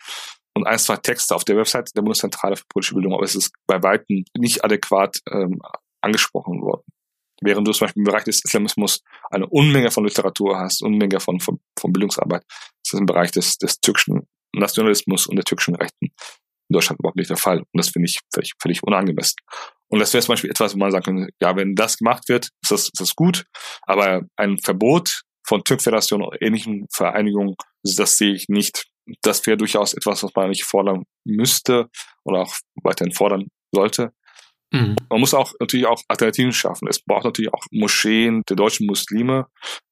und 0.54 0.66
ein, 0.66 0.78
zwei 0.78 0.96
Texte 0.96 1.34
auf 1.34 1.44
der 1.44 1.56
Website 1.56 1.90
der 1.96 2.02
Bundeszentrale 2.02 2.56
für 2.56 2.64
politische 2.68 2.94
Bildung, 2.94 3.14
aber 3.14 3.24
es 3.24 3.34
ist 3.34 3.52
bei 3.66 3.82
weitem 3.82 4.24
nicht 4.36 4.64
adäquat 4.64 5.18
ähm, 5.30 5.60
angesprochen 6.02 6.60
worden. 6.62 6.84
Während 7.40 7.66
du 7.66 7.72
zum 7.72 7.86
Beispiel 7.86 8.00
im 8.00 8.04
Bereich 8.04 8.24
des 8.24 8.44
Islamismus 8.44 9.02
eine 9.30 9.46
Unmenge 9.46 9.90
von 9.90 10.04
Literatur 10.04 10.58
hast, 10.58 10.82
Unmenge 10.82 11.20
von, 11.20 11.40
von, 11.40 11.58
von 11.78 11.92
Bildungsarbeit, 11.92 12.44
das 12.84 12.98
im 12.98 13.06
Bereich 13.06 13.30
des, 13.30 13.56
des 13.56 13.80
türkischen 13.80 14.26
Nationalismus 14.54 15.26
und 15.26 15.36
der 15.36 15.44
türkischen 15.44 15.74
Rechten 15.74 16.06
in 16.06 16.74
Deutschland 16.74 17.00
überhaupt 17.00 17.16
nicht 17.16 17.30
der 17.30 17.36
Fall. 17.36 17.58
Und 17.58 17.66
das 17.74 17.88
finde 17.88 18.06
ich 18.06 18.20
völlig, 18.32 18.52
völlig 18.60 18.82
unangemessen. 18.82 19.36
Und 19.88 19.98
das 19.98 20.12
wäre 20.12 20.22
zum 20.22 20.34
Beispiel 20.34 20.50
etwas, 20.50 20.74
wo 20.74 20.78
man 20.78 20.90
sagen 20.90 21.04
könnte, 21.04 21.32
ja, 21.40 21.56
wenn 21.56 21.74
das 21.74 21.98
gemacht 21.98 22.28
wird, 22.28 22.50
ist 22.62 22.70
das, 22.70 22.84
ist 22.84 23.00
das 23.00 23.16
gut. 23.16 23.44
Aber 23.82 24.22
ein 24.36 24.58
Verbot 24.58 25.22
von 25.44 25.64
Türkföderation 25.64 26.22
oder 26.22 26.40
ähnlichen 26.40 26.86
Vereinigungen, 26.92 27.56
das 27.82 28.16
sehe 28.16 28.32
ich 28.32 28.48
nicht. 28.48 28.86
Das 29.22 29.44
wäre 29.46 29.56
durchaus 29.56 29.94
etwas, 29.94 30.22
was 30.22 30.30
man 30.36 30.50
nicht 30.50 30.64
fordern 30.64 31.04
müsste 31.24 31.88
oder 32.24 32.42
auch 32.42 32.54
weiterhin 32.84 33.12
fordern 33.12 33.48
sollte. 33.74 34.12
Mhm. 34.72 34.96
Man 35.08 35.20
muss 35.20 35.34
auch 35.34 35.52
natürlich 35.58 35.86
auch 35.86 36.02
Alternativen 36.08 36.52
schaffen. 36.52 36.88
Es 36.88 37.00
braucht 37.00 37.24
natürlich 37.24 37.52
auch 37.52 37.64
Moscheen 37.70 38.42
der 38.48 38.56
deutschen 38.56 38.86
Muslime, 38.86 39.46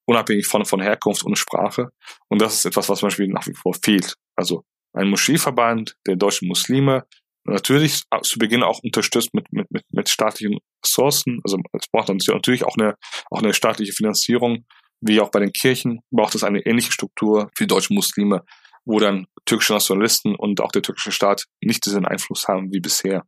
unabhängig 0.06 0.46
von, 0.46 0.64
von 0.64 0.80
Herkunft 0.80 1.24
und 1.24 1.36
Sprache. 1.36 1.88
Und 2.28 2.40
das 2.40 2.54
ist 2.54 2.64
etwas, 2.64 2.88
was 2.88 3.00
zum 3.00 3.08
Beispiel 3.08 3.28
nach 3.28 3.46
wie 3.46 3.54
vor 3.54 3.74
fehlt. 3.74 4.14
Also 4.36 4.64
ein 4.92 5.08
Moscheeverband 5.08 5.96
der 6.06 6.16
deutschen 6.16 6.48
Muslime, 6.48 7.04
natürlich 7.44 8.02
zu 8.22 8.38
Beginn 8.38 8.62
auch 8.62 8.80
unterstützt 8.82 9.34
mit, 9.34 9.50
mit, 9.52 9.70
mit, 9.70 9.82
mit 9.90 10.08
staatlichen 10.08 10.58
Ressourcen. 10.84 11.40
Also 11.44 11.58
es 11.72 11.88
braucht 11.88 12.08
natürlich 12.08 12.64
auch 12.64 12.76
eine, 12.76 12.94
auch 13.30 13.42
eine 13.42 13.54
staatliche 13.54 13.92
Finanzierung, 13.92 14.64
wie 15.00 15.20
auch 15.20 15.30
bei 15.30 15.40
den 15.40 15.52
Kirchen 15.52 16.00
braucht 16.10 16.34
es 16.34 16.44
eine 16.44 16.64
ähnliche 16.66 16.92
Struktur 16.92 17.50
für 17.56 17.66
deutsche 17.66 17.94
Muslime, 17.94 18.44
wo 18.84 18.98
dann 18.98 19.26
türkische 19.44 19.72
Nationalisten 19.72 20.34
und 20.34 20.60
auch 20.60 20.72
der 20.72 20.82
türkische 20.82 21.12
Staat 21.12 21.44
nicht 21.60 21.84
diesen 21.86 22.06
Einfluss 22.06 22.48
haben 22.48 22.72
wie 22.72 22.80
bisher. 22.80 23.24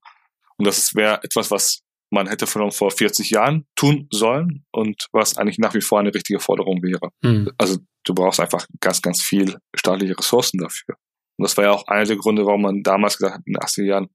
Und 0.60 0.66
das 0.66 0.94
wäre 0.94 1.22
etwas, 1.24 1.50
was 1.50 1.80
man 2.12 2.28
hätte 2.28 2.46
von 2.46 2.70
vor 2.70 2.90
40 2.90 3.30
Jahren 3.30 3.66
tun 3.76 4.08
sollen 4.12 4.66
und 4.72 5.06
was 5.12 5.38
eigentlich 5.38 5.58
nach 5.58 5.74
wie 5.74 5.80
vor 5.80 6.00
eine 6.00 6.12
richtige 6.12 6.38
Forderung 6.38 6.82
wäre. 6.82 7.10
Mhm. 7.22 7.50
Also 7.56 7.78
du 8.04 8.14
brauchst 8.14 8.40
einfach 8.40 8.66
ganz, 8.80 9.00
ganz 9.00 9.22
viel 9.22 9.56
staatliche 9.74 10.18
Ressourcen 10.18 10.58
dafür. 10.58 10.96
Und 11.38 11.44
das 11.44 11.56
war 11.56 11.64
ja 11.64 11.70
auch 11.70 11.86
einer 11.86 12.04
der 12.04 12.16
Gründe, 12.16 12.44
warum 12.44 12.62
man 12.62 12.82
damals 12.82 13.16
gesagt 13.16 13.36
hat, 13.36 13.42
in 13.46 13.54
den 13.54 13.62
80er 13.62 13.84
Jahren, 13.84 14.08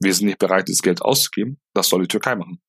wir 0.00 0.14
sind 0.14 0.26
nicht 0.26 0.38
bereit, 0.38 0.68
das 0.70 0.80
Geld 0.80 1.02
auszugeben, 1.02 1.60
das 1.74 1.88
soll 1.88 2.02
die 2.02 2.08
Türkei 2.08 2.36
machen. 2.36 2.62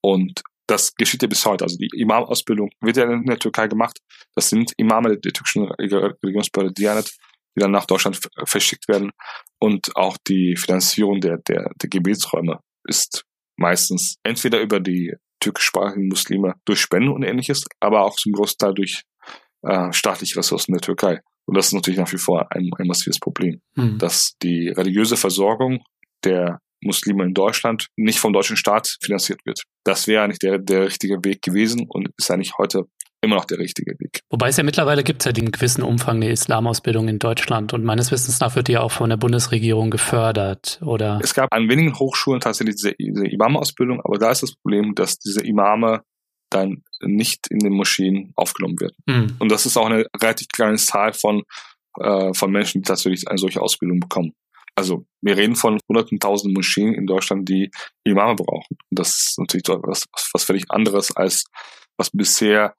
Und 0.00 0.42
das 0.68 0.94
geschieht 0.94 1.22
ja 1.22 1.28
bis 1.28 1.44
heute. 1.44 1.64
Also 1.64 1.76
die 1.76 1.90
Imam-Ausbildung 1.96 2.70
wird 2.80 2.96
ja 2.96 3.10
in 3.10 3.26
der 3.26 3.38
Türkei 3.38 3.66
gemacht. 3.66 3.98
Das 4.34 4.48
sind 4.48 4.72
Imame 4.76 5.18
der 5.18 5.32
türkischen 5.32 5.64
Religionsbehörde 5.72 6.72
Diyanet, 6.72 7.12
die 7.56 7.60
dann 7.60 7.70
nach 7.70 7.86
Deutschland 7.86 8.18
verschickt 8.46 8.88
werden. 8.88 9.10
Und 9.58 9.94
auch 9.96 10.16
die 10.26 10.56
Finanzierung 10.56 11.20
der, 11.20 11.38
der, 11.48 11.70
der 11.80 11.88
Gebetsräume 11.88 12.60
ist 12.84 13.24
meistens 13.56 14.16
entweder 14.22 14.60
über 14.60 14.80
die 14.80 15.14
türkischsprachigen 15.40 16.08
Muslime 16.08 16.54
durch 16.64 16.80
Spenden 16.80 17.10
und 17.10 17.22
ähnliches, 17.22 17.64
aber 17.80 18.04
auch 18.04 18.16
zum 18.16 18.32
Großteil 18.32 18.74
durch 18.74 19.02
äh, 19.62 19.92
staatliche 19.92 20.38
Ressourcen 20.38 20.72
der 20.72 20.80
Türkei. 20.80 21.20
Und 21.46 21.56
das 21.56 21.66
ist 21.66 21.72
natürlich 21.72 21.98
nach 21.98 22.12
wie 22.12 22.18
vor 22.18 22.46
ein, 22.50 22.70
ein 22.78 22.86
massives 22.86 23.18
Problem, 23.18 23.60
mhm. 23.74 23.98
dass 23.98 24.36
die 24.42 24.68
religiöse 24.68 25.16
Versorgung 25.16 25.82
der 26.24 26.60
Muslime 26.82 27.24
in 27.24 27.34
Deutschland 27.34 27.88
nicht 27.96 28.18
vom 28.18 28.32
deutschen 28.32 28.56
Staat 28.56 28.96
finanziert 29.02 29.40
wird. 29.44 29.62
Das 29.84 30.06
wäre 30.06 30.24
eigentlich 30.24 30.38
der, 30.38 30.58
der 30.58 30.86
richtige 30.86 31.18
Weg 31.24 31.42
gewesen 31.42 31.86
und 31.88 32.08
ist 32.16 32.30
eigentlich 32.30 32.58
heute 32.58 32.84
immer 33.22 33.36
noch 33.36 33.44
der 33.44 33.58
richtige 33.58 33.92
Weg. 33.98 34.20
Wobei 34.30 34.48
es 34.48 34.56
ja 34.56 34.64
mittlerweile 34.64 35.04
gibt 35.04 35.22
es 35.22 35.26
ja 35.26 35.32
den 35.32 35.52
gewissen 35.52 35.82
Umfang 35.82 36.20
der 36.20 36.30
Islamausbildung 36.30 37.08
in 37.08 37.18
Deutschland 37.18 37.72
und 37.72 37.84
meines 37.84 38.10
Wissens 38.10 38.40
nach 38.40 38.56
wird 38.56 38.68
die 38.68 38.72
ja 38.72 38.80
auch 38.80 38.90
von 38.90 39.08
der 39.08 39.16
Bundesregierung 39.16 39.90
gefördert, 39.90 40.80
oder? 40.84 41.20
Es 41.22 41.32
gab 41.32 41.52
an 41.52 41.68
wenigen 41.68 41.98
Hochschulen 41.98 42.40
tatsächlich 42.40 42.76
diese, 42.76 42.94
diese 42.94 43.26
Imam-Ausbildung, 43.26 44.00
aber 44.04 44.18
da 44.18 44.30
ist 44.30 44.42
das 44.42 44.54
Problem, 44.56 44.94
dass 44.94 45.18
diese 45.18 45.40
Imame 45.40 46.02
dann 46.50 46.82
nicht 47.00 47.46
in 47.48 47.60
den 47.60 47.72
Moscheen 47.72 48.32
aufgenommen 48.36 48.78
werden. 48.80 48.96
Mhm. 49.06 49.36
Und 49.38 49.50
das 49.50 49.66
ist 49.66 49.76
auch 49.76 49.86
eine 49.86 50.06
relativ 50.20 50.48
kleine 50.48 50.76
Zahl 50.76 51.12
von, 51.12 51.42
äh, 51.98 52.34
von 52.34 52.50
Menschen, 52.50 52.82
die 52.82 52.86
tatsächlich 52.86 53.28
eine 53.28 53.38
solche 53.38 53.62
Ausbildung 53.62 54.00
bekommen. 54.00 54.34
Also 54.74 55.06
wir 55.20 55.36
reden 55.36 55.54
von 55.54 55.78
hunderten 55.88 56.18
tausend 56.18 56.54
Moscheen 56.54 56.94
in 56.94 57.06
Deutschland, 57.06 57.48
die 57.48 57.70
Imame 58.04 58.34
brauchen. 58.34 58.76
Und 58.90 58.98
das 58.98 59.08
ist 59.08 59.38
natürlich 59.38 59.64
was, 59.68 60.06
was 60.32 60.44
völlig 60.44 60.70
anderes 60.70 61.14
als 61.14 61.44
was 61.98 62.10
bisher 62.10 62.74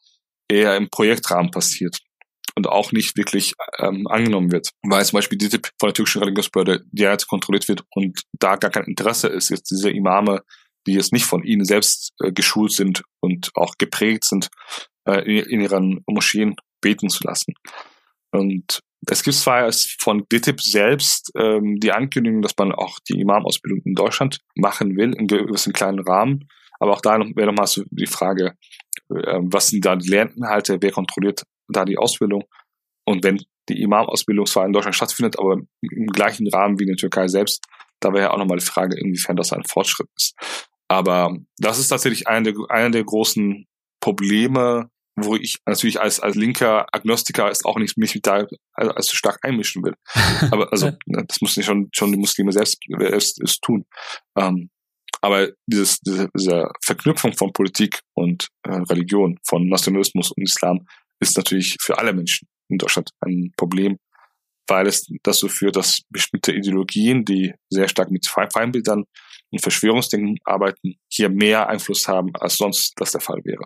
eher 0.48 0.76
im 0.78 0.90
Projektrahmen 0.90 1.52
passiert 1.52 2.00
und 2.56 2.68
auch 2.68 2.92
nicht 2.92 3.18
wirklich 3.18 3.54
ähm, 3.80 4.08
angenommen 4.08 4.52
wird, 4.52 4.70
weil 4.84 5.04
zum 5.06 5.18
Beispiel 5.18 5.38
die 5.38 5.50
von 5.50 5.88
der 5.88 5.94
türkischen 5.94 6.20
Religionsbehörde 6.20 6.84
direkt 6.92 7.28
kontrolliert 7.28 7.68
wird 7.68 7.84
und 7.92 8.22
da 8.34 8.56
gar 8.56 8.72
kein 8.72 8.86
Interesse 8.86 9.28
ist, 9.28 9.50
jetzt 9.50 9.72
diese 9.72 9.90
Imame, 9.90 10.44
die 10.86 10.94
jetzt 10.94 11.14
nicht 11.14 11.26
von 11.26 11.44
ihnen 11.44 11.66
selbst 11.66 12.14
äh, 12.22 12.32
geschult 12.32 12.74
sind 12.74 13.04
und 13.22 13.52
auch 13.56 13.76
geprägt 13.78 14.26
sind, 14.26 14.50
äh, 15.08 15.22
in, 15.22 15.46
in 15.46 15.62
ihren 15.62 16.04
Moscheen 16.08 16.56
beten 16.82 17.10
zu 17.10 17.24
lassen. 17.24 17.54
Und 18.32 18.82
es 19.10 19.24
gibt 19.24 19.36
zwar 19.36 19.70
von 20.00 20.26
DITIB 20.32 20.62
selbst 20.62 21.32
ähm, 21.38 21.80
die 21.80 21.92
Ankündigung, 21.92 22.42
dass 22.42 22.54
man 22.58 22.72
auch 22.72 23.00
die 23.10 23.20
Imam-Ausbildung 23.20 23.82
in 23.86 23.96
Deutschland 23.96 24.40
machen 24.56 24.96
will, 24.98 25.14
in 25.14 25.28
gewissen 25.28 25.74
kleinen 25.74 26.00
Rahmen. 26.00 26.48
Aber 26.80 26.94
auch 26.94 27.02
da 27.02 27.20
wäre 27.20 27.48
nochmal 27.48 27.68
so 27.68 27.84
die 27.92 28.08
Frage, 28.08 28.54
was 29.14 29.68
sind 29.68 29.86
da 29.86 29.96
die 29.96 30.10
Lerninhalte, 30.10 30.82
wer 30.82 30.92
kontrolliert 30.92 31.44
da 31.68 31.86
die 31.86 31.98
Ausbildung? 31.98 32.44
Und 33.06 33.24
wenn 33.24 33.42
die 33.70 33.82
Imam-Ausbildung 33.82 34.46
zwar 34.46 34.66
in 34.66 34.74
Deutschland 34.74 34.96
stattfindet, 34.96 35.40
aber 35.40 35.58
im 35.82 36.08
gleichen 36.08 36.48
Rahmen 36.48 36.80
wie 36.80 36.84
in 36.84 36.90
der 36.90 36.98
Türkei 36.98 37.28
selbst, 37.28 37.64
da 38.00 38.14
wäre 38.14 38.26
ja 38.26 38.32
auch 38.32 38.38
nochmal 38.38 38.58
die 38.58 38.66
Frage, 38.66 38.98
inwiefern 39.00 39.36
das 39.36 39.54
ein 39.54 39.64
Fortschritt 39.66 40.10
ist. 40.16 40.36
Aber 40.88 41.38
das 41.58 41.80
ist 41.80 41.88
tatsächlich 41.88 42.28
einer 42.28 42.52
der, 42.52 42.56
einer 42.70 42.92
der 42.92 43.04
großen 43.04 43.66
Probleme, 44.00 44.90
wo 45.16 45.36
ich 45.36 45.60
natürlich 45.66 46.02
als, 46.02 46.20
als 46.20 46.36
linker 46.36 46.88
Agnostiker 46.92 47.50
ist 47.50 47.66
auch 47.66 47.78
nicht 47.78 47.98
mich 47.98 48.20
da 48.22 48.46
als 48.74 49.08
zu 49.08 49.16
stark 49.16 49.40
einmischen 49.44 49.84
will. 49.84 49.96
Aber 50.52 50.72
also 50.72 50.88
ne, 51.06 51.24
das 51.28 51.42
muss 51.42 51.56
nicht 51.56 51.66
schon 51.66 51.90
schon 51.94 52.12
die 52.12 52.18
Muslime 52.18 52.52
selbst, 52.52 52.84
selbst 52.88 53.62
tun. 53.62 53.86
Ähm, 54.36 54.70
aber 55.24 55.50
dieses, 55.66 56.00
diese, 56.02 56.30
diese 56.38 56.70
Verknüpfung 56.84 57.32
von 57.32 57.54
Politik 57.54 58.02
und 58.14 58.50
äh, 58.64 58.74
Religion, 58.74 59.40
von 59.48 59.70
Nationalismus 59.70 60.32
und 60.32 60.44
Islam 60.44 60.86
ist 61.22 61.38
natürlich 61.38 61.78
für 61.80 61.98
alle 61.98 62.12
Menschen 62.12 62.50
in 62.70 62.78
Deutschland 62.78 63.10
ein 63.22 63.54
Problem, 63.56 63.98
weil 64.68 64.86
es 64.86 65.08
dazu 65.24 65.48
führt, 65.48 65.78
dass 65.78 66.02
bestimmte 66.10 66.52
Ideologien, 66.52 67.24
die 67.24 67.54
sehr 67.70 67.88
stark 67.88 68.12
mit 68.12 68.28
Feindbildern 68.28 69.06
und 69.52 69.62
Verschwörungsdingen 69.62 70.40
arbeiten, 70.44 70.96
hier 71.10 71.30
mehr 71.30 71.70
Einfluss 71.70 72.06
haben, 72.10 72.36
als 72.36 72.58
sonst 72.58 72.92
das 72.98 73.14
der 73.14 73.22
Fall 73.22 73.40
wäre. 73.46 73.64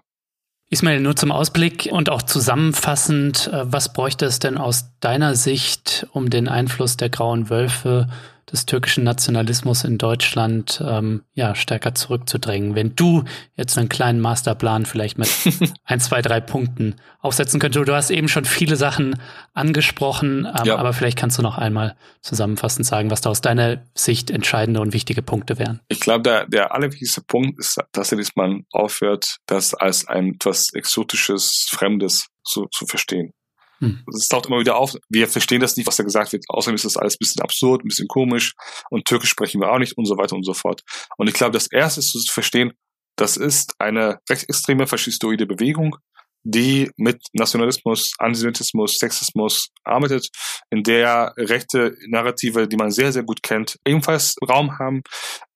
Ismail, 0.70 1.00
nur 1.00 1.16
zum 1.16 1.32
Ausblick 1.32 1.90
und 1.92 2.12
auch 2.12 2.22
zusammenfassend, 2.22 3.48
äh, 3.48 3.72
was 3.72 3.94
bräuchte 3.94 4.26
es 4.26 4.38
denn 4.38 4.58
aus 4.58 4.92
deiner 5.00 5.34
Sicht, 5.34 6.06
um 6.12 6.30
den 6.30 6.48
Einfluss 6.48 6.98
der 6.98 7.10
grauen 7.10 7.50
Wölfe 7.50 8.10
des 8.52 8.66
türkischen 8.66 9.04
Nationalismus 9.04 9.84
in 9.84 9.98
Deutschland 9.98 10.82
ähm, 10.86 11.24
ja 11.34 11.56
stärker 11.56 11.96
zurückzudrängen. 11.96 12.76
Wenn 12.76 12.96
du 12.96 13.24
jetzt 13.56 13.78
einen 13.78 13.90
kleinen 13.90 14.20
Masterplan 14.22 14.86
vielleicht 14.86 15.18
mit 15.18 15.30
ein, 15.84 16.00
zwei, 16.00 16.22
drei 16.22 16.40
Punkten 16.40 16.96
aufsetzen 17.20 17.60
könntest. 17.60 17.88
Du 17.88 17.94
hast 17.94 18.10
eben 18.10 18.28
schon 18.30 18.46
viele 18.46 18.76
Sachen 18.76 19.20
angesprochen, 19.54 20.46
ähm, 20.46 20.66
ja. 20.66 20.78
aber 20.78 20.94
vielleicht 20.94 21.18
kannst 21.18 21.38
du 21.38 21.42
noch 21.42 21.58
einmal 21.58 21.96
zusammenfassend 22.22 22.86
sagen, 22.86 23.12
was 23.12 23.22
da 23.22 23.30
aus 23.30 23.42
deiner 23.42 23.84
Sicht 23.94 24.32
entscheidende 24.32 24.80
und 24.80 24.94
wichtige 24.94 25.22
Punkte 25.22 25.60
wären. 25.60 25.82
Ich 25.90 26.00
glaube, 26.00 26.24
der, 26.24 26.48
der 26.48 26.74
allerwichtigste 26.74 27.22
Punkt 27.22 27.60
ist 27.60 27.80
tatsächlich, 27.92 28.28
dass 28.28 28.36
man 28.36 28.64
aufhört, 28.72 29.38
das 29.46 29.74
als 29.74 30.08
ein 30.08 30.36
etwas 30.36 30.74
exotisches, 30.74 31.68
Fremdes 31.70 32.28
zu, 32.44 32.68
zu 32.72 32.86
verstehen. 32.86 33.34
Hm. 33.80 34.04
Es 34.14 34.28
taucht 34.28 34.48
immer 34.48 34.60
wieder 34.60 34.78
auf. 34.78 34.96
Wir 35.10 35.28
verstehen 35.28 35.62
das 35.62 35.78
nicht, 35.78 35.88
was 35.88 35.98
da 35.98 36.04
gesagt 36.04 36.34
wird. 36.34 36.46
Außerdem 36.48 36.76
ist 36.76 36.86
das 36.86 36.98
alles 36.98 37.16
ein 37.16 37.20
bisschen 37.20 37.42
absurd, 37.42 37.84
ein 37.84 37.88
bisschen 37.88 38.08
komisch 38.08 38.54
und 38.90 39.06
Türkisch 39.06 39.30
sprechen 39.30 39.62
wir 39.62 39.72
auch 39.72 39.80
nicht 39.80 39.98
und 39.98 40.06
so 40.06 40.18
weiter 40.18 40.36
und 40.36 40.44
so 40.44 40.54
fort. 40.54 40.82
Und 41.18 41.28
ich 41.28 41.34
glaube, 41.34 41.54
das 41.54 41.68
erste 41.72 42.00
ist 42.00 42.12
zu 42.12 42.34
verstehen, 42.34 42.74
das 43.18 43.38
ist 43.38 43.74
eine 43.80 44.20
rechtsextreme 44.30 44.88
faschistoide 44.88 45.48
Bewegung, 45.48 45.98
die 46.44 46.90
mit 46.96 47.22
Nationalismus, 47.34 48.14
Antisemitismus, 48.20 48.98
Sexismus 48.98 49.70
arbeitet, 49.84 50.30
in 50.70 50.84
der 50.84 51.34
rechte 51.38 51.98
Narrative, 52.08 52.68
die 52.68 52.78
man 52.78 52.92
sehr, 52.92 53.12
sehr 53.12 53.24
gut 53.24 53.44
kennt, 53.44 53.78
ebenfalls 53.86 54.36
Raum 54.48 54.78
haben, 54.80 55.02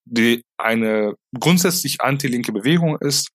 die 0.05 0.43
eine 0.57 1.13
grundsätzlich 1.39 2.01
anti-linke 2.01 2.51
Bewegung 2.51 2.97
ist, 2.99 3.29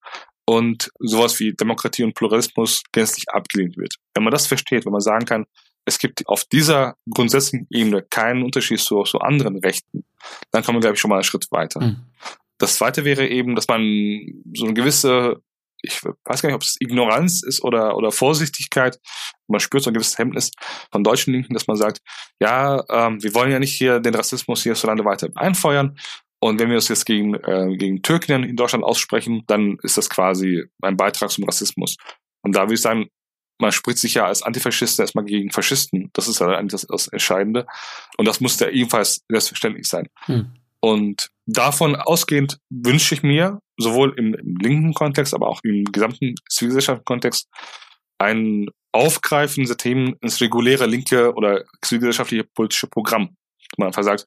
und 0.47 0.91
sowas 1.01 1.39
wie 1.41 1.53
Demokratie 1.53 2.05
und 2.05 2.15
Pluralismus 2.15 2.83
gänzlich 2.93 3.29
abgelehnt 3.29 3.77
wird. 3.77 3.97
Wenn 4.15 4.25
man 4.25 4.31
das 4.31 4.47
versteht, 4.47 4.87
wenn 4.87 4.93
man 4.93 5.01
sagen 5.01 5.27
kann, 5.27 5.47
es 5.85 5.99
gibt 5.99 6.27
auf 6.27 6.45
dieser 6.45 6.97
grundsätzlichen 7.11 7.67
Ebene 7.71 8.03
keinen 8.03 8.43
Unterschied 8.43 8.81
zu, 8.81 9.03
zu 9.03 9.21
anderen 9.21 9.59
Rechten, 9.59 10.05
dann 10.51 10.63
kommen 10.63 10.77
wir, 10.77 10.81
glaube 10.81 10.95
ich, 10.95 11.01
schon 11.01 11.11
mal 11.11 11.17
einen 11.17 11.25
Schritt 11.25 11.47
weiter. 11.51 11.81
Mhm. 11.81 11.97
Das 12.59 12.77
zweite 12.77 13.05
wäre 13.05 13.29
eben, 13.29 13.55
dass 13.55 13.69
man 13.69 13.83
so 14.55 14.65
eine 14.65 14.75
gewisse, 14.75 15.43
ich 15.83 16.03
weiß 16.03 16.43
gar 16.43 16.49
nicht, 16.49 16.57
ob 16.57 16.63
es 16.63 16.77
Ignoranz 16.81 17.43
ist 17.43 17.63
oder, 17.63 17.97
oder 17.97 18.11
Vorsichtigkeit, 18.11 18.99
man 19.47 19.61
spürt 19.61 19.85
so 19.85 19.91
ein 19.91 19.95
gewisses 19.95 20.19
Hemmnis 20.19 20.51
von 20.91 21.05
deutschen 21.05 21.35
Linken, 21.35 21.55
dass 21.55 21.67
man 21.67 21.77
sagt, 21.77 22.01
ja, 22.41 22.83
ähm, 22.89 23.23
wir 23.23 23.35
wollen 23.35 23.53
ja 23.53 23.59
nicht 23.59 23.77
hier 23.77 24.01
den 24.01 24.15
Rassismus 24.15 24.63
hier 24.63 24.75
so 24.75 24.89
lange 24.89 25.05
weiter 25.05 25.29
einfeuern 25.35 25.97
Und 26.39 26.61
wenn 26.61 26.69
wir 26.69 26.77
uns 26.77 26.89
jetzt 26.89 27.07
gegen, 27.07 27.35
äh, 27.35 27.77
gegen 27.77 28.03
Türken 28.03 28.45
in 28.45 28.57
Deutschland 28.57 28.85
aussprechen, 28.85 29.43
dann 29.47 29.79
ist 29.83 29.97
das 29.97 30.11
quasi 30.11 30.65
ein 30.83 30.97
Beitrag 30.97 31.31
zum 31.31 31.45
Rassismus. 31.45 31.97
Und 32.43 32.55
da 32.55 32.63
würde 32.63 32.75
ich 32.75 32.83
sagen, 32.83 33.09
man 33.59 33.73
spricht 33.73 33.99
sich 33.99 34.15
ja 34.15 34.27
als 34.27 34.43
Antifaschist 34.43 35.01
erstmal 35.01 35.25
gegen 35.25 35.51
Faschisten. 35.51 36.11
Das 36.13 36.29
ist 36.29 36.41
ja 36.41 36.49
eigentlich 36.49 36.73
das, 36.73 36.87
das 36.87 37.09
Entscheidende. 37.09 37.67
Und 38.19 38.29
das 38.29 38.41
muss 38.41 38.61
ja 38.61 38.69
ebenfalls 38.69 39.25
selbstverständlich 39.29 39.89
sein. 39.89 40.09
Hm. 40.27 40.53
Und 40.81 41.31
davon 41.47 41.97
ausgehend 41.97 42.59
wünsche 42.71 43.15
ich 43.15 43.23
mir, 43.23 43.61
sowohl 43.79 44.15
im, 44.19 44.35
im 44.35 44.57
linken 44.57 44.95
Kontext, 44.95 45.35
aber 45.35 45.49
auch 45.49 45.61
im 45.65 45.85
gesamten 45.85 46.35
zivilgesellschaftlichen 46.49 47.05
Kontext, 47.05 47.49
ein 48.19 48.69
Aufgreifen 48.93 49.63
dieser 49.63 49.77
Themen 49.77 50.15
ins 50.21 50.41
reguläre 50.41 50.87
linke 50.87 51.35
oder 51.35 51.65
zivilgesellschaftliche 51.83 52.45
politische 52.45 52.87
Programm. 52.87 53.37
Man 53.77 53.89
einfach 53.89 54.05
sagt, 54.05 54.27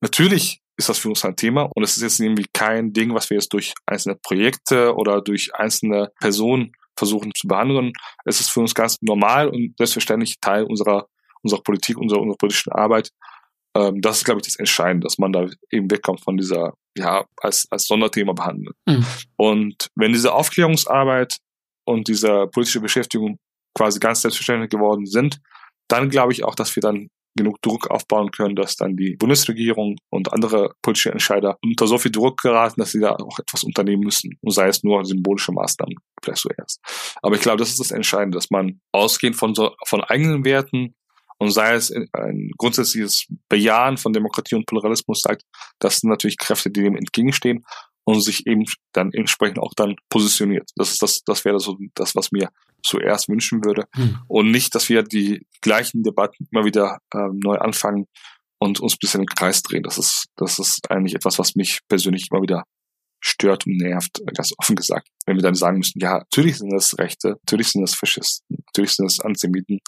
natürlich 0.00 0.60
ist 0.76 0.88
das 0.88 0.98
für 0.98 1.08
uns 1.08 1.24
ein 1.24 1.36
Thema 1.36 1.70
und 1.74 1.82
es 1.82 1.96
ist 1.96 2.02
jetzt 2.02 2.20
irgendwie 2.20 2.46
kein 2.52 2.92
Ding, 2.92 3.14
was 3.14 3.30
wir 3.30 3.36
jetzt 3.36 3.52
durch 3.52 3.72
einzelne 3.86 4.16
Projekte 4.16 4.94
oder 4.94 5.22
durch 5.22 5.54
einzelne 5.54 6.10
Personen 6.20 6.72
versuchen 6.96 7.32
zu 7.34 7.48
behandeln. 7.48 7.92
Es 8.24 8.40
ist 8.40 8.50
für 8.50 8.60
uns 8.60 8.74
ganz 8.74 8.96
normal 9.00 9.48
und 9.48 9.74
selbstverständlich 9.76 10.40
Teil 10.40 10.64
unserer, 10.64 11.06
unserer 11.42 11.62
Politik, 11.62 11.98
unserer, 11.98 12.20
unserer 12.20 12.36
politischen 12.36 12.72
Arbeit. 12.72 13.10
Ähm, 13.76 14.00
das 14.00 14.18
ist, 14.18 14.24
glaube 14.24 14.40
ich, 14.40 14.46
das 14.46 14.56
Entscheidende, 14.56 15.04
dass 15.04 15.18
man 15.18 15.32
da 15.32 15.46
eben 15.70 15.90
wegkommt 15.90 16.22
von 16.22 16.36
dieser, 16.36 16.74
ja, 16.96 17.24
als, 17.36 17.66
als 17.70 17.86
Sonderthema 17.86 18.32
behandeln. 18.32 18.74
Mhm. 18.86 19.06
Und 19.36 19.88
wenn 19.94 20.12
diese 20.12 20.32
Aufklärungsarbeit 20.32 21.36
und 21.84 22.08
diese 22.08 22.46
politische 22.48 22.80
Beschäftigung 22.80 23.38
quasi 23.74 24.00
ganz 24.00 24.22
selbstverständlich 24.22 24.70
geworden 24.70 25.06
sind, 25.06 25.40
dann 25.88 26.08
glaube 26.08 26.32
ich 26.32 26.44
auch, 26.44 26.54
dass 26.54 26.74
wir 26.74 26.80
dann 26.80 27.08
genug 27.36 27.60
Druck 27.62 27.90
aufbauen 27.90 28.30
können, 28.30 28.56
dass 28.56 28.76
dann 28.76 28.96
die 28.96 29.16
Bundesregierung 29.16 29.96
und 30.10 30.32
andere 30.32 30.72
politische 30.82 31.12
Entscheider 31.12 31.58
unter 31.62 31.86
so 31.86 31.98
viel 31.98 32.10
Druck 32.10 32.40
geraten, 32.40 32.80
dass 32.80 32.92
sie 32.92 33.00
da 33.00 33.12
auch 33.12 33.38
etwas 33.38 33.64
unternehmen 33.64 34.04
müssen. 34.04 34.38
Und 34.40 34.52
sei 34.52 34.68
es 34.68 34.82
nur 34.82 35.04
symbolische 35.04 35.52
Maßnahmen, 35.52 35.96
vielleicht 36.22 36.42
zuerst. 36.42 36.80
Aber 37.22 37.36
ich 37.36 37.42
glaube, 37.42 37.58
das 37.58 37.70
ist 37.70 37.80
das 37.80 37.90
Entscheidende, 37.90 38.36
dass 38.36 38.50
man 38.50 38.80
ausgehend 38.92 39.36
von 39.36 39.54
so, 39.54 39.74
von 39.86 40.02
eigenen 40.02 40.44
Werten 40.44 40.94
und 41.38 41.50
sei 41.50 41.74
es 41.74 41.92
ein 41.92 42.50
grundsätzliches 42.56 43.26
Bejahen 43.48 43.98
von 43.98 44.12
Demokratie 44.12 44.54
und 44.54 44.66
Pluralismus 44.66 45.20
sagt, 45.20 45.42
das 45.78 45.98
sind 45.98 46.08
natürlich 46.08 46.38
Kräfte, 46.38 46.70
die 46.70 46.82
dem 46.82 46.96
entgegenstehen 46.96 47.64
und 48.06 48.20
sich 48.20 48.46
eben 48.46 48.64
dann 48.92 49.12
entsprechend 49.12 49.58
auch 49.58 49.74
dann 49.74 49.96
positioniert. 50.08 50.70
Das 50.76 50.92
ist 50.92 51.02
das, 51.02 51.22
das 51.24 51.44
wäre 51.44 51.58
so 51.58 51.76
das, 51.94 52.14
was 52.14 52.30
mir 52.30 52.48
zuerst 52.82 53.28
wünschen 53.28 53.64
würde. 53.64 53.84
Hm. 53.94 54.20
Und 54.28 54.52
nicht, 54.52 54.74
dass 54.74 54.88
wir 54.88 55.02
die 55.02 55.44
gleichen 55.60 56.04
Debatten 56.04 56.46
immer 56.52 56.64
wieder 56.64 56.98
äh, 57.12 57.28
neu 57.32 57.56
anfangen 57.56 58.06
und 58.58 58.78
uns 58.78 58.94
ein 58.94 58.98
bisschen 59.00 59.20
im 59.22 59.26
Kreis 59.26 59.62
drehen. 59.62 59.82
Das 59.82 59.98
ist, 59.98 60.26
das 60.36 60.60
ist 60.60 60.88
eigentlich 60.88 61.16
etwas, 61.16 61.40
was 61.40 61.56
mich 61.56 61.80
persönlich 61.88 62.28
immer 62.30 62.42
wieder 62.42 62.62
stört 63.20 63.66
und 63.66 63.76
nervt, 63.76 64.22
ganz 64.34 64.54
offen 64.56 64.76
gesagt. 64.76 65.08
Wenn 65.26 65.36
wir 65.36 65.42
dann 65.42 65.56
sagen 65.56 65.78
müssen, 65.78 65.98
ja, 66.00 66.18
natürlich 66.18 66.58
sind 66.58 66.72
das 66.72 66.96
Rechte, 66.98 67.30
natürlich 67.30 67.72
sind 67.72 67.82
das 67.82 67.94
Faschisten, 67.94 68.58
natürlich 68.66 68.92
sind 68.92 69.10
das 69.10 69.18
Antisemiten. 69.18 69.80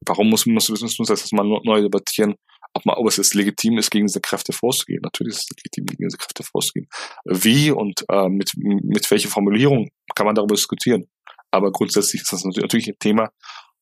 Warum 0.00 0.30
muss 0.30 0.46
man 0.46 0.54
muss, 0.54 0.70
muss, 0.70 0.98
muss 0.98 1.08
das 1.08 1.30
mal 1.32 1.44
neu 1.44 1.82
debattieren? 1.82 2.36
Ob, 2.84 3.08
es 3.08 3.16
jetzt 3.16 3.34
legitim 3.34 3.78
ist, 3.78 3.90
gegen 3.90 4.06
diese 4.06 4.20
Kräfte 4.20 4.52
vorzugehen. 4.52 5.00
Natürlich 5.02 5.34
ist 5.34 5.44
es 5.44 5.50
legitim, 5.50 5.86
gegen 5.86 6.08
diese 6.08 6.18
Kräfte 6.18 6.42
vorzugehen. 6.42 6.88
Wie 7.24 7.70
und 7.70 8.04
äh, 8.10 8.28
mit, 8.28 8.52
mit 8.56 9.10
welcher 9.10 9.28
Formulierung 9.28 9.88
kann 10.14 10.26
man 10.26 10.34
darüber 10.34 10.54
diskutieren. 10.54 11.06
Aber 11.50 11.72
grundsätzlich 11.72 12.22
ist 12.22 12.32
das 12.32 12.44
natürlich 12.44 12.88
ein 12.88 12.98
Thema. 12.98 13.30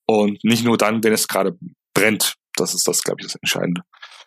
Und 0.07 0.43
nicht 0.45 0.65
nur 0.65 0.77
dann, 0.77 1.03
wenn 1.03 1.13
es 1.13 1.29
gerade 1.29 1.59
brennt. 1.95 2.35
Das 2.57 2.75
ist 2.75 2.87
das, 2.87 3.03
glaube 3.03 3.21
ich, 3.21 3.27
das 3.27 3.37
Entscheidende. 3.37 3.83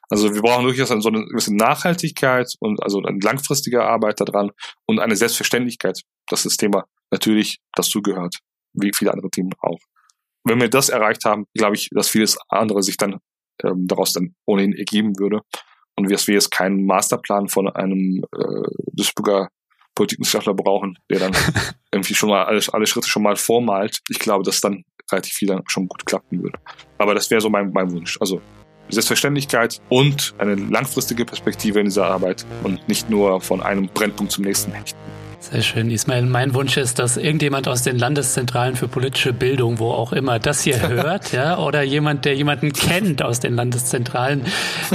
Also 0.10 0.34
wir 0.34 0.42
brauchen 0.42 0.64
durchaus 0.64 0.90
so 0.90 1.10
eine 1.10 1.26
gewisse 1.26 1.56
Nachhaltigkeit 1.56 2.54
und 2.60 2.82
also 2.82 3.02
eine 3.02 3.20
langfristige 3.20 3.84
Arbeit 3.84 4.20
daran 4.22 4.52
und 4.86 5.00
eine 5.00 5.16
Selbstverständlichkeit, 5.16 6.02
dass 6.28 6.44
das 6.44 6.58
Thema 6.58 6.86
natürlich 7.12 7.60
dazugehört, 7.76 8.38
wie 8.74 8.92
viele 8.96 9.12
andere 9.12 9.30
Themen 9.30 9.52
auch. 9.60 9.80
Wenn 10.46 10.62
wir 10.62 10.70
das 10.70 10.90
erreicht 10.90 11.26
haben, 11.26 11.46
glaube 11.54 11.76
ich, 11.76 11.90
dass 11.92 12.10
vieles 12.10 12.38
andere 12.48 12.84
sich 12.84 12.96
dann 12.96 13.20
ähm, 13.64 13.88
daraus 13.88 14.14
dann 14.14 14.36
ohnehin 14.46 14.74
ergeben 14.74 15.18
würde. 15.20 15.42
Und 15.96 16.12
dass 16.12 16.28
wir 16.28 16.36
jetzt 16.36 16.52
keinen 16.52 16.86
Masterplan 16.86 17.48
von 17.48 17.68
einem 17.68 18.24
äh, 18.36 18.70
Duisburger 18.94 19.50
Politikwissenschaftler 19.96 20.54
brauchen, 20.54 20.98
der 21.10 21.20
dann 21.20 21.32
irgendwie 21.92 22.14
schon 22.14 22.30
mal 22.30 22.46
alle, 22.46 22.62
alle 22.72 22.86
Schritte 22.86 23.10
schon 23.10 23.24
mal 23.24 23.36
vormalt. 23.36 24.02
Ich 24.10 24.20
glaube, 24.20 24.44
dass 24.44 24.62
dann 24.62 24.84
relativ 25.12 25.34
viel 25.34 25.48
dann 25.48 25.64
schon 25.68 25.88
gut 25.88 26.06
klappen 26.06 26.44
würde. 26.44 26.60
Aber 27.00 27.16
das 27.16 27.32
wäre 27.32 27.42
so 27.42 27.50
mein, 27.50 27.72
mein 27.72 27.92
Wunsch. 27.92 28.18
Also 28.22 28.42
Selbstverständlichkeit 28.90 29.82
und 29.90 30.34
eine 30.38 30.56
langfristige 30.56 31.26
Perspektive 31.26 31.80
in 31.80 31.86
dieser 31.86 32.06
Arbeit 32.06 32.46
und 32.64 32.88
nicht 32.88 33.10
nur 33.10 33.42
von 33.42 33.62
einem 33.62 33.88
Brennpunkt 33.88 34.32
zum 34.32 34.46
nächsten 34.46 34.72
hechten. 34.72 35.17
Sehr 35.40 35.62
schön, 35.62 35.92
Ismail. 35.92 36.24
Mein 36.24 36.54
Wunsch 36.54 36.78
ist, 36.78 37.00
dass 37.00 37.16
irgendjemand 37.16 37.68
aus 37.68 37.84
den 37.84 37.98
Landeszentralen 37.98 38.76
für 38.76 38.88
politische 38.88 39.34
Bildung, 39.34 39.80
wo 39.80 39.92
auch 39.92 40.12
immer, 40.12 40.40
das 40.40 40.64
hier 40.64 40.82
hört, 40.90 41.32
ja, 41.32 41.58
oder 41.60 41.84
jemand, 41.84 42.26
der 42.26 42.36
jemanden 42.36 42.74
kennt 42.74 43.22
aus 43.22 43.40
den 43.40 43.56
Landeszentralen, 43.56 44.46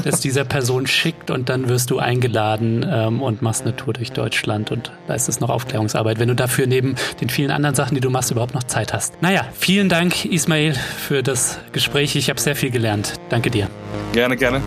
dass 0.05 0.21
dieser 0.21 0.45
Person 0.45 0.87
schickt 0.87 1.31
und 1.31 1.49
dann 1.49 1.69
wirst 1.69 1.91
du 1.91 1.99
eingeladen 1.99 2.85
ähm, 2.89 3.23
und 3.23 3.41
machst 3.41 3.63
eine 3.63 3.77
Tour 3.77 3.95
durch 3.95 4.13
Deutschland 4.13 4.71
und 4.73 4.93
leistest 5.07 5.41
noch 5.41 5.49
Aufklärungsarbeit, 5.49 6.19
wenn 6.19 6.29
du 6.29 6.35
dafür 6.35 6.67
neben 6.67 6.97
den 7.21 7.31
vielen 7.31 7.51
anderen 7.51 7.75
Sachen, 7.75 7.95
die 7.95 8.01
du 8.01 8.11
machst, 8.11 8.31
überhaupt 8.31 8.55
noch 8.55 8.65
Zeit 8.65 8.93
hast. 8.93 9.23
Naja, 9.23 9.47
vielen 9.55 9.89
Dank, 9.89 10.25
Ismail, 10.25 10.75
für 10.75 11.23
das 11.23 11.59
Gespräch. 11.73 12.17
Ich 12.17 12.29
habe 12.29 12.41
sehr 12.41 12.57
viel 12.57 12.71
gelernt. 12.71 13.15
Danke 13.29 13.51
dir. 13.51 13.69
Gerne, 14.13 14.37
gerne. 14.37 14.61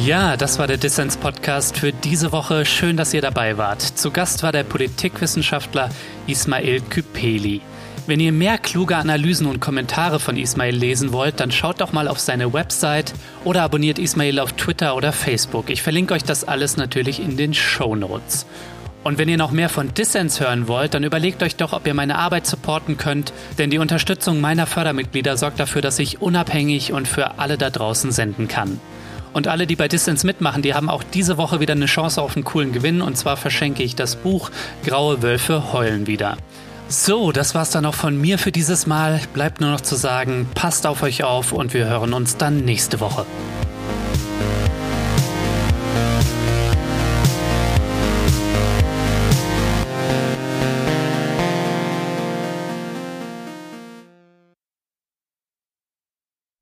Ja, 0.00 0.36
das 0.36 0.60
war 0.60 0.68
der 0.68 0.76
Dissens-Podcast 0.76 1.76
für 1.76 1.92
diese 1.92 2.30
Woche. 2.30 2.64
Schön, 2.64 2.96
dass 2.96 3.12
ihr 3.12 3.20
dabei 3.20 3.58
wart. 3.58 3.82
Zu 3.82 4.12
Gast 4.12 4.44
war 4.44 4.52
der 4.52 4.62
Politikwissenschaftler 4.62 5.90
Ismail 6.28 6.80
Küpeli. 6.82 7.60
Wenn 8.06 8.20
ihr 8.20 8.30
mehr 8.30 8.58
kluge 8.58 8.96
Analysen 8.96 9.46
und 9.46 9.58
Kommentare 9.60 10.20
von 10.20 10.36
Ismail 10.36 10.74
lesen 10.74 11.12
wollt, 11.12 11.40
dann 11.40 11.50
schaut 11.50 11.80
doch 11.80 11.92
mal 11.92 12.06
auf 12.06 12.20
seine 12.20 12.52
Website 12.52 13.12
oder 13.44 13.64
abonniert 13.64 13.98
Ismail 13.98 14.38
auf 14.38 14.52
Twitter 14.52 14.94
oder 14.94 15.12
Facebook. 15.12 15.68
Ich 15.68 15.82
verlinke 15.82 16.14
euch 16.14 16.24
das 16.24 16.46
alles 16.46 16.76
natürlich 16.76 17.20
in 17.20 17.36
den 17.36 17.52
Show 17.52 17.96
Notes. 17.96 18.46
Und 19.02 19.18
wenn 19.18 19.28
ihr 19.28 19.36
noch 19.36 19.50
mehr 19.50 19.68
von 19.68 19.94
Dissens 19.94 20.38
hören 20.38 20.68
wollt, 20.68 20.94
dann 20.94 21.04
überlegt 21.04 21.42
euch 21.42 21.56
doch, 21.56 21.72
ob 21.72 21.86
ihr 21.88 21.94
meine 21.94 22.16
Arbeit 22.16 22.46
supporten 22.46 22.98
könnt, 22.98 23.32
denn 23.58 23.70
die 23.70 23.78
Unterstützung 23.78 24.40
meiner 24.40 24.66
Fördermitglieder 24.66 25.36
sorgt 25.36 25.58
dafür, 25.58 25.82
dass 25.82 25.98
ich 25.98 26.22
unabhängig 26.22 26.92
und 26.92 27.08
für 27.08 27.38
alle 27.38 27.58
da 27.58 27.68
draußen 27.68 28.12
senden 28.12 28.46
kann. 28.46 28.80
Und 29.38 29.46
alle, 29.46 29.68
die 29.68 29.76
bei 29.76 29.86
Distance 29.86 30.26
mitmachen, 30.26 30.62
die 30.62 30.74
haben 30.74 30.90
auch 30.90 31.04
diese 31.04 31.38
Woche 31.38 31.60
wieder 31.60 31.74
eine 31.74 31.86
Chance 31.86 32.20
auf 32.20 32.34
einen 32.34 32.44
coolen 32.44 32.72
Gewinn. 32.72 33.00
Und 33.00 33.16
zwar 33.16 33.36
verschenke 33.36 33.84
ich 33.84 33.94
das 33.94 34.16
Buch 34.16 34.50
Graue 34.84 35.22
Wölfe 35.22 35.72
heulen 35.72 36.08
wieder. 36.08 36.36
So, 36.88 37.30
das 37.30 37.54
war's 37.54 37.70
dann 37.70 37.86
auch 37.86 37.94
von 37.94 38.20
mir 38.20 38.40
für 38.40 38.50
dieses 38.50 38.88
Mal. 38.88 39.20
Bleibt 39.34 39.60
nur 39.60 39.70
noch 39.70 39.80
zu 39.80 39.94
sagen, 39.94 40.48
passt 40.56 40.88
auf 40.88 41.04
euch 41.04 41.22
auf 41.22 41.52
und 41.52 41.72
wir 41.72 41.84
hören 41.84 42.14
uns 42.14 42.36
dann 42.36 42.64
nächste 42.64 42.98
Woche. 42.98 43.26